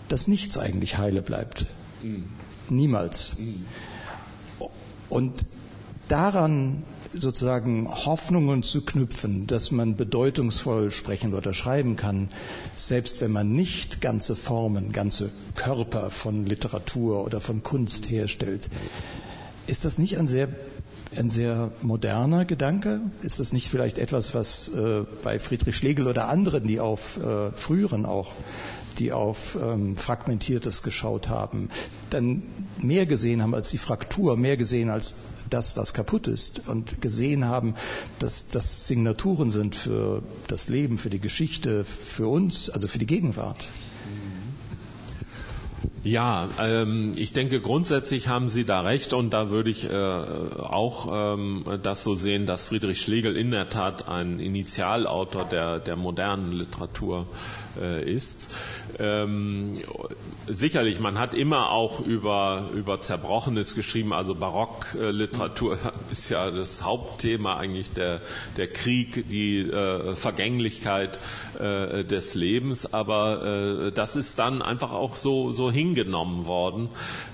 dass 0.07 0.27
nichts 0.27 0.57
eigentlich 0.57 0.97
heile 0.97 1.21
bleibt. 1.21 1.65
Mhm. 2.01 2.25
Niemals. 2.71 3.35
Und 5.09 5.45
daran 6.07 6.83
sozusagen 7.13 7.89
Hoffnungen 7.89 8.63
zu 8.63 8.85
knüpfen, 8.85 9.45
dass 9.45 9.71
man 9.71 9.97
bedeutungsvoll 9.97 10.91
sprechen 10.91 11.33
oder 11.33 11.53
schreiben 11.53 11.97
kann, 11.97 12.29
selbst 12.77 13.19
wenn 13.19 13.31
man 13.31 13.51
nicht 13.51 13.99
ganze 13.99 14.37
Formen, 14.37 14.93
ganze 14.93 15.29
Körper 15.55 16.09
von 16.11 16.45
Literatur 16.45 17.25
oder 17.25 17.41
von 17.41 17.63
Kunst 17.63 18.09
herstellt. 18.09 18.69
Ist 19.67 19.83
das 19.83 19.97
nicht 19.97 20.17
ein 20.17 20.27
sehr 20.27 20.47
ein 21.15 21.29
sehr 21.29 21.71
moderner 21.81 22.45
Gedanke? 22.45 23.01
Ist 23.21 23.39
das 23.39 23.53
nicht 23.53 23.69
vielleicht 23.69 23.97
etwas, 23.97 24.33
was 24.33 24.69
äh, 24.69 25.03
bei 25.23 25.39
Friedrich 25.39 25.75
Schlegel 25.75 26.07
oder 26.07 26.29
anderen, 26.29 26.65
die 26.67 26.79
auf 26.79 27.17
äh, 27.17 27.51
früheren 27.51 28.05
auch 28.05 28.31
die 28.99 29.11
auf 29.13 29.57
ähm, 29.61 29.95
Fragmentiertes 29.95 30.83
geschaut 30.83 31.29
haben, 31.29 31.69
dann 32.09 32.43
mehr 32.77 33.05
gesehen 33.05 33.41
haben 33.41 33.55
als 33.55 33.69
die 33.69 33.77
Fraktur, 33.77 34.35
mehr 34.37 34.57
gesehen 34.57 34.89
als 34.89 35.13
das, 35.49 35.75
was 35.75 35.93
kaputt 35.93 36.27
ist 36.27 36.67
und 36.67 37.01
gesehen 37.01 37.45
haben, 37.45 37.75
dass 38.19 38.49
das 38.51 38.87
Signaturen 38.87 39.51
sind 39.51 39.75
für 39.75 40.23
das 40.47 40.69
Leben, 40.69 40.97
für 40.97 41.09
die 41.09 41.19
Geschichte, 41.19 41.83
für 41.83 42.27
uns, 42.27 42.69
also 42.69 42.87
für 42.87 42.99
die 42.99 43.05
Gegenwart. 43.05 43.67
Ja, 46.03 46.49
ähm, 46.59 47.11
ich 47.15 47.31
denke 47.31 47.61
grundsätzlich 47.61 48.27
haben 48.27 48.49
Sie 48.49 48.65
da 48.65 48.81
recht 48.81 49.13
und 49.13 49.29
da 49.31 49.51
würde 49.51 49.69
ich 49.69 49.87
äh, 49.87 49.93
auch 49.93 51.35
ähm, 51.35 51.63
das 51.83 52.03
so 52.03 52.15
sehen, 52.15 52.47
dass 52.47 52.65
Friedrich 52.65 52.99
Schlegel 53.01 53.37
in 53.37 53.51
der 53.51 53.69
Tat 53.69 54.07
ein 54.07 54.39
Initialautor 54.39 55.45
der, 55.45 55.77
der 55.79 55.95
modernen 55.95 56.53
Literatur 56.53 57.27
äh, 57.79 58.11
ist. 58.11 58.35
Ähm, 58.97 59.77
sicherlich, 60.47 60.99
man 60.99 61.19
hat 61.19 61.35
immer 61.35 61.69
auch 61.69 61.99
über, 61.99 62.69
über 62.73 62.99
Zerbrochenes 63.01 63.75
geschrieben, 63.75 64.11
also 64.11 64.33
Barockliteratur 64.33 65.77
ist 66.11 66.29
ja 66.29 66.49
das 66.49 66.83
Hauptthema 66.83 67.57
eigentlich 67.57 67.91
der, 67.91 68.21
der 68.57 68.67
Krieg, 68.71 69.29
die 69.29 69.59
äh, 69.59 70.15
Vergänglichkeit 70.15 71.19
äh, 71.59 72.03
des 72.03 72.33
Lebens, 72.33 72.91
aber 72.91 73.43
äh, 73.45 73.91
das 73.91 74.15
ist 74.15 74.39
dann 74.39 74.63
einfach 74.63 74.91
auch 74.91 75.15
so, 75.15 75.51
so 75.51 75.69
hingenommen 75.91 76.45
worden 76.45 76.89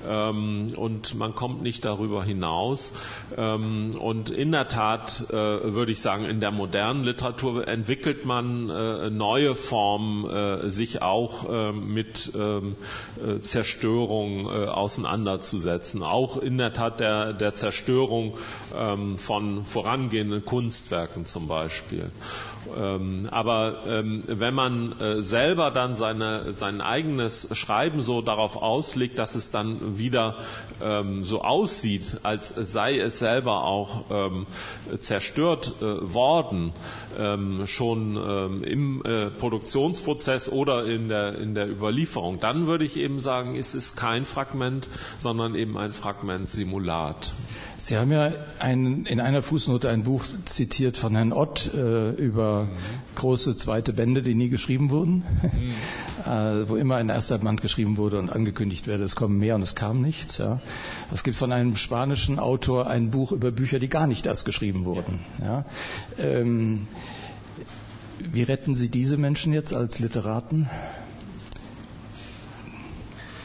ähm, 0.07 0.73
und 0.75 1.15
man 1.15 1.35
kommt 1.35 1.61
nicht 1.61 1.85
darüber 1.85 2.23
hinaus. 2.23 2.91
Ähm, 3.37 3.95
und 3.99 4.29
in 4.29 4.51
der 4.51 4.67
Tat 4.67 5.25
äh, 5.29 5.33
würde 5.33 5.91
ich 5.91 6.01
sagen, 6.01 6.25
in 6.25 6.39
der 6.39 6.51
modernen 6.51 7.03
Literatur 7.03 7.67
entwickelt 7.67 8.25
man 8.25 8.69
äh, 8.69 9.09
neue 9.09 9.55
Formen 9.55 10.25
äh, 10.29 10.69
sich 10.69 11.01
auch 11.01 11.45
ähm, 11.49 11.93
mit 11.93 12.31
ähm, 12.35 12.75
äh, 13.23 13.39
Zerstörung 13.39 14.45
äh, 14.47 14.65
auseinanderzusetzen. 14.67 16.03
Auch 16.03 16.37
in 16.37 16.57
der 16.57 16.73
Tat 16.73 16.99
der, 16.99 17.33
der 17.33 17.53
Zerstörung 17.53 18.37
ähm, 18.75 19.17
von 19.17 19.63
vorangehenden 19.65 20.43
Kunstwerken 20.45 21.25
zum 21.25 21.47
Beispiel. 21.47 22.09
aber 23.31 24.03
wenn 24.27 24.53
man 24.53 24.95
selber 25.19 25.71
dann 25.71 25.95
seine, 25.95 26.53
sein 26.55 26.81
eigenes 26.81 27.49
Schreiben 27.57 28.01
so 28.01 28.21
darauf 28.21 28.46
darauf 28.47 28.61
auslegt, 28.61 29.19
dass 29.19 29.35
es 29.35 29.51
dann 29.51 29.97
wieder 29.97 30.35
ähm, 30.81 31.23
so 31.23 31.41
aussieht, 31.41 32.17
als 32.23 32.49
sei 32.49 32.97
es 32.99 33.19
selber 33.19 33.63
auch 33.63 34.05
ähm, 34.09 34.47
zerstört 35.01 35.73
äh, 35.81 36.13
worden, 36.13 36.73
ähm, 37.17 37.67
schon 37.67 38.17
ähm, 38.17 38.63
im 38.63 39.03
äh, 39.03 39.29
Produktionsprozess 39.31 40.49
oder 40.49 40.85
in 40.85 41.09
der, 41.09 41.37
in 41.39 41.55
der 41.55 41.69
Überlieferung, 41.69 42.39
dann 42.39 42.67
würde 42.67 42.85
ich 42.85 42.97
eben 42.97 43.19
sagen, 43.19 43.55
es 43.55 43.75
ist 43.75 43.95
kein 43.95 44.25
Fragment, 44.25 44.87
sondern 45.17 45.55
eben 45.55 45.77
ein 45.77 45.91
Fragment-Simulat. 45.91 47.33
Sie 47.79 47.95
haben 47.95 48.11
ja 48.11 48.31
ein, 48.57 49.05
in 49.05 49.19
einer 49.19 49.43
Fußnote 49.43 49.89
ein 49.89 50.03
Buch 50.03 50.25
zitiert 50.45 50.97
von 50.97 51.15
Herrn 51.15 51.31
Ott 51.31 51.71
äh, 51.73 52.09
über 52.11 52.63
mhm. 52.63 52.69
große 53.15 53.55
zweite 53.55 53.93
Bände, 53.93 54.23
die 54.23 54.33
nie 54.33 54.49
geschrieben 54.49 54.89
wurden, 54.89 55.23
mhm. 55.43 56.25
äh, 56.25 56.69
wo 56.69 56.75
immer 56.75 56.95
ein 56.95 57.09
erster 57.09 57.37
Band 57.37 57.61
geschrieben 57.61 57.97
wurde 57.97 58.17
und 58.17 58.29
angekündigt 58.37 58.87
werde, 58.87 59.03
es 59.03 59.15
kommen 59.15 59.37
mehr 59.37 59.55
und 59.55 59.61
es 59.61 59.75
kam 59.75 60.01
nichts. 60.01 60.37
Ja. 60.37 60.61
Es 61.11 61.23
gibt 61.23 61.35
von 61.37 61.51
einem 61.51 61.75
spanischen 61.75 62.39
Autor 62.39 62.87
ein 62.87 63.11
Buch 63.11 63.31
über 63.31 63.51
Bücher, 63.51 63.79
die 63.79 63.89
gar 63.89 64.07
nicht 64.07 64.25
erst 64.25 64.45
geschrieben 64.45 64.85
wurden. 64.85 65.19
Ja. 65.41 65.65
Ähm, 66.17 66.87
wie 68.19 68.43
retten 68.43 68.73
Sie 68.75 68.89
diese 68.89 69.17
Menschen 69.17 69.53
jetzt 69.53 69.73
als 69.73 69.99
Literaten? 69.99 70.69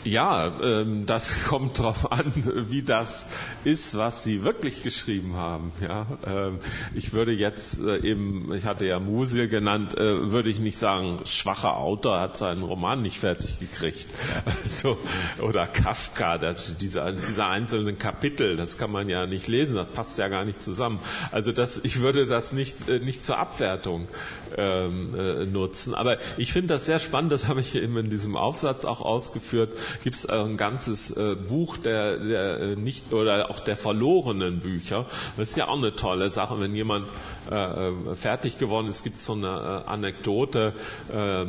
Ja, 0.05 0.61
ähm, 0.61 1.07
das 1.07 1.45
kommt 1.49 1.79
darauf 1.79 2.11
an, 2.11 2.33
wie 2.69 2.83
das 2.83 3.27
ist, 3.65 3.97
was 3.97 4.25
Sie 4.25 4.43
wirklich 4.43 4.83
geschrieben 4.83 5.35
haben. 5.35 5.73
Ja, 5.81 6.07
ähm, 6.27 6.59
ich 6.95 7.13
würde 7.13 7.33
jetzt 7.33 7.79
äh, 7.79 7.99
eben, 7.99 8.53
ich 8.53 8.65
hatte 8.65 8.85
ja 8.85 8.99
Musil 8.99 9.49
genannt, 9.49 9.97
äh, 9.97 10.31
würde 10.31 10.51
ich 10.51 10.59
nicht 10.59 10.77
sagen, 10.77 11.21
schwacher 11.25 11.77
Autor 11.77 12.21
hat 12.21 12.37
seinen 12.37 12.63
Roman 12.63 13.03
nicht 13.03 13.21
fertig 13.21 13.61
gekriegt. 13.61 14.07
Also, 14.45 14.99
oder 15.41 15.67
Kafka, 15.67 16.39
das, 16.39 16.77
diese, 16.79 17.15
diese 17.29 17.47
einzelnen 17.47 17.99
Kapitel, 17.99 18.57
das 18.57 18.79
kann 18.79 18.91
man 18.91 19.09
ja 19.09 19.27
nicht 19.27 19.47
lesen, 19.47 19.77
das 19.77 19.89
passt 19.89 20.19
ja 20.19 20.27
gar 20.29 20.45
nicht 20.45 20.63
zusammen. 20.63 20.99
Also 21.31 21.53
das, 21.53 21.81
ich 21.85 22.01
würde 22.01 22.27
das 22.27 22.53
nicht, 22.53 22.89
äh, 22.89 22.99
nicht 22.99 23.25
zur 23.25 23.39
Abwertung 23.39 24.09
ähm, 24.57 25.15
äh, 25.15 25.47
nutzen. 25.47 25.95
Aber 25.95 26.19
ich 26.39 26.53
finde 26.53 26.69
das 26.69 26.87
sehr 26.87 26.99
spannend, 26.99 27.31
das 27.31 27.47
habe 27.47 27.61
ich 27.61 27.77
eben 27.77 27.97
in 27.97 28.11
diesem 28.11 28.37
Aufsatz 28.37 28.85
auch 28.85 29.01
ausgeführt 29.01 29.71
gibt 30.03 30.17
es 30.17 30.27
ein 30.27 30.57
ganzes 30.57 31.11
äh, 31.11 31.35
Buch 31.35 31.77
der, 31.77 32.19
der 32.19 32.61
äh, 32.61 32.77
nicht 32.77 33.13
oder 33.13 33.51
auch 33.51 33.61
der 33.61 33.77
verlorenen 33.77 34.61
Bücher. 34.61 35.07
Das 35.37 35.51
ist 35.51 35.57
ja 35.57 35.69
auch 35.69 35.77
eine 35.77 35.95
tolle 35.97 36.31
Sache, 36.31 36.59
wenn 36.61 36.75
jemand 36.75 37.07
äh, 37.51 38.15
fertig 38.15 38.59
geworden 38.59 38.87
ist. 38.89 39.03
Gibt 39.03 39.21
so 39.21 39.33
eine 39.35 39.87
Anekdote 39.87 40.73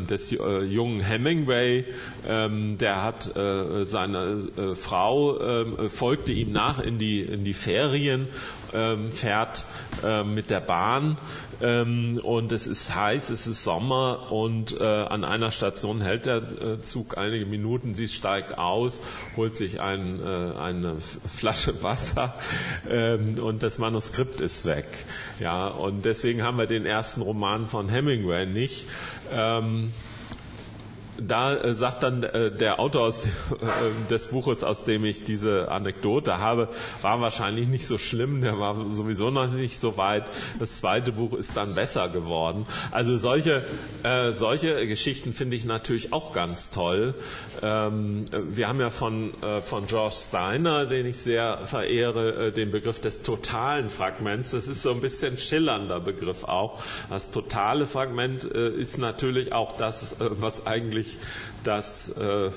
des 0.10 0.32
jungen 0.32 1.02
Hemingway, 1.02 1.86
ähm, 2.28 2.78
der 2.78 3.04
hat 3.04 3.24
seine 3.24 4.76
Frau 4.76 5.40
ähm, 5.40 5.90
folgte 5.90 6.32
ihm 6.32 6.52
nach 6.52 6.80
in 6.80 6.98
die 6.98 7.22
in 7.22 7.44
die 7.44 7.54
Ferien 7.54 8.28
ähm, 8.74 9.12
fährt 9.12 9.66
mit 10.26 10.50
der 10.50 10.60
Bahn 10.60 11.18
und 11.62 12.52
es 12.52 12.68
ist 12.68 12.94
heiß, 12.94 13.30
es 13.30 13.48
ist 13.48 13.64
Sommer 13.64 14.32
und 14.32 14.80
an 14.82 15.24
einer 15.24 15.50
Station 15.52 16.02
hält 16.02 16.26
der 16.26 16.82
Zug 16.82 17.18
einige 17.18 17.46
Minuten, 17.46 17.94
sie 17.96 18.08
steigt 18.08 18.58
aus, 18.58 19.00
holt 19.38 19.56
sich 19.56 19.80
ein, 19.82 20.20
äh, 20.20 20.58
eine 20.58 20.98
Flasche 21.00 21.82
Wasser 21.84 22.34
ähm, 22.90 23.40
und 23.40 23.64
das 23.64 23.78
Manuskript 23.78 24.42
ist 24.42 24.66
weg. 24.66 24.88
Ja, 25.40 25.68
und 25.68 26.06
deswegen 26.06 26.44
haben 26.44 26.58
wir 26.58 26.68
den 26.68 26.86
ersten 26.86 27.22
Roman 27.22 27.68
von 27.68 27.90
Hemingway 27.90 28.46
nicht. 28.46 28.88
Da 31.20 31.54
äh, 31.54 31.74
sagt 31.74 32.04
dann 32.04 32.24
äh, 32.24 32.52
der 32.52 32.80
Autor 32.80 33.04
aus, 33.04 33.26
äh, 33.52 34.10
des 34.10 34.28
Buches, 34.28 34.64
aus 34.64 34.84
dem 34.84 35.06
ich 35.06 35.24
diese 35.26 35.70
Anekdote 35.70 36.38
habe, 36.40 36.70
war 37.02 37.22
wahrscheinlich 37.22 37.68
nicht 37.68 37.88
so 37.88 37.98
schlimm, 37.98 38.42
der 38.42 38.58
war 38.60 38.90
sowieso 38.90 39.30
noch 39.30 39.48
nicht 39.48 39.80
so 39.80 39.98
weit. 39.98 40.26
Das 40.60 40.78
zweite 40.78 41.12
Buch 41.12 41.34
ist 41.34 41.56
dann 41.56 41.76
besser 41.76 42.10
geworden. 42.10 42.66
Also 42.92 43.18
solche, 43.18 43.64
äh, 44.04 44.32
solche 44.32 44.88
Geschichten 44.88 45.34
finde 45.34 45.56
ich 45.56 45.66
natürlich 45.66 46.14
auch 46.14 46.34
ganz 46.34 46.70
toll. 46.72 47.14
Ähm, 47.62 48.26
wir 48.50 48.68
haben 48.68 48.80
ja 48.80 48.90
von, 48.90 49.34
äh, 49.44 49.62
von 49.62 49.86
George 49.86 50.16
Steiner, 50.16 50.86
den 50.86 51.06
ich 51.06 51.18
sehr 51.18 51.60
verehre, 51.66 52.48
äh, 52.48 52.52
den 52.52 52.72
Begriff 52.72 53.00
des 53.00 53.22
totalen 53.22 53.90
Fragments. 53.90 54.52
Das 54.52 54.68
ist 54.68 54.82
so 54.82 54.92
ein 54.92 55.00
bisschen 55.00 55.38
schillernder 55.38 56.00
Begriff 56.00 56.44
auch. 56.44 56.82
Das 57.10 57.30
totale 57.32 57.86
Fragment 57.86 58.44
ist 58.44 58.98
natürlich 58.98 59.54
auch 59.54 59.78
das, 59.78 60.16
was 60.20 60.66
eigentlich 60.66 61.03
natürlich 61.04 61.18
das 61.64 62.10
äh, 62.18 62.24
äh, 62.24 62.52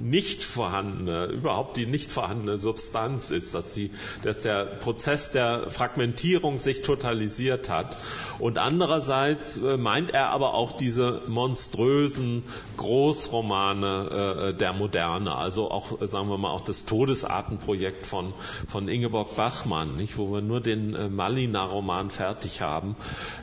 nicht 0.00 0.42
vorhandene, 0.42 1.26
überhaupt 1.26 1.76
die 1.76 1.86
nicht 1.86 2.10
vorhandene 2.10 2.58
Substanz 2.58 3.30
ist, 3.30 3.54
dass, 3.54 3.72
die, 3.72 3.90
dass 4.22 4.42
der 4.42 4.64
Prozess 4.80 5.30
der 5.30 5.70
Fragmentierung 5.70 6.58
sich 6.58 6.82
totalisiert 6.82 7.68
hat. 7.68 7.96
Und 8.38 8.58
andererseits 8.58 9.58
äh, 9.58 9.76
meint 9.76 10.10
er 10.10 10.30
aber 10.30 10.54
auch 10.54 10.76
diese 10.76 11.22
monströsen 11.26 12.42
Großromane 12.76 14.50
äh, 14.52 14.54
der 14.54 14.72
Moderne, 14.72 15.34
also 15.34 15.70
auch, 15.70 15.98
sagen 16.06 16.28
wir 16.28 16.38
mal, 16.38 16.50
auch 16.50 16.62
das 16.64 16.84
Todesartenprojekt 16.84 18.06
von, 18.06 18.32
von 18.68 18.88
Ingeborg 18.88 19.36
Bachmann, 19.36 19.96
nicht, 19.96 20.16
wo 20.16 20.32
wir 20.32 20.40
nur 20.40 20.60
den 20.60 20.94
äh, 20.94 21.08
Malina-Roman 21.08 22.10
fertig 22.10 22.60
haben. 22.60 22.96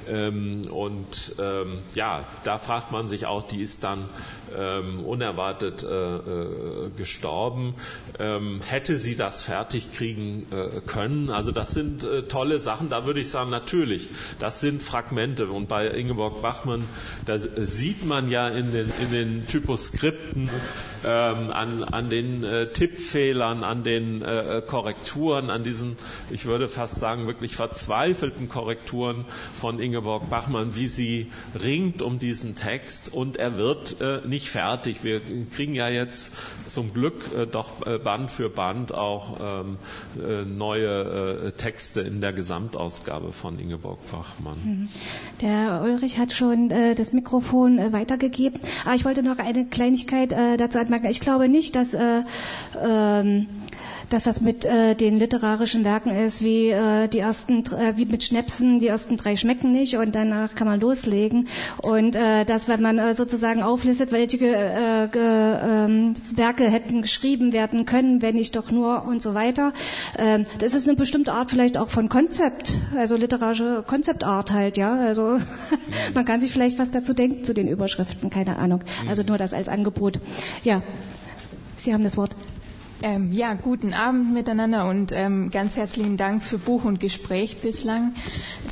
Ähm, 0.07 0.63
und 0.71 1.35
ähm, 1.39 1.79
ja, 1.93 2.25
da 2.43 2.57
fragt 2.57 2.91
man 2.91 3.09
sich 3.09 3.25
auch, 3.25 3.43
die 3.43 3.61
ist 3.61 3.83
dann 3.83 4.09
ähm, 4.55 4.94
unerwartet 5.03 5.83
äh, 5.83 5.87
äh, 5.87 6.89
gestorben. 6.95 7.75
Ähm, 8.19 8.61
hätte 8.61 8.97
sie 8.97 9.15
das 9.15 9.43
fertig 9.43 9.91
kriegen 9.91 10.45
äh, 10.51 10.81
können? 10.81 11.29
Also 11.29 11.51
das 11.51 11.71
sind 11.71 12.03
äh, 12.03 12.23
tolle 12.23 12.59
Sachen. 12.59 12.89
Da 12.89 13.05
würde 13.05 13.19
ich 13.19 13.29
sagen, 13.29 13.49
natürlich, 13.49 14.09
das 14.39 14.59
sind 14.59 14.81
Fragmente. 14.83 15.47
Und 15.47 15.67
bei 15.67 15.87
Ingeborg 15.87 16.41
Bachmann, 16.41 16.83
da 17.25 17.37
sieht 17.37 18.05
man 18.05 18.29
ja 18.29 18.47
in 18.49 18.71
den, 18.71 18.91
in 19.01 19.11
den 19.11 19.47
Typoskripten, 19.47 20.49
ähm, 21.03 21.51
an, 21.51 21.83
an 21.83 22.09
den 22.09 22.43
äh, 22.43 22.67
Tippfehlern, 22.71 23.63
an 23.63 23.83
den 23.83 24.21
äh, 24.21 24.61
Korrekturen, 24.65 25.49
an 25.49 25.63
diesen, 25.63 25.97
ich 26.29 26.45
würde 26.45 26.67
fast 26.67 26.99
sagen, 26.99 27.27
wirklich 27.27 27.55
verzweifelten 27.55 28.49
Korrekturen 28.49 29.25
von 29.59 29.79
Ingeborg 29.79 30.29
Bachmann, 30.29 30.75
wie 30.75 30.87
sie 30.87 31.31
ringt 31.61 32.01
um 32.01 32.19
diesen 32.19 32.55
Text 32.55 33.13
und 33.13 33.37
er 33.37 33.57
wird 33.57 33.95
nicht 34.25 34.49
fertig. 34.49 34.84
Wir 35.03 35.21
kriegen 35.55 35.75
ja 35.75 35.89
jetzt 35.89 36.31
zum 36.67 36.91
Glück 36.93 37.13
äh, 37.36 37.45
doch 37.45 37.86
äh, 37.86 37.99
Band 37.99 38.31
für 38.31 38.49
Band 38.49 38.93
auch 38.93 39.38
ähm, 39.63 39.77
äh, 40.17 40.43
neue 40.45 41.53
Texte 41.57 42.01
in 42.01 42.21
der 42.21 42.33
Gesamtausgabe 42.33 43.31
von 43.31 43.59
Ingeborg 43.59 43.99
Bachmann. 44.11 44.57
Mhm. 44.63 44.89
Der 45.41 45.81
Ulrich 45.83 46.17
hat 46.17 46.31
schon 46.31 46.69
das 46.69 47.13
Mikrofon 47.13 47.91
weitergegeben, 47.93 48.59
aber 48.86 48.95
ich 48.95 49.05
wollte 49.05 49.21
noch 49.23 49.38
eine 49.38 49.65
Kleinigkeit 49.67 50.31
dazu 50.31 50.79
anmerken 50.79 50.95
merken. 50.95 51.11
Ich 51.11 51.19
glaube 51.19 51.49
nicht, 51.49 51.75
dass, 51.75 51.93
äh, 51.93 52.23
ähm, 52.81 53.47
dass 54.09 54.23
das 54.23 54.41
mit 54.41 54.65
äh, 54.65 54.95
den 54.95 55.19
literarischen 55.19 55.83
Werken 55.83 56.11
ist, 56.11 56.41
wie 56.43 56.69
äh, 56.69 57.07
die 57.07 57.19
ersten, 57.19 57.65
äh, 57.65 57.93
wie 57.97 58.05
mit 58.05 58.23
Schnäpsen, 58.23 58.79
die 58.79 58.87
ersten 58.87 59.17
drei 59.17 59.35
schmecken 59.35 59.71
nicht 59.71 59.97
und 59.97 60.13
danach 60.15 60.55
kann 60.55 60.67
man 60.67 60.79
loslegen. 60.79 61.47
Und 61.81 62.15
äh, 62.15 62.45
dass, 62.45 62.67
wenn 62.67 62.81
man 62.81 62.97
äh, 62.99 63.13
sozusagen 63.15 63.63
auflistet, 63.63 64.11
welche 64.11 64.37
äh, 64.45 65.05
äh, 65.05 66.13
Werke 66.35 66.69
hätten 66.69 67.01
geschrieben 67.01 67.53
werden 67.53 67.85
können, 67.85 68.21
wenn 68.21 68.35
nicht 68.35 68.55
doch 68.55 68.71
nur 68.71 69.05
und 69.05 69.21
so 69.21 69.33
weiter, 69.33 69.73
äh, 70.17 70.43
das 70.59 70.73
ist 70.73 70.87
eine 70.87 70.97
bestimmte 70.97 71.33
Art 71.33 71.51
vielleicht 71.51 71.77
auch 71.77 71.89
von 71.89 72.09
Konzept, 72.09 72.73
also 72.95 73.15
literarische 73.15 73.83
Konzeptart 73.87 74.51
halt, 74.51 74.77
ja. 74.77 74.95
Also 74.95 75.39
man 76.13 76.25
kann 76.25 76.41
sich 76.41 76.51
vielleicht 76.51 76.79
was 76.79 76.91
dazu 76.91 77.13
denken 77.13 77.43
zu 77.43 77.53
den 77.53 77.67
Überschriften, 77.67 78.29
keine 78.29 78.57
Ahnung. 78.57 78.81
Also 79.07 79.23
nur 79.23 79.37
das 79.37 79.53
als 79.53 79.67
Angebot. 79.67 80.19
Ja. 80.63 80.81
Sie 81.77 81.93
haben 81.93 82.03
das 82.03 82.17
Wort. 82.17 82.35
Ähm, 83.01 83.33
ja, 83.33 83.53
guten 83.55 83.93
Abend 83.93 84.33
miteinander 84.33 84.87
und 84.87 85.11
ähm, 85.11 85.51
ganz 85.51 85.75
herzlichen 85.75 86.15
Dank 86.15 86.41
für 86.43 86.57
Buch 86.57 86.85
und 86.85 87.01
Gespräch 87.01 87.57
bislang. 87.61 88.13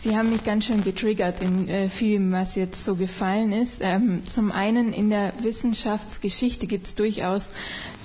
Sie 0.02 0.16
haben 0.16 0.30
mich 0.30 0.46
ganz 0.46 0.64
schön 0.66 0.82
getriggert 0.84 1.42
in 1.42 1.68
äh, 1.68 1.90
vielem, 1.90 2.32
was 2.32 2.56
jetzt 2.56 2.86
so 2.86 2.96
gefallen 2.96 3.52
ist. 3.52 3.80
Ähm, 3.82 4.24
zum 4.24 4.52
einen 4.52 4.94
in 4.94 5.10
der 5.10 5.34
Wissenschaftsgeschichte 5.42 6.68
gibt 6.68 6.88
es 6.88 6.96
durchaus 6.96 7.52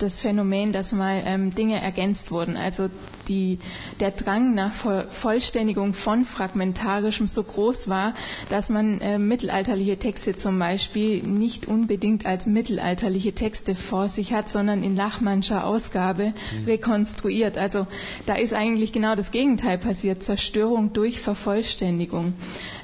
das 0.00 0.20
Phänomen, 0.20 0.72
dass 0.72 0.92
mal 0.92 1.22
ähm, 1.24 1.54
Dinge 1.54 1.80
ergänzt 1.80 2.30
wurden. 2.32 2.56
Also 2.56 2.88
die, 3.28 3.58
der 4.00 4.10
Drang 4.10 4.54
nach 4.54 4.72
Vollständigung 5.10 5.92
von 5.94 6.24
Fragmentarischem 6.24 7.26
so 7.28 7.42
groß 7.42 7.88
war, 7.88 8.14
dass 8.48 8.70
man 8.70 9.00
äh, 9.00 9.18
mittelalterliche 9.18 9.98
Texte 9.98 10.36
zum 10.36 10.58
Beispiel 10.58 11.22
nicht 11.22 11.66
unbedingt 11.66 12.26
als 12.26 12.46
mittelalterliche 12.46 13.32
Texte 13.34 13.74
vor 13.74 14.08
sich 14.08 14.32
hat, 14.32 14.48
sondern 14.48 14.82
in 14.82 14.96
Lachmannscher 14.96 15.64
Ausgabe 15.64 16.07
mhm. 16.14 16.64
rekonstruiert. 16.66 17.56
Also 17.59 17.86
da 18.26 18.34
ist 18.34 18.52
eigentlich 18.52 18.92
genau 18.92 19.14
das 19.14 19.30
Gegenteil 19.30 19.78
passiert, 19.78 20.22
Zerstörung 20.22 20.92
durch 20.92 21.20
Vervollständigung. 21.20 22.34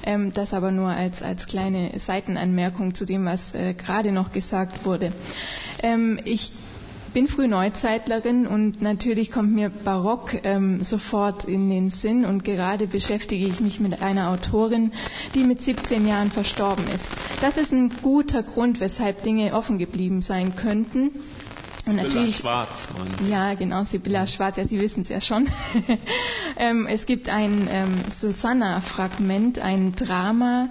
Ähm, 0.05 0.33
das 0.33 0.53
aber 0.53 0.71
nur 0.71 0.89
als, 0.89 1.21
als 1.21 1.47
kleine 1.47 1.91
Seitenanmerkung 1.99 2.93
zu 2.93 3.05
dem, 3.05 3.25
was 3.25 3.53
äh, 3.53 3.73
gerade 3.73 4.11
noch 4.11 4.31
gesagt 4.31 4.85
wurde. 4.85 5.11
Ähm, 5.81 6.19
ich 6.25 6.51
bin 7.15 7.29
Frühneuzeitlerin 7.29 8.45
und 8.45 8.81
natürlich 8.81 9.31
kommt 9.31 9.53
mir 9.55 9.69
Barock 9.69 10.31
ähm, 10.43 10.83
sofort 10.83 11.45
in 11.45 11.69
den 11.69 11.89
Sinn 11.89 12.25
und 12.25 12.43
gerade 12.43 12.87
beschäftige 12.87 13.47
ich 13.47 13.61
mich 13.61 13.79
mit 13.79 14.01
einer 14.01 14.31
Autorin, 14.31 14.91
die 15.33 15.45
mit 15.45 15.61
17 15.61 16.05
Jahren 16.05 16.31
verstorben 16.31 16.85
ist. 16.89 17.09
Das 17.39 17.55
ist 17.55 17.71
ein 17.71 17.89
guter 18.01 18.43
Grund, 18.43 18.81
weshalb 18.81 19.23
Dinge 19.23 19.53
offen 19.53 19.77
geblieben 19.77 20.21
sein 20.21 20.57
könnten. 20.57 21.11
Und 21.85 21.97
natürlich, 21.97 22.37
Sibylla 22.37 22.65
Schwarz. 22.67 22.87
Ja, 23.27 23.53
genau, 23.53 23.83
Sibylla 23.85 24.25
Schwarz, 24.25 24.57
ja, 24.57 24.67
Sie 24.67 24.79
wissen 24.81 25.03
es 25.03 25.09
ja 25.09 25.21
schon. 25.21 25.47
ähm, 26.57 26.87
es 26.87 27.05
gibt 27.05 27.29
ein 27.29 27.67
ähm, 27.69 28.01
Susanna-Fragment, 28.09 29.59
ein 29.59 29.95
Drama, 29.95 30.69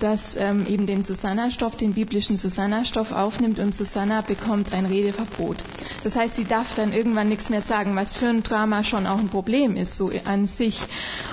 das 0.00 0.34
ähm, 0.36 0.66
eben 0.66 0.86
den 0.86 1.04
Susanna-Stoff, 1.04 1.76
den 1.76 1.94
biblischen 1.94 2.36
Susanna-Stoff 2.36 3.12
aufnimmt 3.12 3.60
und 3.60 3.74
Susanna 3.76 4.22
bekommt 4.22 4.72
ein 4.72 4.86
Redeverbot. 4.86 5.58
Das 6.02 6.16
heißt, 6.16 6.34
sie 6.34 6.44
darf 6.44 6.74
dann 6.74 6.92
irgendwann 6.92 7.28
nichts 7.28 7.48
mehr 7.48 7.62
sagen, 7.62 7.94
was 7.94 8.16
für 8.16 8.26
ein 8.28 8.42
Drama 8.42 8.82
schon 8.82 9.06
auch 9.06 9.18
ein 9.18 9.28
Problem 9.28 9.76
ist, 9.76 9.94
so 9.94 10.10
an 10.24 10.48
sich. 10.48 10.80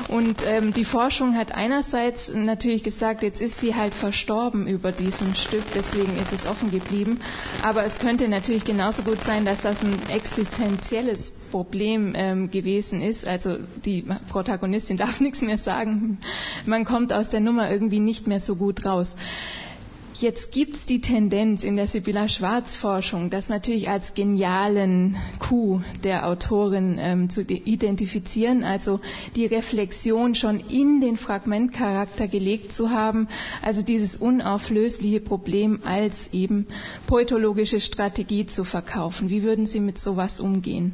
Und 0.09 0.43
ähm, 0.45 0.73
die 0.73 0.85
Forschung 0.85 1.35
hat 1.35 1.51
einerseits 1.53 2.31
natürlich 2.31 2.83
gesagt, 2.83 3.23
jetzt 3.23 3.41
ist 3.41 3.59
sie 3.59 3.73
halt 3.73 3.95
verstorben 3.95 4.67
über 4.67 4.91
diesem 4.91 5.33
Stück, 5.33 5.63
deswegen 5.73 6.17
ist 6.17 6.31
es 6.33 6.45
offen 6.45 6.69
geblieben. 6.69 7.19
Aber 7.63 7.83
es 7.83 7.97
könnte 7.97 8.27
natürlich 8.27 8.63
genauso 8.63 9.01
gut 9.01 9.22
sein, 9.25 9.45
dass 9.45 9.61
das 9.61 9.81
ein 9.81 9.99
existenzielles 10.09 11.31
Problem 11.51 12.13
ähm, 12.15 12.51
gewesen 12.51 13.01
ist. 13.01 13.25
Also 13.25 13.57
die 13.85 14.03
Protagonistin 14.29 14.97
darf 15.03 15.19
nichts 15.19 15.41
mehr 15.41 15.57
sagen. 15.57 16.19
Man 16.65 16.85
kommt 16.85 17.13
aus 17.13 17.29
der 17.29 17.39
Nummer 17.39 17.69
irgendwie 17.71 17.99
nicht 17.99 18.27
mehr 18.27 18.39
so 18.39 18.55
gut 18.55 18.85
raus. 18.85 19.15
Jetzt 20.15 20.51
gibt 20.51 20.75
es 20.77 20.85
die 20.85 21.01
Tendenz 21.01 21.63
in 21.63 21.75
der 21.75 21.87
Sibylla 21.87 22.29
Schwarz-Forschung, 22.29 23.31
das 23.31 23.49
natürlich 23.49 23.89
als 23.89 24.13
genialen 24.13 25.17
Coup 25.39 25.81
der 26.03 26.27
Autorin 26.27 26.97
ähm, 26.99 27.29
zu 27.31 27.41
identifizieren, 27.41 28.63
also 28.63 28.99
die 29.35 29.47
Reflexion 29.47 30.35
schon 30.35 30.59
in 30.69 31.01
den 31.01 31.17
Fragmentcharakter 31.17 32.27
gelegt 32.27 32.73
zu 32.73 32.91
haben, 32.91 33.27
also 33.63 33.81
dieses 33.81 34.15
unauflösliche 34.15 35.19
Problem 35.19 35.79
als 35.83 36.31
eben 36.31 36.67
poetologische 37.07 37.81
Strategie 37.81 38.45
zu 38.45 38.65
verkaufen. 38.65 39.29
Wie 39.29 39.41
würden 39.41 39.65
Sie 39.65 39.79
mit 39.79 39.97
sowas 39.97 40.39
umgehen? 40.39 40.93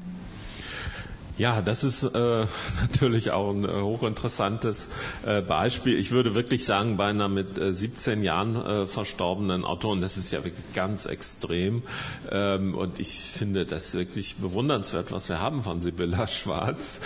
Ja, 1.39 1.61
das 1.61 1.85
ist 1.85 2.03
äh, 2.03 2.09
natürlich 2.81 3.31
auch 3.31 3.51
ein 3.51 3.63
äh, 3.63 3.81
hochinteressantes 3.81 4.89
äh, 5.25 5.41
Beispiel. 5.41 5.97
Ich 5.97 6.11
würde 6.11 6.35
wirklich 6.35 6.65
sagen, 6.65 6.97
bei 6.97 7.05
einer 7.07 7.29
mit 7.29 7.57
äh, 7.57 7.71
17 7.71 8.23
Jahren 8.23 8.57
äh, 8.57 8.85
verstorbenen 8.85 9.63
Autorin, 9.63 10.01
das 10.01 10.17
ist 10.17 10.33
ja 10.33 10.43
wirklich 10.43 10.73
ganz 10.73 11.05
extrem. 11.05 11.83
Ähm, 12.29 12.75
und 12.75 12.99
ich 12.99 13.17
finde 13.37 13.65
das 13.65 13.93
wirklich 13.93 14.35
bewundernswert, 14.35 15.13
was 15.13 15.29
wir 15.29 15.39
haben 15.39 15.63
von 15.63 15.79
Sibylla 15.79 16.27
Schwarz, 16.27 16.99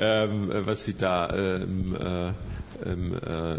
ähm, 0.00 0.50
was 0.66 0.84
sie 0.84 0.94
da 0.94 1.26
im 1.26 1.94
äh, 1.94 2.32
im 2.84 3.14
äh, 3.14 3.56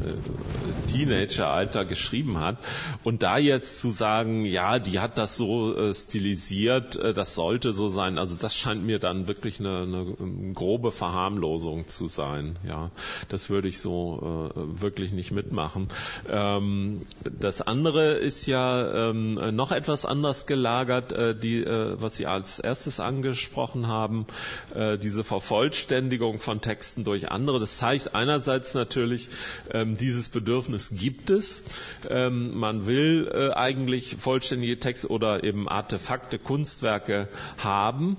Teenageralter 0.88 1.86
geschrieben 1.86 2.40
hat. 2.40 2.58
Und 3.04 3.24
da 3.24 3.38
jetzt 3.38 3.80
zu 3.80 3.90
sagen, 3.90 4.46
ja, 4.46 4.80
die 4.80 5.00
hat 5.00 5.18
das 5.18 5.38
so 5.38 5.76
äh, 5.78 5.94
stilisiert, 5.94 6.96
äh, 6.96 7.14
das 7.14 7.36
sollte 7.36 7.72
so 7.72 7.90
sein, 7.90 8.18
also 8.18 8.36
das 8.36 8.56
scheint 8.56 8.84
mir 8.84 9.00
dann 9.00 9.28
wirklich 9.28 9.60
eine, 9.60 9.82
eine 9.82 10.54
grobe 10.54 10.92
Verharmlosung 10.92 11.88
zu 11.90 12.08
sein. 12.08 12.58
Ja, 12.68 12.92
das 13.30 13.50
würde 13.50 13.68
ich 13.68 13.80
so 13.80 14.52
äh, 14.56 14.82
wirklich 14.82 15.12
nicht 15.14 15.32
mitmachen. 15.32 15.90
Ähm, 16.30 17.02
das 17.40 17.62
andere 17.62 18.14
ist 18.14 18.46
ja 18.46 19.10
ähm, 19.10 19.36
noch 19.56 19.72
etwas 19.72 20.06
anders 20.06 20.46
gelagert, 20.48 21.12
äh, 21.12 21.36
die, 21.38 21.64
äh, 21.64 21.96
was 22.00 22.18
Sie 22.18 22.26
als 22.26 22.60
erstes 22.60 23.00
angesprochen 23.00 23.88
haben, 23.88 24.26
äh, 24.74 24.98
diese 24.98 25.24
Vervollständigung 25.24 26.40
von 26.40 26.62
Texten 26.62 27.04
durch 27.04 27.32
andere. 27.32 27.60
Das 27.60 27.78
zeigt 27.78 28.16
einerseits 28.16 28.74
natürlich 28.74 29.07
natürlich, 29.08 29.30
ähm, 29.72 29.98
dieses 29.98 30.30
Bedürfnis 30.30 30.94
gibt 30.98 31.30
es. 31.30 31.64
Ähm, 32.10 32.58
man 32.58 32.86
will 32.86 33.30
äh, 33.34 33.52
eigentlich 33.54 34.18
vollständige 34.20 34.80
Texte 34.80 35.08
oder 35.08 35.44
eben 35.44 35.68
Artefakte, 35.70 36.40
Kunstwerke 36.40 37.30
haben. 37.58 38.18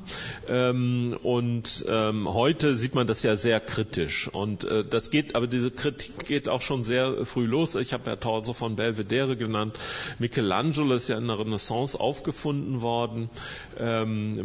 Ähm, 0.48 1.16
und 1.22 1.84
heute 1.88 2.76
sieht 2.76 2.94
man 2.94 3.06
das 3.06 3.22
ja 3.22 3.36
sehr 3.36 3.60
kritisch. 3.60 4.28
Und 4.28 4.64
äh, 4.64 4.84
das 4.84 5.10
geht, 5.10 5.34
aber 5.34 5.46
diese 5.46 5.70
Kritik 5.70 6.26
geht 6.26 6.48
auch 6.48 6.62
schon 6.62 6.82
sehr 6.82 7.26
früh 7.26 7.44
los. 7.46 7.74
Ich 7.74 7.92
habe 7.92 8.08
ja 8.08 8.16
Torso 8.16 8.54
von 8.54 8.76
Belvedere 8.76 9.36
genannt. 9.36 9.78
Michelangelo 10.18 10.94
ist 10.94 11.08
ja 11.08 11.18
in 11.18 11.26
der 11.26 11.38
Renaissance 11.38 11.98
aufgefunden 11.98 12.80
worden 12.80 13.30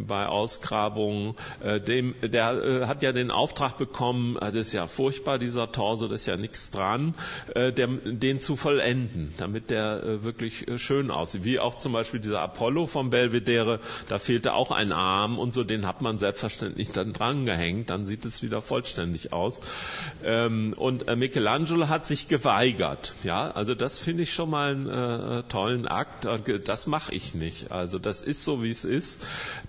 bei 0.08 0.28
Ausgrabungen. 0.28 1.36
Äh, 1.62 1.80
dem, 1.80 2.14
der 2.22 2.88
hat 2.88 3.02
ja 3.02 3.12
den 3.12 3.32
Auftrag 3.32 3.78
bekommen, 3.78 4.38
das 4.40 4.56
ist 4.56 4.74
ja 4.74 4.88
furchtbar, 4.88 5.40
dieser 5.40 5.72
Torso, 5.72 6.08
das 6.08 6.22
ist 6.22 6.28
ja 6.28 6.33
ja 6.34 6.38
nichts 6.38 6.72
dran, 6.72 7.14
äh, 7.56 7.72
der, 7.72 7.88
den 7.88 8.40
zu 8.40 8.56
vollenden, 8.56 9.34
damit 9.38 9.70
der 9.70 10.04
äh, 10.04 10.24
wirklich 10.24 10.68
äh, 10.68 10.78
schön 10.78 11.12
aussieht. 11.12 11.44
Wie 11.44 11.60
auch 11.60 11.78
zum 11.78 11.94
Beispiel 11.94 12.20
dieser 12.20 12.42
Apollo 12.42 12.88
vom 12.88 13.10
Belvedere, 13.10 13.80
da 14.10 14.20
fehlte 14.20 14.54
auch 14.54 14.72
ein 14.72 14.92
Arm 14.92 15.40
und 15.40 15.54
so, 15.54 15.64
den 15.64 15.86
hat 15.86 16.02
man 16.02 16.18
selbstverständlich 16.18 16.92
dann 16.92 17.14
dran 17.14 17.46
gehängt, 17.46 17.90
dann 17.90 18.06
sieht 18.06 18.26
es 18.26 18.42
wieder 18.42 18.62
vollständig 18.62 19.34
aus. 19.34 19.60
Ähm, 20.24 20.74
und 20.78 21.08
äh, 21.08 21.16
Michelangelo 21.16 21.88
hat 21.88 22.06
sich 22.06 22.28
geweigert. 22.28 23.14
Ja, 23.24 23.52
also 23.52 23.76
das 23.76 24.00
finde 24.00 24.24
ich 24.24 24.34
schon 24.34 24.50
mal 24.50 24.72
einen 24.72 24.90
äh, 24.90 25.44
tollen 25.44 25.88
Akt. 25.88 26.28
Das 26.66 26.88
mache 26.88 27.14
ich 27.14 27.34
nicht. 27.34 27.72
Also 27.72 28.00
das 28.00 28.22
ist 28.22 28.44
so, 28.44 28.64
wie 28.64 28.72
es 28.72 28.84
ist. 28.84 29.20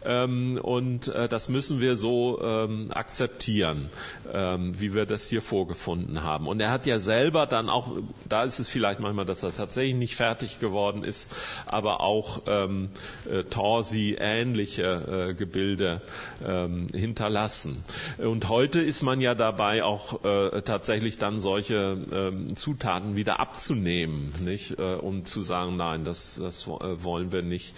Ähm, 0.04 0.58
und 0.62 1.08
das 1.08 1.48
müssen 1.48 1.80
wir 1.80 1.96
so 1.96 2.40
ähm, 2.42 2.90
akzeptieren, 2.92 3.90
ähm, 4.32 4.78
wie 4.80 4.94
wir 4.94 5.06
das 5.06 5.26
hier 5.28 5.42
vorgefunden 5.42 6.22
haben. 6.22 6.46
Und 6.48 6.53
er 6.60 6.70
hat 6.70 6.86
ja 6.86 6.98
selber 6.98 7.46
dann 7.46 7.68
auch, 7.68 7.96
da 8.28 8.44
ist 8.44 8.58
es 8.58 8.68
vielleicht 8.68 9.00
manchmal, 9.00 9.24
dass 9.24 9.42
er 9.42 9.54
tatsächlich 9.54 9.94
nicht 9.94 10.16
fertig 10.16 10.60
geworden 10.60 11.04
ist, 11.04 11.30
aber 11.66 12.00
auch 12.00 12.42
ähm, 12.46 12.90
äh, 13.30 13.44
Torsi 13.44 14.16
ähnliche 14.18 15.28
äh, 15.30 15.34
Gebilde 15.34 16.02
ähm, 16.44 16.88
hinterlassen. 16.92 17.84
Und 18.18 18.48
heute 18.48 18.80
ist 18.80 19.02
man 19.02 19.20
ja 19.20 19.34
dabei 19.34 19.84
auch 19.84 20.24
äh, 20.24 20.62
tatsächlich 20.62 21.18
dann 21.18 21.40
solche 21.40 21.98
ähm, 22.12 22.56
Zutaten 22.56 23.16
wieder 23.16 23.40
abzunehmen, 23.40 24.32
nicht, 24.44 24.78
äh, 24.78 24.94
um 24.94 25.24
zu 25.24 25.42
sagen, 25.42 25.76
nein, 25.76 26.04
das, 26.04 26.36
das 26.40 26.66
äh, 26.66 27.02
wollen 27.04 27.32
wir 27.32 27.42
nicht. 27.42 27.74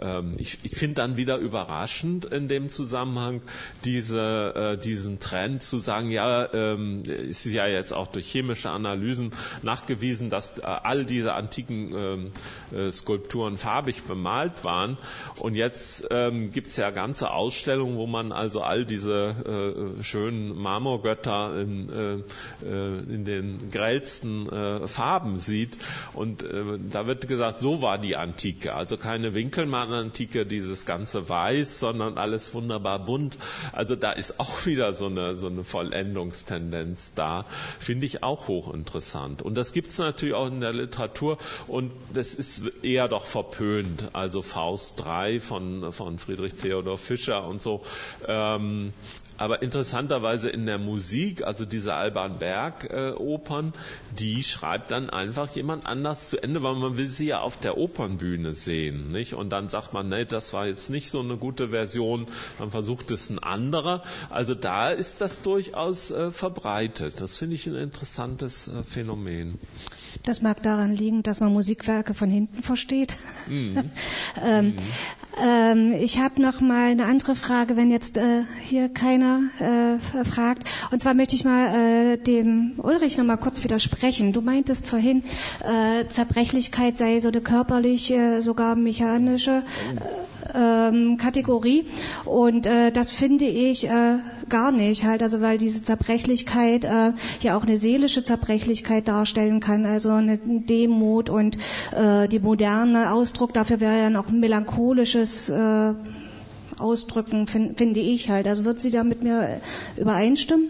Ähm, 0.00 0.34
ich, 0.38 0.58
ich 0.62 0.76
finde 0.76 0.96
dann 0.96 1.16
wieder 1.16 1.36
überraschend 1.38 2.24
in 2.26 2.48
dem 2.48 2.70
Zusammenhang 2.70 3.42
diese, 3.84 4.76
äh, 4.78 4.82
diesen 4.82 5.20
Trend 5.20 5.62
zu 5.62 5.78
sagen, 5.78 6.10
ja, 6.10 6.52
ähm, 6.52 6.98
ist 7.06 7.44
ja 7.44 7.66
jetzt 7.66 7.92
auch 7.92 8.06
durch 8.12 8.30
chemische 8.30 8.70
Analysen 8.70 9.32
nachgewiesen, 9.62 10.30
dass 10.30 10.58
äh, 10.58 10.62
all 10.62 11.04
diese 11.04 11.34
antiken 11.34 11.94
ähm, 11.94 12.32
äh, 12.76 12.90
Skulpturen 12.90 13.56
farbig 13.56 14.04
bemalt 14.04 14.64
waren. 14.64 14.98
Und 15.38 15.54
jetzt 15.54 16.06
ähm, 16.10 16.52
gibt 16.52 16.68
es 16.68 16.76
ja 16.76 16.90
ganze 16.90 17.30
Ausstellungen, 17.30 17.96
wo 17.96 18.06
man 18.06 18.32
also 18.32 18.62
all 18.62 18.84
diese 18.84 19.96
äh, 19.98 20.02
schönen 20.02 20.56
Marmorgötter 20.56 21.60
in, 21.60 22.22
in 22.62 23.24
den 23.24 23.70
grellsten 23.70 24.46
Farben 24.86 25.38
sieht. 25.38 25.76
Und 26.14 26.44
da 26.90 27.06
wird 27.06 27.28
gesagt, 27.28 27.58
so 27.58 27.82
war 27.82 27.98
die 27.98 28.16
Antike. 28.16 28.74
Also 28.74 28.96
keine 28.96 29.34
Winkelmann-Antike, 29.34 30.46
dieses 30.46 30.84
ganze 30.86 31.28
Weiß, 31.28 31.80
sondern 31.80 32.18
alles 32.18 32.54
wunderbar 32.54 33.04
bunt. 33.04 33.36
Also 33.72 33.96
da 33.96 34.12
ist 34.12 34.38
auch 34.38 34.66
wieder 34.66 34.92
so 34.92 35.06
eine, 35.06 35.38
so 35.38 35.48
eine 35.48 35.64
Vollendungstendenz 35.64 37.12
da. 37.14 37.46
Finde 37.78 38.01
finde 38.02 38.16
ich 38.16 38.22
auch 38.24 38.48
hochinteressant. 38.48 39.42
Und 39.42 39.54
das 39.54 39.72
gibt 39.72 39.86
es 39.88 39.98
natürlich 39.98 40.34
auch 40.34 40.48
in 40.48 40.60
der 40.60 40.72
Literatur 40.72 41.38
und 41.68 41.92
das 42.12 42.34
ist 42.34 42.62
eher 42.82 43.06
doch 43.06 43.26
verpönt. 43.26 44.08
Also 44.12 44.42
Faust 44.42 44.98
3 45.04 45.38
von, 45.38 45.92
von 45.92 46.18
Friedrich 46.18 46.54
Theodor 46.54 46.98
Fischer 46.98 47.46
und 47.46 47.62
so. 47.62 47.82
Ähm, 48.26 48.92
aber 49.42 49.60
interessanterweise 49.60 50.48
in 50.50 50.66
der 50.66 50.78
Musik, 50.78 51.42
also 51.42 51.64
diese 51.64 51.94
Alban 51.94 52.38
Berg 52.38 52.88
äh, 52.88 53.10
Opern, 53.10 53.72
die 54.16 54.44
schreibt 54.44 54.92
dann 54.92 55.10
einfach 55.10 55.52
jemand 55.56 55.84
anders 55.84 56.28
zu 56.28 56.40
Ende, 56.40 56.62
weil 56.62 56.76
man 56.76 56.96
will 56.96 57.08
sie 57.08 57.26
ja 57.26 57.40
auf 57.40 57.56
der 57.56 57.76
Opernbühne 57.76 58.52
sehen, 58.52 59.10
nicht? 59.10 59.34
Und 59.34 59.50
dann 59.50 59.68
sagt 59.68 59.94
man, 59.94 60.08
nee, 60.08 60.26
das 60.26 60.52
war 60.52 60.68
jetzt 60.68 60.90
nicht 60.90 61.10
so 61.10 61.18
eine 61.18 61.38
gute 61.38 61.70
Version, 61.70 62.28
dann 62.60 62.70
versucht 62.70 63.10
es 63.10 63.30
ein 63.30 63.40
anderer. 63.40 64.04
Also 64.30 64.54
da 64.54 64.90
ist 64.90 65.20
das 65.20 65.42
durchaus 65.42 66.12
äh, 66.12 66.30
verbreitet. 66.30 67.20
Das 67.20 67.36
finde 67.36 67.56
ich 67.56 67.66
ein 67.66 67.74
interessantes 67.74 68.68
äh, 68.68 68.84
Phänomen. 68.84 69.58
Das 70.22 70.40
mag 70.40 70.62
daran 70.62 70.92
liegen, 70.92 71.24
dass 71.24 71.40
man 71.40 71.52
Musikwerke 71.52 72.14
von 72.14 72.30
hinten 72.30 72.62
versteht. 72.62 73.16
Mhm. 73.48 73.90
ähm, 74.40 74.66
mhm. 74.66 74.76
Ähm, 75.40 75.92
ich 76.00 76.18
habe 76.18 76.40
noch 76.42 76.60
mal 76.60 76.90
eine 76.90 77.04
andere 77.06 77.34
Frage, 77.36 77.76
wenn 77.76 77.90
jetzt 77.90 78.16
äh, 78.16 78.42
hier 78.62 78.88
keiner 78.88 79.40
äh, 79.58 80.24
fragt. 80.24 80.64
Und 80.90 81.00
zwar 81.02 81.14
möchte 81.14 81.34
ich 81.36 81.44
mal 81.44 82.12
äh, 82.14 82.16
dem 82.18 82.74
Ulrich 82.78 83.16
noch 83.16 83.24
mal 83.24 83.36
kurz 83.36 83.64
widersprechen. 83.64 84.32
Du 84.32 84.40
meintest 84.42 84.86
vorhin, 84.86 85.22
äh, 85.60 86.06
Zerbrechlichkeit 86.08 86.96
sei 86.98 87.20
so 87.20 87.28
eine 87.28 87.40
körperliche, 87.40 88.42
sogar 88.42 88.76
mechanische. 88.76 89.62
Ähm, 90.54 91.16
Kategorie 91.16 91.84
und 92.24 92.66
äh, 92.66 92.90
das 92.92 93.12
finde 93.12 93.44
ich 93.44 93.88
äh, 93.88 94.18
gar 94.48 94.72
nicht 94.72 95.04
halt, 95.04 95.22
also 95.22 95.40
weil 95.40 95.58
diese 95.58 95.82
Zerbrechlichkeit 95.82 96.84
äh, 96.84 97.12
ja 97.40 97.56
auch 97.56 97.62
eine 97.62 97.78
seelische 97.78 98.24
Zerbrechlichkeit 98.24 99.08
darstellen 99.08 99.60
kann, 99.60 99.86
also 99.86 100.10
eine 100.10 100.38
Demut 100.38 101.30
und 101.30 101.56
äh, 101.96 102.28
die 102.28 102.38
moderne 102.40 103.12
Ausdruck 103.12 103.52
dafür 103.52 103.80
wäre 103.80 103.98
ja 103.98 104.10
noch 104.10 104.30
melancholisches 104.30 105.48
äh, 105.48 105.94
Ausdrücken, 106.78 107.46
find, 107.46 107.78
finde 107.78 108.00
ich 108.00 108.28
halt. 108.28 108.48
Also 108.48 108.64
wird 108.64 108.80
sie 108.80 108.90
da 108.90 109.04
mit 109.04 109.22
mir 109.22 109.60
übereinstimmen? 109.96 110.68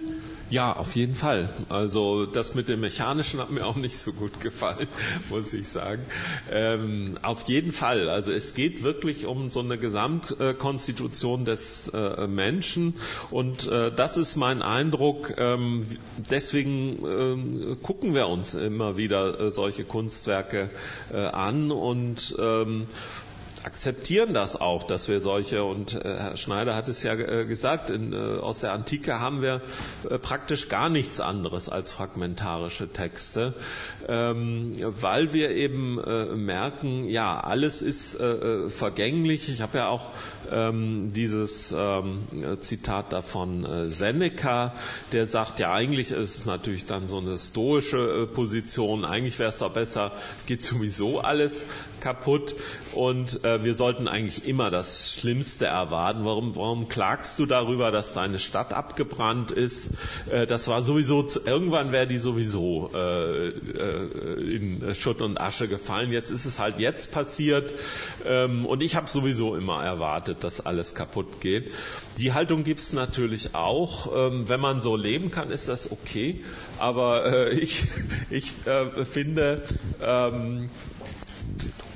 Ja, 0.53 0.74
auf 0.76 0.94
jeden 0.96 1.14
Fall. 1.14 1.48
Also 1.70 2.26
das 2.26 2.55
mit 2.55 2.68
dem 2.68 2.80
Mechanischen 2.80 3.40
hat 3.40 3.50
mir 3.50 3.64
auch 3.66 3.76
nicht 3.76 3.96
so 3.96 4.12
gut 4.12 4.38
gefallen, 4.42 4.86
muss 5.30 5.55
ich 5.55 5.66
sagen. 5.68 6.03
Ähm, 6.50 7.16
auf 7.22 7.40
jeden 7.48 7.72
Fall. 7.72 8.11
Also 8.11 8.32
es 8.32 8.53
geht 8.53 8.82
wirklich 8.82 9.24
um 9.24 9.48
so 9.48 9.61
eine 9.61 9.78
Gesamtkonstitution 9.78 11.46
des 11.46 11.88
äh, 11.94 12.26
Menschen 12.26 12.96
und 13.30 13.66
äh, 13.66 13.92
das 13.96 14.18
ist 14.18 14.36
mein 14.36 14.61
Eindruck. 14.61 15.32
Ähm, 15.38 15.86
deswegen 16.30 17.72
äh, 17.72 17.76
gucken 17.76 18.14
wir 18.14 18.26
uns 18.28 18.53
immer 18.53 18.98
wieder 18.98 19.40
äh, 19.40 19.50
solche 19.53 19.84
Kunstwerke 19.84 20.68
äh, 21.14 21.16
an 21.16 21.70
und 21.70 22.36
ähm, 22.38 22.88
akzeptieren 23.65 24.35
das 24.35 24.61
auch, 24.61 24.83
dass 24.85 25.09
wir 25.09 25.21
solche, 25.21 25.65
und 25.65 25.95
äh, 25.95 26.01
Herr 26.05 26.37
Schneider 26.37 26.75
hat 26.75 26.89
es 26.89 27.03
ja 27.03 27.15
äh, 27.15 27.47
gesagt, 27.47 27.91
in, 27.91 28.13
äh, 28.13 28.17
aus 28.17 28.61
der 28.61 28.73
Antike 28.73 29.21
haben 29.21 29.43
wir 29.43 29.61
praktisch 30.23 30.69
gar 30.69 30.89
nichts 30.89 31.21
anderes 31.21 31.69
als 31.69 31.93
fragmentarische 31.93 32.89
Texte, 32.89 33.55
ähm, 34.09 34.75
weil 35.01 35.33
wir 35.33 35.51
eben 35.51 36.01
merken, 36.45 37.05
ja, 37.09 37.39
alles 37.41 37.83
ist 37.83 38.17
vergänglich. 38.69 39.49
Ich 39.49 39.61
habe 39.61 39.79
ja 39.79 39.89
auch 39.89 40.11
ähm, 40.51 41.13
dieses 41.15 41.73
ähm, 41.77 42.27
Zitat 42.61 43.13
davon 43.13 43.91
Seneca, 43.91 44.75
der 45.13 45.27
sagt, 45.27 45.59
ja, 45.61 45.73
eigentlich 45.73 46.11
ist 46.11 46.37
es 46.39 46.45
natürlich 46.47 46.87
dann 46.87 47.09
so 47.09 47.19
eine 47.19 47.39
stoische 47.39 48.29
Position, 48.33 49.05
eigentlich 49.05 49.39
wäre 49.39 49.51
es 49.51 49.59
doch 49.59 49.73
besser, 49.73 50.13
es 50.39 50.47
geht 50.47 50.63
sowieso 50.63 51.21
alles 51.21 51.65
kaputt 52.03 52.55
und 52.94 53.44
äh, 53.44 53.64
wir 53.64 53.74
sollten 53.74 54.09
eigentlich 54.09 54.46
immer 54.46 54.70
das 54.70 55.16
Schlimmste 55.18 55.66
erwarten. 55.66 56.24
Warum, 56.24 56.57
warum 56.57 56.88
klagst 56.88 57.38
du 57.38 57.46
darüber, 57.46 57.90
dass 57.90 58.12
deine 58.12 58.38
Stadt 58.38 58.72
abgebrannt 58.72 59.53
ist? 59.53 59.90
Äh, 60.30 60.46
das 60.46 60.68
war 60.68 60.82
sowieso, 60.82 61.26
irgendwann 61.46 61.92
wäre 61.92 62.07
die 62.07 62.18
sowieso 62.18 62.90
äh, 62.94 63.48
äh, 63.48 64.57
in 64.57 64.94
Schutt 64.94 65.22
und 65.22 65.40
Asche 65.40 65.68
gefallen. 65.68 66.12
Jetzt 66.12 66.30
ist 66.30 66.44
es 66.44 66.59
halt 66.59 66.78
jetzt 66.78 67.12
passiert 67.12 67.72
ähm, 68.26 68.66
und 68.66 68.82
ich 68.82 68.96
habe 68.96 69.09
sowieso 69.09 69.55
immer 69.55 69.82
erwartet, 69.82 70.38
dass 70.42 70.61
alles 70.61 70.94
kaputt 70.94 71.40
geht. 71.40 71.70
Die 72.18 72.32
Haltung 72.32 72.64
gibt 72.64 72.80
es 72.80 72.92
natürlich 72.92 73.55
auch. 73.55 74.12
Ähm, 74.14 74.48
wenn 74.48 74.61
man 74.61 74.80
so 74.80 74.96
leben 74.96 75.30
kann, 75.30 75.50
ist 75.50 75.68
das 75.68 75.90
okay. 75.90 76.44
Aber 76.78 77.26
äh, 77.26 77.50
ich, 77.61 77.84
ich 78.30 78.53
äh, 78.66 79.05
finde, 79.05 79.62
ähm, 80.03 80.68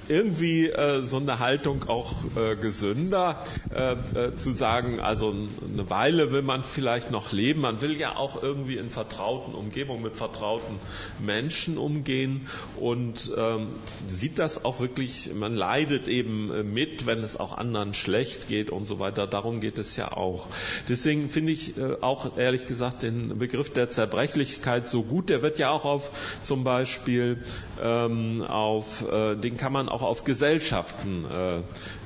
irgendwie 0.08 0.68
äh, 0.68 1.02
so 1.02 1.16
eine 1.18 1.38
Haltung 1.38 1.88
auch 1.88 2.12
äh, 2.36 2.56
gesünder, 2.56 3.44
äh, 3.74 3.92
äh, 3.92 4.36
zu 4.36 4.52
sagen, 4.52 5.00
also 5.00 5.30
eine 5.32 5.90
Weile 5.90 6.32
will 6.32 6.42
man 6.42 6.62
vielleicht 6.62 7.10
noch 7.10 7.32
leben, 7.32 7.60
man 7.60 7.80
will 7.82 7.96
ja 7.98 8.16
auch 8.16 8.42
irgendwie 8.42 8.76
in 8.76 8.90
vertrauten 8.90 9.54
Umgebungen 9.54 10.02
mit 10.02 10.16
vertrauten 10.16 10.78
Menschen 11.18 11.78
umgehen. 11.78 12.48
Und 12.76 13.32
ähm, 13.36 13.68
sieht 14.06 14.38
das 14.38 14.64
auch 14.64 14.80
wirklich, 14.80 15.30
man 15.34 15.54
leidet 15.54 16.08
eben 16.08 16.52
äh, 16.52 16.62
mit, 16.62 17.06
wenn 17.06 17.20
es 17.22 17.38
auch 17.38 17.56
anderen 17.56 17.94
schlecht 17.94 18.48
geht 18.48 18.70
und 18.70 18.84
so 18.84 18.98
weiter, 18.98 19.26
darum 19.26 19.60
geht 19.60 19.78
es 19.78 19.96
ja 19.96 20.12
auch. 20.12 20.48
Deswegen 20.88 21.28
finde 21.28 21.52
ich 21.52 21.76
äh, 21.76 21.96
auch 22.00 22.36
ehrlich 22.36 22.66
gesagt 22.66 23.02
den 23.02 23.38
Begriff 23.38 23.72
der 23.72 23.90
Zerbrechlichkeit 23.90 24.88
so 24.88 25.02
gut, 25.02 25.28
der 25.30 25.42
wird 25.42 25.58
ja 25.58 25.70
auch 25.70 25.84
auf 25.84 26.10
zum 26.42 26.64
Beispiel 26.64 27.42
ähm, 27.82 28.42
auf, 28.42 29.04
den 29.06 29.56
kann 29.56 29.72
man 29.72 29.88
auch 29.96 30.02
auf 30.02 30.24
Gesellschaften 30.24 31.24
äh, 31.24 31.60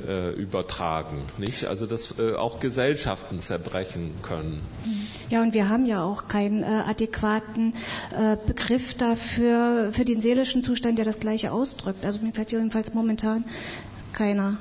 äh, 0.06 0.32
übertragen, 0.34 1.24
nicht? 1.38 1.64
Also 1.64 1.86
dass 1.86 2.16
äh, 2.20 2.34
auch 2.34 2.60
Gesellschaften 2.60 3.40
zerbrechen 3.40 4.14
können. 4.22 4.62
Ja, 5.28 5.42
und 5.42 5.54
wir 5.54 5.68
haben 5.68 5.86
ja 5.86 6.04
auch 6.04 6.28
keinen 6.28 6.62
äh, 6.62 6.66
adäquaten 6.66 7.74
äh, 8.16 8.36
Begriff 8.46 8.94
dafür 8.94 9.90
für 9.92 10.04
den 10.04 10.20
seelischen 10.20 10.62
Zustand, 10.62 10.98
der 10.98 11.04
das 11.04 11.18
Gleiche 11.18 11.50
ausdrückt. 11.50 12.06
Also 12.06 12.20
mir 12.20 12.32
fällt 12.32 12.52
jedenfalls 12.52 12.94
momentan 12.94 13.44
keiner 14.12 14.56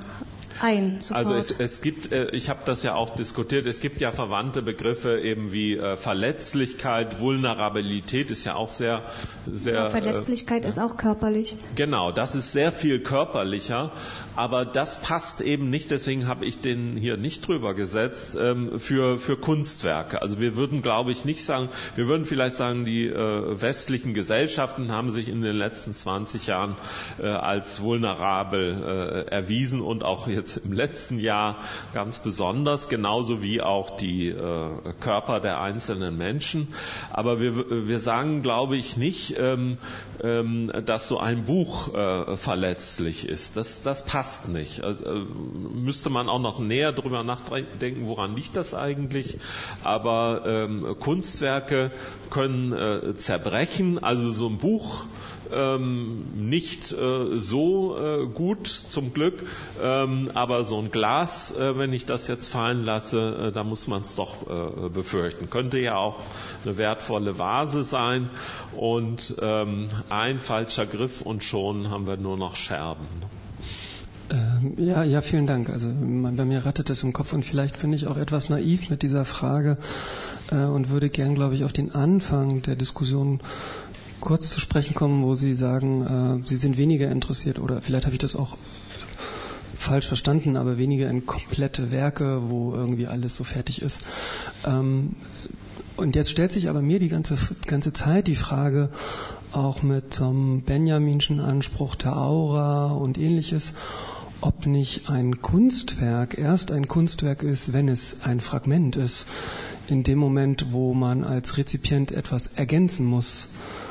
ein. 0.60 1.00
Sofort. 1.00 1.26
Also 1.26 1.34
es, 1.34 1.50
es 1.58 1.80
gibt, 1.80 2.12
äh, 2.12 2.30
ich 2.30 2.48
habe 2.48 2.60
das 2.64 2.82
ja 2.82 2.94
auch 2.94 3.16
diskutiert, 3.16 3.66
es 3.66 3.80
gibt 3.80 4.00
ja 4.00 4.12
verwandte 4.12 4.62
Begriffe 4.62 5.18
eben 5.20 5.52
wie 5.52 5.76
äh, 5.76 5.96
Verletzlichkeit, 5.96 7.20
Vulnerabilität 7.20 8.30
ist 8.30 8.44
ja 8.44 8.54
auch 8.54 8.68
sehr, 8.68 9.02
sehr. 9.50 9.74
Ja, 9.74 9.90
Verletzlichkeit 9.90 10.64
äh, 10.64 10.68
ist 10.68 10.78
auch 10.78 10.96
körperlich. 10.96 11.56
Genau, 11.74 12.12
das 12.12 12.34
ist 12.34 12.52
sehr 12.52 12.72
viel 12.72 13.00
körperlicher, 13.00 13.92
aber 14.36 14.64
das 14.64 15.00
passt 15.00 15.40
eben 15.40 15.70
nicht. 15.70 15.90
Deswegen 15.90 16.26
habe 16.26 16.44
ich 16.44 16.58
den 16.58 16.96
hier 16.96 17.16
nicht 17.16 17.46
drüber 17.46 17.74
gesetzt 17.74 18.36
ähm, 18.38 18.78
für 18.78 19.18
für 19.18 19.36
Kunstwerke. 19.36 20.22
Also 20.22 20.40
wir 20.40 20.56
würden, 20.56 20.82
glaube 20.82 21.12
ich, 21.12 21.24
nicht 21.24 21.44
sagen, 21.44 21.68
wir 21.96 22.06
würden 22.06 22.24
vielleicht 22.24 22.56
sagen, 22.56 22.84
die 22.84 23.06
äh, 23.06 23.60
westlichen 23.60 24.14
Gesellschaften 24.14 24.92
haben 24.92 25.10
sich 25.10 25.28
in 25.28 25.42
den 25.42 25.56
letzten 25.56 25.94
20 25.94 26.46
Jahren 26.46 26.76
äh, 27.18 27.26
als 27.26 27.82
vulnerabel 27.82 29.26
äh, 29.28 29.30
erwiesen 29.30 29.80
und 29.80 30.04
auch 30.04 30.26
jetzt 30.26 30.49
jetzt 30.56 30.64
im 30.64 30.72
letzten 30.72 31.18
Jahr 31.18 31.56
ganz 31.94 32.18
besonders, 32.20 32.88
genauso 32.88 33.42
wie 33.42 33.60
auch 33.60 33.96
die 33.96 34.28
äh, 34.28 34.68
Körper 35.00 35.40
der 35.40 35.60
einzelnen 35.60 36.16
Menschen. 36.16 36.68
Aber 37.12 37.40
wir, 37.40 37.88
wir 37.88 37.98
sagen, 38.00 38.42
glaube 38.42 38.76
ich, 38.76 38.96
nicht, 38.96 39.36
ähm, 39.38 39.78
ähm, 40.22 40.70
dass 40.86 41.08
so 41.08 41.18
ein 41.18 41.44
Buch 41.44 41.94
äh, 41.94 42.36
verletzlich 42.36 43.28
ist. 43.28 43.56
Das, 43.56 43.82
das 43.82 44.04
passt 44.04 44.48
nicht. 44.48 44.82
Also, 44.82 45.04
äh, 45.04 45.18
müsste 45.20 46.10
man 46.10 46.28
auch 46.28 46.40
noch 46.40 46.58
näher 46.58 46.92
darüber 46.92 47.22
nachdenken, 47.22 48.08
woran 48.08 48.34
liegt 48.36 48.56
das 48.56 48.74
eigentlich. 48.74 49.38
Aber 49.84 50.42
ähm, 50.46 50.96
Kunstwerke 51.00 51.90
können 52.30 52.72
äh, 52.72 53.14
zerbrechen. 53.16 54.02
Also 54.02 54.30
so 54.32 54.48
ein 54.48 54.58
Buch 54.58 55.04
ähm, 55.52 56.48
nicht 56.48 56.92
äh, 56.92 57.38
so 57.38 57.96
äh, 57.98 58.26
gut 58.26 58.66
zum 58.66 59.12
Glück, 59.12 59.42
ähm, 59.82 60.30
aber 60.34 60.64
so 60.64 60.78
ein 60.78 60.90
Glas, 60.90 61.52
äh, 61.56 61.76
wenn 61.78 61.92
ich 61.92 62.06
das 62.06 62.28
jetzt 62.28 62.48
fallen 62.48 62.84
lasse, 62.84 63.48
äh, 63.48 63.52
da 63.52 63.64
muss 63.64 63.88
man 63.88 64.02
es 64.02 64.14
doch 64.16 64.46
äh, 64.48 64.88
befürchten. 64.88 65.50
Könnte 65.50 65.78
ja 65.78 65.96
auch 65.96 66.20
eine 66.64 66.78
wertvolle 66.78 67.38
Vase 67.38 67.84
sein 67.84 68.30
und 68.76 69.34
ähm, 69.40 69.88
ein 70.08 70.38
falscher 70.38 70.86
Griff 70.86 71.22
und 71.22 71.42
schon 71.44 71.90
haben 71.90 72.06
wir 72.06 72.16
nur 72.16 72.36
noch 72.36 72.56
Scherben. 72.56 73.06
Ähm, 74.30 74.74
ja, 74.78 75.02
ja, 75.02 75.22
vielen 75.22 75.46
Dank. 75.46 75.70
Also 75.70 75.88
bei 75.88 76.44
mir 76.44 76.64
rattet 76.64 76.88
es 76.90 77.02
im 77.02 77.12
Kopf 77.12 77.32
und 77.32 77.44
vielleicht 77.44 77.80
bin 77.80 77.92
ich 77.92 78.06
auch 78.06 78.16
etwas 78.16 78.48
naiv 78.48 78.88
mit 78.88 79.02
dieser 79.02 79.24
Frage 79.24 79.76
äh, 80.52 80.56
und 80.64 80.90
würde 80.90 81.10
gern, 81.10 81.34
glaube 81.34 81.56
ich, 81.56 81.64
auf 81.64 81.72
den 81.72 81.92
Anfang 81.92 82.62
der 82.62 82.76
Diskussion 82.76 83.40
kurz 84.20 84.50
zu 84.50 84.60
sprechen 84.60 84.94
kommen, 84.94 85.22
wo 85.24 85.34
Sie 85.34 85.54
sagen, 85.54 86.42
äh, 86.42 86.46
Sie 86.46 86.56
sind 86.56 86.76
weniger 86.76 87.10
interessiert 87.10 87.58
oder 87.58 87.82
vielleicht 87.82 88.04
habe 88.06 88.14
ich 88.14 88.20
das 88.20 88.36
auch 88.36 88.56
falsch 89.76 90.06
verstanden, 90.06 90.56
aber 90.56 90.76
weniger 90.78 91.08
in 91.08 91.26
komplette 91.26 91.90
Werke, 91.90 92.42
wo 92.48 92.74
irgendwie 92.74 93.06
alles 93.06 93.34
so 93.34 93.44
fertig 93.44 93.80
ist. 93.82 94.00
Ähm, 94.66 95.16
und 95.96 96.16
jetzt 96.16 96.30
stellt 96.30 96.52
sich 96.52 96.68
aber 96.68 96.82
mir 96.82 96.98
die 96.98 97.08
ganze, 97.08 97.36
ganze 97.66 97.92
Zeit 97.92 98.26
die 98.26 98.36
Frage, 98.36 98.90
auch 99.52 99.82
mit 99.82 100.14
so 100.14 100.26
einem 100.28 100.62
Benjaminschen 100.62 101.40
Anspruch 101.40 101.94
der 101.96 102.16
Aura 102.16 102.92
und 102.92 103.18
ähnliches, 103.18 103.72
ob 104.40 104.66
nicht 104.66 105.10
ein 105.10 105.42
Kunstwerk 105.42 106.38
erst 106.38 106.70
ein 106.70 106.88
Kunstwerk 106.88 107.42
ist, 107.42 107.72
wenn 107.72 107.88
es 107.88 108.16
ein 108.22 108.40
Fragment 108.40 108.96
ist, 108.96 109.26
in 109.88 110.02
dem 110.02 110.18
Moment, 110.18 110.72
wo 110.72 110.94
man 110.94 111.24
als 111.24 111.56
Rezipient 111.58 112.12
etwas 112.12 112.46
ergänzen 112.46 113.04
muss. 113.04 113.48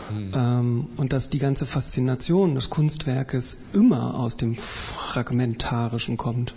Mhm. 0.09 0.87
Und 0.97 1.13
dass 1.13 1.29
die 1.29 1.39
ganze 1.39 1.65
Faszination 1.65 2.55
des 2.55 2.69
Kunstwerkes 2.69 3.57
immer 3.73 4.15
aus 4.15 4.37
dem 4.37 4.55
Fragmentarischen 4.55 6.17
kommt. 6.17 6.53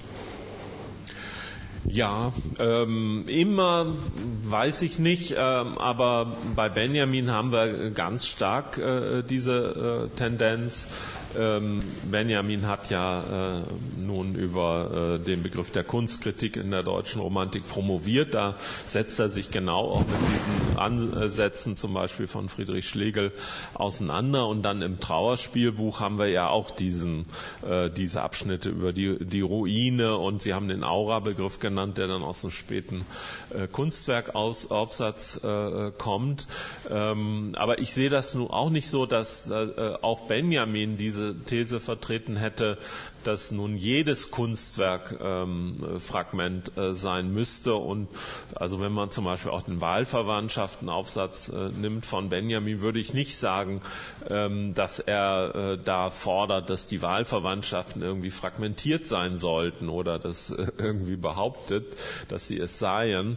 Ja, 1.88 2.32
ähm, 2.60 3.24
immer 3.26 3.86
weiß 4.44 4.82
ich 4.82 4.98
nicht, 4.98 5.32
ähm, 5.36 5.78
aber 5.78 6.36
bei 6.54 6.68
Benjamin 6.68 7.30
haben 7.30 7.50
wir 7.52 7.90
ganz 7.90 8.26
stark 8.26 8.78
äh, 8.78 9.22
diese 9.22 10.08
äh, 10.12 10.16
Tendenz. 10.16 10.86
Ähm, 11.36 11.82
Benjamin 12.10 12.66
hat 12.68 12.90
ja 12.90 13.60
äh, 13.60 13.64
nun 13.98 14.34
über 14.34 15.18
äh, 15.20 15.24
den 15.24 15.42
Begriff 15.42 15.70
der 15.70 15.82
Kunstkritik 15.84 16.56
in 16.56 16.70
der 16.70 16.82
deutschen 16.82 17.20
Romantik 17.20 17.66
promoviert. 17.68 18.34
Da 18.34 18.56
setzt 18.86 19.18
er 19.18 19.30
sich 19.30 19.50
genau 19.50 19.80
auch 19.92 20.00
mit 20.06 20.20
diesen 20.34 20.78
Ansätzen, 20.78 21.76
zum 21.76 21.94
Beispiel 21.94 22.26
von 22.26 22.48
Friedrich 22.48 22.86
Schlegel, 22.88 23.32
auseinander. 23.74 24.46
Und 24.46 24.62
dann 24.62 24.82
im 24.82 25.00
Trauerspielbuch 25.00 26.00
haben 26.00 26.18
wir 26.18 26.28
ja 26.28 26.48
auch 26.48 26.70
diesen, 26.70 27.26
äh, 27.66 27.90
diese 27.90 28.22
Abschnitte 28.22 28.68
über 28.68 28.92
die, 28.92 29.16
die 29.24 29.40
Ruine 29.40 30.16
und 30.18 30.42
Sie 30.42 30.52
haben 30.52 30.68
den 30.68 30.84
Aura-Begriff 30.84 31.58
genannt, 31.60 31.71
der 31.76 32.06
dann 32.06 32.22
aus 32.22 32.42
dem 32.42 32.50
späten 32.50 33.04
äh, 33.50 33.66
Kunstwerkaufsatz 33.66 35.40
äh, 35.42 35.92
kommt. 35.98 36.46
Ähm, 36.90 37.52
aber 37.56 37.78
ich 37.78 37.92
sehe 37.92 38.10
das 38.10 38.34
nun 38.34 38.48
auch 38.48 38.70
nicht 38.70 38.88
so, 38.88 39.06
dass 39.06 39.50
äh, 39.50 39.94
auch 40.02 40.26
Benjamin 40.26 40.96
diese 40.96 41.34
These 41.44 41.80
vertreten 41.80 42.36
hätte, 42.36 42.78
dass 43.24 43.50
nun 43.50 43.76
jedes 43.76 44.30
Kunstwerk 44.30 45.18
ähm, 45.22 46.00
äh, 46.76 46.92
sein 46.94 47.32
müsste. 47.32 47.74
Und 47.74 48.08
also 48.54 48.80
wenn 48.80 48.92
man 48.92 49.10
zum 49.10 49.24
Beispiel 49.24 49.50
auch 49.50 49.62
den 49.62 49.80
Wahlverwandtschaftenaufsatz 49.80 51.48
äh, 51.48 51.68
nimmt 51.70 52.06
von 52.06 52.28
Benjamin, 52.28 52.80
würde 52.80 53.00
ich 53.00 53.14
nicht 53.14 53.36
sagen, 53.36 53.80
ähm, 54.28 54.74
dass 54.74 54.98
er 54.98 55.54
äh, 55.54 55.78
da 55.82 56.10
fordert, 56.10 56.70
dass 56.70 56.86
die 56.86 57.02
Wahlverwandtschaften 57.02 58.02
irgendwie 58.02 58.30
fragmentiert 58.30 59.06
sein 59.06 59.38
sollten 59.38 59.88
oder 59.88 60.18
das 60.18 60.50
äh, 60.50 60.66
irgendwie 60.78 61.16
behauptet, 61.16 61.61
dass 62.28 62.48
sie 62.48 62.58
es 62.58 62.78
seien. 62.78 63.36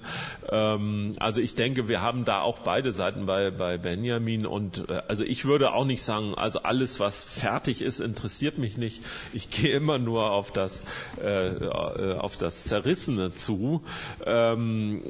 Ähm, 0.49 1.13
also 1.19 1.41
ich 1.41 1.55
denke, 1.55 1.88
wir 1.88 2.01
haben 2.01 2.26
da 2.26 2.41
auch 2.41 2.59
beide 2.59 2.93
Seiten 2.93 3.26
bei, 3.26 3.51
bei 3.51 3.78
Benjamin 3.78 4.45
und 4.45 4.89
äh, 4.89 5.01
also 5.07 5.23
ich 5.23 5.45
würde 5.45 5.73
auch 5.73 5.86
nicht 5.86 6.03
sagen, 6.03 6.34
also 6.36 6.59
alles, 6.59 6.99
was 6.99 7.23
fertig 7.23 7.82
ist, 7.82 7.99
interessiert 7.99 8.57
mich 8.57 8.78
nicht. 8.78 9.01
Ich 9.34 9.49
gehe 9.49 9.76
immer 9.76 9.99
nur 9.99 10.32
auf 10.32 10.51
das, 10.51 10.84
äh, 11.21 11.67
auf 11.67 12.38
das 12.38 12.63
Zerrissene 12.65 13.34
zu. 13.34 13.82
Ähm, 14.26 15.03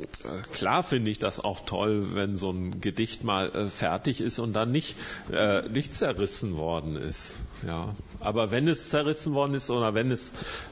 klar 0.54 0.84
finde 0.84 1.12
ich 1.12 1.20
das 1.20 1.40
auch 1.40 1.62
toll, 1.66 2.14
wenn 2.14 2.36
so 2.36 2.52
ein 2.52 2.82
Gedicht 2.82 3.24
mal 3.24 3.50
äh, 3.54 3.68
fertig 3.68 4.22
ist 4.22 4.40
und 4.40 4.54
dann 4.54 4.72
nicht, 4.72 4.96
äh, 5.32 5.68
nicht 5.70 5.96
zerrissen 5.96 6.58
worden 6.58 6.96
ist. 6.96 7.36
Ja. 7.66 7.96
Aber 8.20 8.52
wenn 8.52 8.68
es 8.68 8.90
zerrissen 8.90 9.34
worden 9.34 9.54
ist 9.54 9.70
oder 9.70 9.94
wenn 9.94 10.12
es 10.12 10.32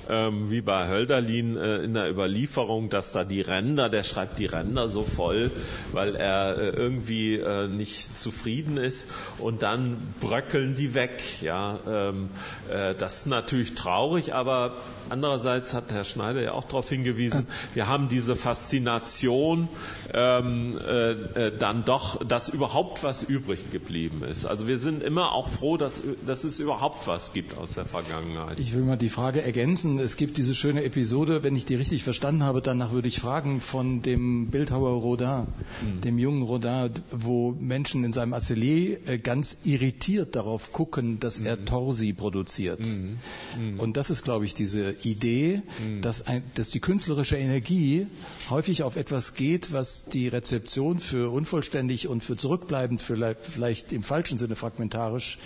ähm, 0.10 0.50
wie 0.50 0.62
bei 0.62 0.88
Hölderlin 0.88 1.56
äh, 1.56 1.78
in 1.78 1.94
der 1.94 2.10
Überlieferung, 2.10 2.90
dass 2.90 3.12
da 3.12 3.24
die 3.24 3.42
Ränder, 3.42 3.90
der 3.90 4.04
schreibt 4.04 4.40
die 4.40 4.46
Ränder 4.46 4.90
so 4.90 5.04
voll, 5.04 5.52
weil 5.92 6.16
er 6.16 6.58
äh, 6.58 6.70
irgendwie 6.70 7.36
äh, 7.36 7.68
nicht 7.68 8.18
zufrieden 8.20 8.78
ist 8.78 9.08
und 9.40 9.64
dann 9.64 9.98
bröckeln 10.20 10.76
die 10.76 10.94
weg. 10.94 11.22
Ja, 11.42 11.80
ähm, 11.88 12.30
äh, 12.70 12.96
das 12.96 13.20
ist 13.20 13.28
natürlich 13.28 13.76
traurig, 13.76 14.34
aber 14.34 14.78
andererseits 15.10 15.74
hat 15.74 15.92
Herr 15.92 16.04
Schneider 16.04 16.42
ja 16.42 16.52
auch 16.54 16.66
darauf 16.66 16.90
hingewiesen, 16.90 17.48
wir 17.74 17.88
haben 17.88 18.10
diese 18.10 18.36
Faszination 18.36 19.70
ähm, 20.14 20.78
äh, 20.78 21.12
äh, 21.12 21.58
dann 21.58 21.86
doch, 21.86 22.24
dass 22.26 22.50
überhaupt 22.50 23.04
was 23.04 23.24
übrig 23.24 23.72
geblieben 23.72 24.24
ist. 24.24 24.46
Also 24.46 24.68
wir 24.68 24.80
sind 24.80 25.04
immer 25.04 25.32
auch 25.34 25.50
froh, 25.50 25.78
dass, 25.78 26.02
dass 26.26 26.44
es 26.44 26.60
überhaupt 26.60 26.73
was 27.06 27.34
gibt 27.34 27.58
aus 27.58 27.74
der 27.74 27.86
Vergangenheit. 27.86 28.60
Ich 28.60 28.74
will 28.74 28.84
mal 28.84 28.98
die 28.98 29.10
Frage 29.10 29.42
ergänzen. 29.42 30.00
Es 30.00 30.18
gibt 30.18 30.38
diese 30.38 30.56
schöne 30.56 30.84
Episode, 30.84 31.44
wenn 31.44 31.56
ich 31.56 31.66
die 31.66 31.76
richtig 31.76 32.04
verstanden 32.04 32.44
habe, 32.44 32.62
danach 32.62 32.92
würde 32.92 33.08
ich 33.08 33.20
fragen, 33.20 33.62
von 33.62 34.02
dem 34.02 34.48
Bildhauer 34.50 34.92
Rodin, 35.02 35.48
mhm. 35.82 36.02
dem 36.02 36.18
jungen 36.18 36.44
Rodin, 36.44 36.92
wo 37.12 37.52
Menschen 37.52 38.04
in 38.04 38.12
seinem 38.12 38.34
Atelier 38.34 39.00
äh, 39.08 39.18
ganz 39.18 39.58
irritiert 39.64 40.36
darauf 40.36 40.72
gucken, 40.72 41.20
dass 41.20 41.40
mhm. 41.40 41.46
er 41.46 41.66
Torsi 41.66 42.14
produziert. 42.14 42.80
Mhm. 42.80 43.80
Und 43.80 43.98
das 43.98 44.10
ist, 44.10 44.24
glaube 44.24 44.46
ich, 44.46 44.54
diese 44.54 44.96
Idee, 45.04 45.62
mhm. 45.86 46.02
dass, 46.02 46.26
ein, 46.26 46.44
dass 46.56 46.70
die 46.70 46.80
künstlerische 46.80 47.38
Energie 47.38 48.08
häufig 48.50 48.84
auf 48.84 48.96
etwas 48.96 49.36
geht, 49.36 49.72
was 49.72 50.06
die 50.06 50.28
Rezeption 50.28 51.00
für 51.00 51.32
unvollständig 51.32 52.08
und 52.08 52.24
für 52.24 52.36
zurückbleibend, 52.36 53.02
vielleicht, 53.02 53.46
vielleicht 53.46 53.94
im 53.94 54.04
falschen 54.04 54.38
Sinne 54.38 54.56
fragmentarisch 54.56 55.38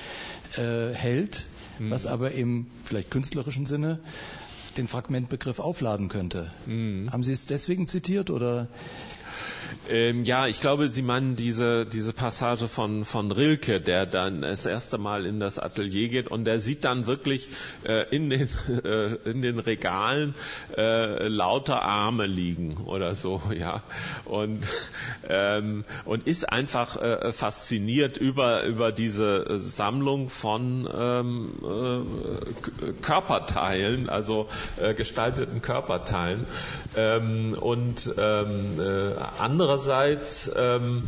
äh, 0.55 0.93
hält, 0.93 1.16
mhm. 1.79 1.91
was 1.91 2.05
aber 2.05 2.31
im 2.31 2.67
vielleicht 2.85 3.11
künstlerischen 3.11 3.65
Sinne 3.65 3.99
den 4.77 4.87
Fragmentbegriff 4.87 5.59
aufladen 5.59 6.07
könnte. 6.09 6.51
Mhm. 6.65 7.11
Haben 7.11 7.23
Sie 7.23 7.33
es 7.33 7.45
deswegen 7.45 7.87
zitiert 7.87 8.29
oder? 8.29 8.67
Ähm, 9.89 10.23
ja, 10.23 10.47
ich 10.47 10.59
glaube, 10.59 10.89
Sie 10.89 11.01
meinen 11.01 11.35
diese, 11.35 11.85
diese 11.85 12.13
Passage 12.13 12.67
von, 12.67 13.05
von 13.05 13.31
Rilke, 13.31 13.79
der 13.79 14.05
dann 14.05 14.41
das 14.41 14.65
erste 14.65 14.97
Mal 14.97 15.25
in 15.25 15.39
das 15.39 15.59
Atelier 15.59 16.09
geht 16.09 16.27
und 16.27 16.45
der 16.45 16.59
sieht 16.59 16.83
dann 16.83 17.07
wirklich 17.07 17.49
äh, 17.83 18.03
in, 18.15 18.29
den, 18.29 18.49
äh, 18.83 19.15
in 19.29 19.41
den 19.41 19.59
Regalen 19.59 20.35
äh, 20.75 21.27
lauter 21.27 21.81
Arme 21.81 22.25
liegen 22.27 22.77
oder 22.85 23.15
so, 23.15 23.41
ja. 23.57 23.81
Und, 24.25 24.67
ähm, 25.29 25.83
und 26.05 26.27
ist 26.27 26.49
einfach 26.49 26.97
äh, 26.97 27.31
fasziniert 27.31 28.17
über, 28.17 28.63
über 28.63 28.91
diese 28.91 29.59
Sammlung 29.59 30.29
von 30.29 30.87
ähm, 30.93 31.53
äh, 31.63 32.91
Körperteilen, 33.01 34.09
also 34.09 34.47
äh, 34.81 34.93
gestalteten 34.93 35.61
Körperteilen. 35.61 36.45
Ähm, 36.95 37.55
und 37.59 38.11
ähm, 38.17 38.79
Andererseits 39.59 40.51
ähm, 40.55 41.01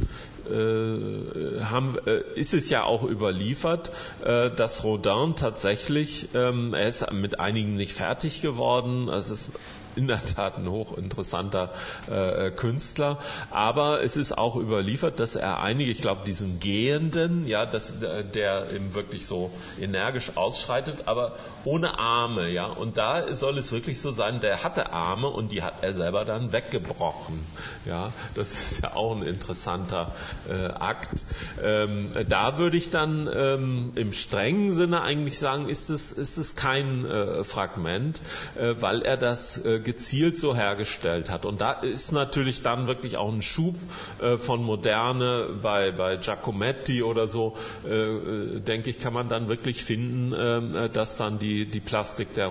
äh, 0.50 1.62
haben, 1.64 2.00
äh, 2.08 2.22
ist 2.34 2.56
es 2.56 2.68
ja 2.72 2.84
auch 2.84 3.04
überliefert, 3.04 3.92
äh, 4.26 4.50
dass 4.50 4.84
Rodin 4.84 5.36
tatsächlich, 5.36 6.30
ähm, 6.34 6.74
er 6.74 6.88
ist 6.88 7.12
mit 7.14 7.40
einigen 7.40 7.76
nicht 7.76 7.94
fertig 7.94 8.42
geworden, 8.42 9.08
es 9.08 9.30
ist 9.30 9.52
in 9.96 10.08
der 10.08 10.24
Tat 10.24 10.58
ein 10.58 10.70
hochinteressanter 10.70 11.72
äh, 12.10 12.52
Künstler. 12.52 13.20
Aber 13.52 14.04
es 14.04 14.16
ist 14.16 14.38
auch 14.38 14.56
überliefert, 14.56 15.20
dass 15.20 15.36
er 15.36 15.60
einige, 15.62 15.92
ich 15.92 16.02
glaube, 16.02 16.22
diesen 16.26 16.60
Gehenden, 16.60 17.48
ja, 17.48 17.66
dass, 17.66 17.94
der 18.00 18.72
eben 18.74 18.94
wirklich 18.94 19.26
so 19.26 19.52
energisch 19.80 20.36
ausschreitet, 20.36 21.04
aber 21.06 21.34
ohne 21.66 21.98
Arme, 22.00 22.50
ja. 22.50 22.66
Und 22.66 22.98
da 22.98 23.34
soll 23.36 23.58
es 23.58 23.72
wirklich 23.72 24.02
so 24.02 24.12
sein, 24.12 24.40
der 24.40 24.64
hatte 24.64 24.92
Arme 24.94 25.28
und 25.28 25.52
die 25.52 25.62
hat 25.62 25.84
er 25.84 25.94
selber 25.94 26.26
dann 26.26 26.54
weggebrochen. 26.54 27.46
Ja, 27.86 28.12
das 28.36 28.72
ist 28.72 28.84
ja 28.84 28.96
auch 28.96 29.16
ein 29.16 29.24
interessanter 29.24 30.14
äh, 30.50 30.68
Akt. 30.68 31.24
Ähm, 31.64 32.12
da 32.28 32.58
würde 32.58 32.78
ich 32.78 32.90
dann 32.90 33.30
ähm, 33.34 33.92
im 33.96 34.14
strengen 34.14 34.72
Sinne 34.72 35.02
eigentlich 35.02 35.40
sagen, 35.40 35.70
ist 35.70 35.90
es, 35.90 36.12
ist 36.12 36.38
es 36.38 36.56
kein 36.56 37.06
äh, 37.06 37.44
Fragment, 37.44 38.20
äh, 38.56 38.76
weil 38.80 39.02
er 39.02 39.18
das 39.18 39.58
äh, 39.64 39.79
gezielt 39.80 40.38
so 40.38 40.56
hergestellt 40.56 41.30
hat. 41.30 41.46
Und 41.46 41.62
da 41.62 41.72
ist 41.74 42.12
natürlich 42.12 42.62
dann 42.62 42.88
wirklich 42.88 43.18
auch 43.18 43.32
ein 43.32 43.42
Schub 43.42 43.76
äh, 44.22 44.38
von 44.38 44.64
Moderne 44.64 45.48
bei, 45.62 45.92
bei 45.92 46.18
Giacometti 46.18 47.04
oder 47.04 47.28
so, 47.28 47.56
äh, 47.86 47.90
äh 47.90 48.60
denke 48.60 48.90
ich, 48.90 49.00
kann 49.00 49.14
man 49.14 49.30
dann 49.30 49.48
wirklich 49.48 49.84
finden, 49.84 50.34
äh, 50.34 50.90
dass 50.90 51.18
dann 51.18 51.40
die, 51.40 51.66
die 51.66 51.80
Plastik 51.80 52.34
der 52.34 52.50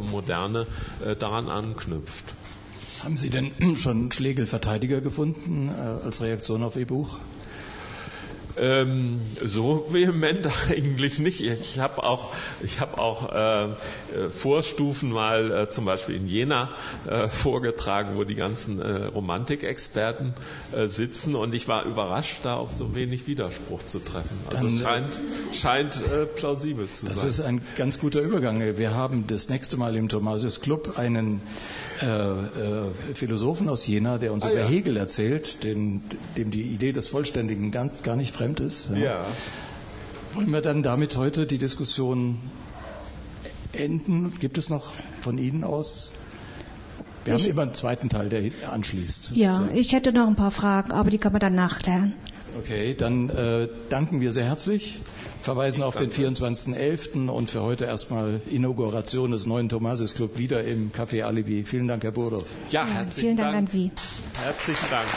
Moderne 0.00 0.66
daran 1.18 1.48
anknüpft. 1.48 2.24
Haben 3.02 3.16
Sie 3.16 3.30
denn 3.30 3.76
schon 3.76 4.10
Schlegel-Verteidiger 4.12 5.00
gefunden 5.00 5.68
als 5.70 6.20
Reaktion 6.20 6.62
auf 6.62 6.76
Ihr 6.76 6.86
Buch? 6.86 7.18
Ähm, 8.56 9.20
so 9.44 9.86
vehement 9.90 10.48
eigentlich 10.70 11.18
nicht. 11.18 11.40
Ich 11.40 11.78
habe 11.78 12.02
auch, 12.02 12.32
ich 12.62 12.80
hab 12.80 12.98
auch 12.98 13.32
äh, 13.32 14.28
Vorstufen 14.30 15.12
mal 15.12 15.50
äh, 15.50 15.70
zum 15.70 15.84
Beispiel 15.84 16.16
in 16.16 16.26
Jena 16.26 16.70
äh, 17.06 17.28
vorgetragen, 17.28 18.16
wo 18.16 18.24
die 18.24 18.34
ganzen 18.34 18.80
äh, 18.80 19.04
Romantikexperten 19.06 20.34
äh, 20.72 20.86
sitzen 20.86 21.34
und 21.34 21.54
ich 21.54 21.68
war 21.68 21.84
überrascht, 21.84 22.40
da 22.42 22.54
auf 22.54 22.72
so 22.72 22.94
wenig 22.94 23.26
Widerspruch 23.26 23.82
zu 23.86 24.00
treffen. 24.00 24.38
Also 24.48 24.66
Dann, 24.66 24.74
es 24.74 24.80
scheint, 24.80 25.20
scheint 25.52 25.96
äh, 25.96 26.26
plausibel 26.26 26.88
zu 26.88 27.06
das 27.06 27.16
sein. 27.16 27.26
Das 27.26 27.38
ist 27.38 27.44
ein 27.44 27.62
ganz 27.76 27.98
guter 27.98 28.20
Übergang. 28.20 28.60
Wir 28.76 28.94
haben 28.94 29.26
das 29.26 29.48
nächste 29.48 29.76
Mal 29.76 29.96
im 29.96 30.08
Thomasius 30.08 30.60
Club 30.60 30.98
einen 30.98 31.40
Philosophen 33.14 33.68
aus 33.68 33.86
Jena, 33.86 34.16
der 34.16 34.32
uns 34.32 34.44
ah, 34.44 34.50
über 34.50 34.60
ja. 34.60 34.68
Hegel 34.68 34.96
erzählt, 34.96 35.62
den, 35.64 36.02
dem 36.36 36.50
die 36.50 36.62
Idee 36.62 36.92
des 36.92 37.08
Vollständigen 37.08 37.70
ganz, 37.70 38.02
gar 38.02 38.16
nicht 38.16 38.34
fremd 38.40 38.60
ist. 38.60 38.88
Ja. 38.90 38.96
ja. 38.96 39.26
Wollen 40.34 40.50
wir 40.50 40.62
dann 40.62 40.82
damit 40.82 41.16
heute 41.16 41.46
die 41.46 41.58
Diskussion 41.58 42.38
enden? 43.72 44.32
Gibt 44.40 44.56
es 44.56 44.70
noch 44.70 44.92
von 45.20 45.36
Ihnen 45.36 45.62
aus? 45.62 46.10
Wir 47.24 47.34
ich, 47.34 47.42
haben 47.42 47.50
immer 47.50 47.62
einen 47.62 47.74
zweiten 47.74 48.08
Teil, 48.08 48.30
der 48.30 48.72
anschließt. 48.72 49.32
Ja, 49.34 49.56
so. 49.58 49.68
ich 49.74 49.92
hätte 49.92 50.12
noch 50.12 50.26
ein 50.26 50.36
paar 50.36 50.52
Fragen, 50.52 50.90
aber 50.92 51.10
die 51.10 51.18
kann 51.18 51.32
man 51.32 51.40
dann 51.40 51.54
nachklären. 51.54 52.14
Okay, 52.58 52.94
dann 52.94 53.28
äh, 53.28 53.68
danken 53.90 54.20
wir 54.20 54.32
sehr 54.32 54.44
herzlich, 54.46 54.98
verweisen 55.42 55.82
auf 55.82 55.96
den 55.96 56.10
24.11. 56.10 57.28
und 57.28 57.50
für 57.50 57.62
heute 57.62 57.84
erstmal 57.84 58.40
Inauguration 58.50 59.30
des 59.32 59.46
neuen 59.46 59.68
Thomasis 59.68 60.14
Club 60.14 60.38
wieder 60.38 60.64
im 60.64 60.90
Café 60.92 61.22
Alibi. 61.22 61.64
Vielen 61.64 61.86
Dank, 61.88 62.02
Herr 62.02 62.12
Burdow. 62.12 62.44
Ja, 62.70 62.86
herzlichen 62.86 63.20
Vielen 63.20 63.36
Dank, 63.36 63.52
Dank 63.52 63.58
an 63.58 63.66
Sie. 63.66 63.90
Herzlichen 64.34 64.90
Dank. 64.90 65.08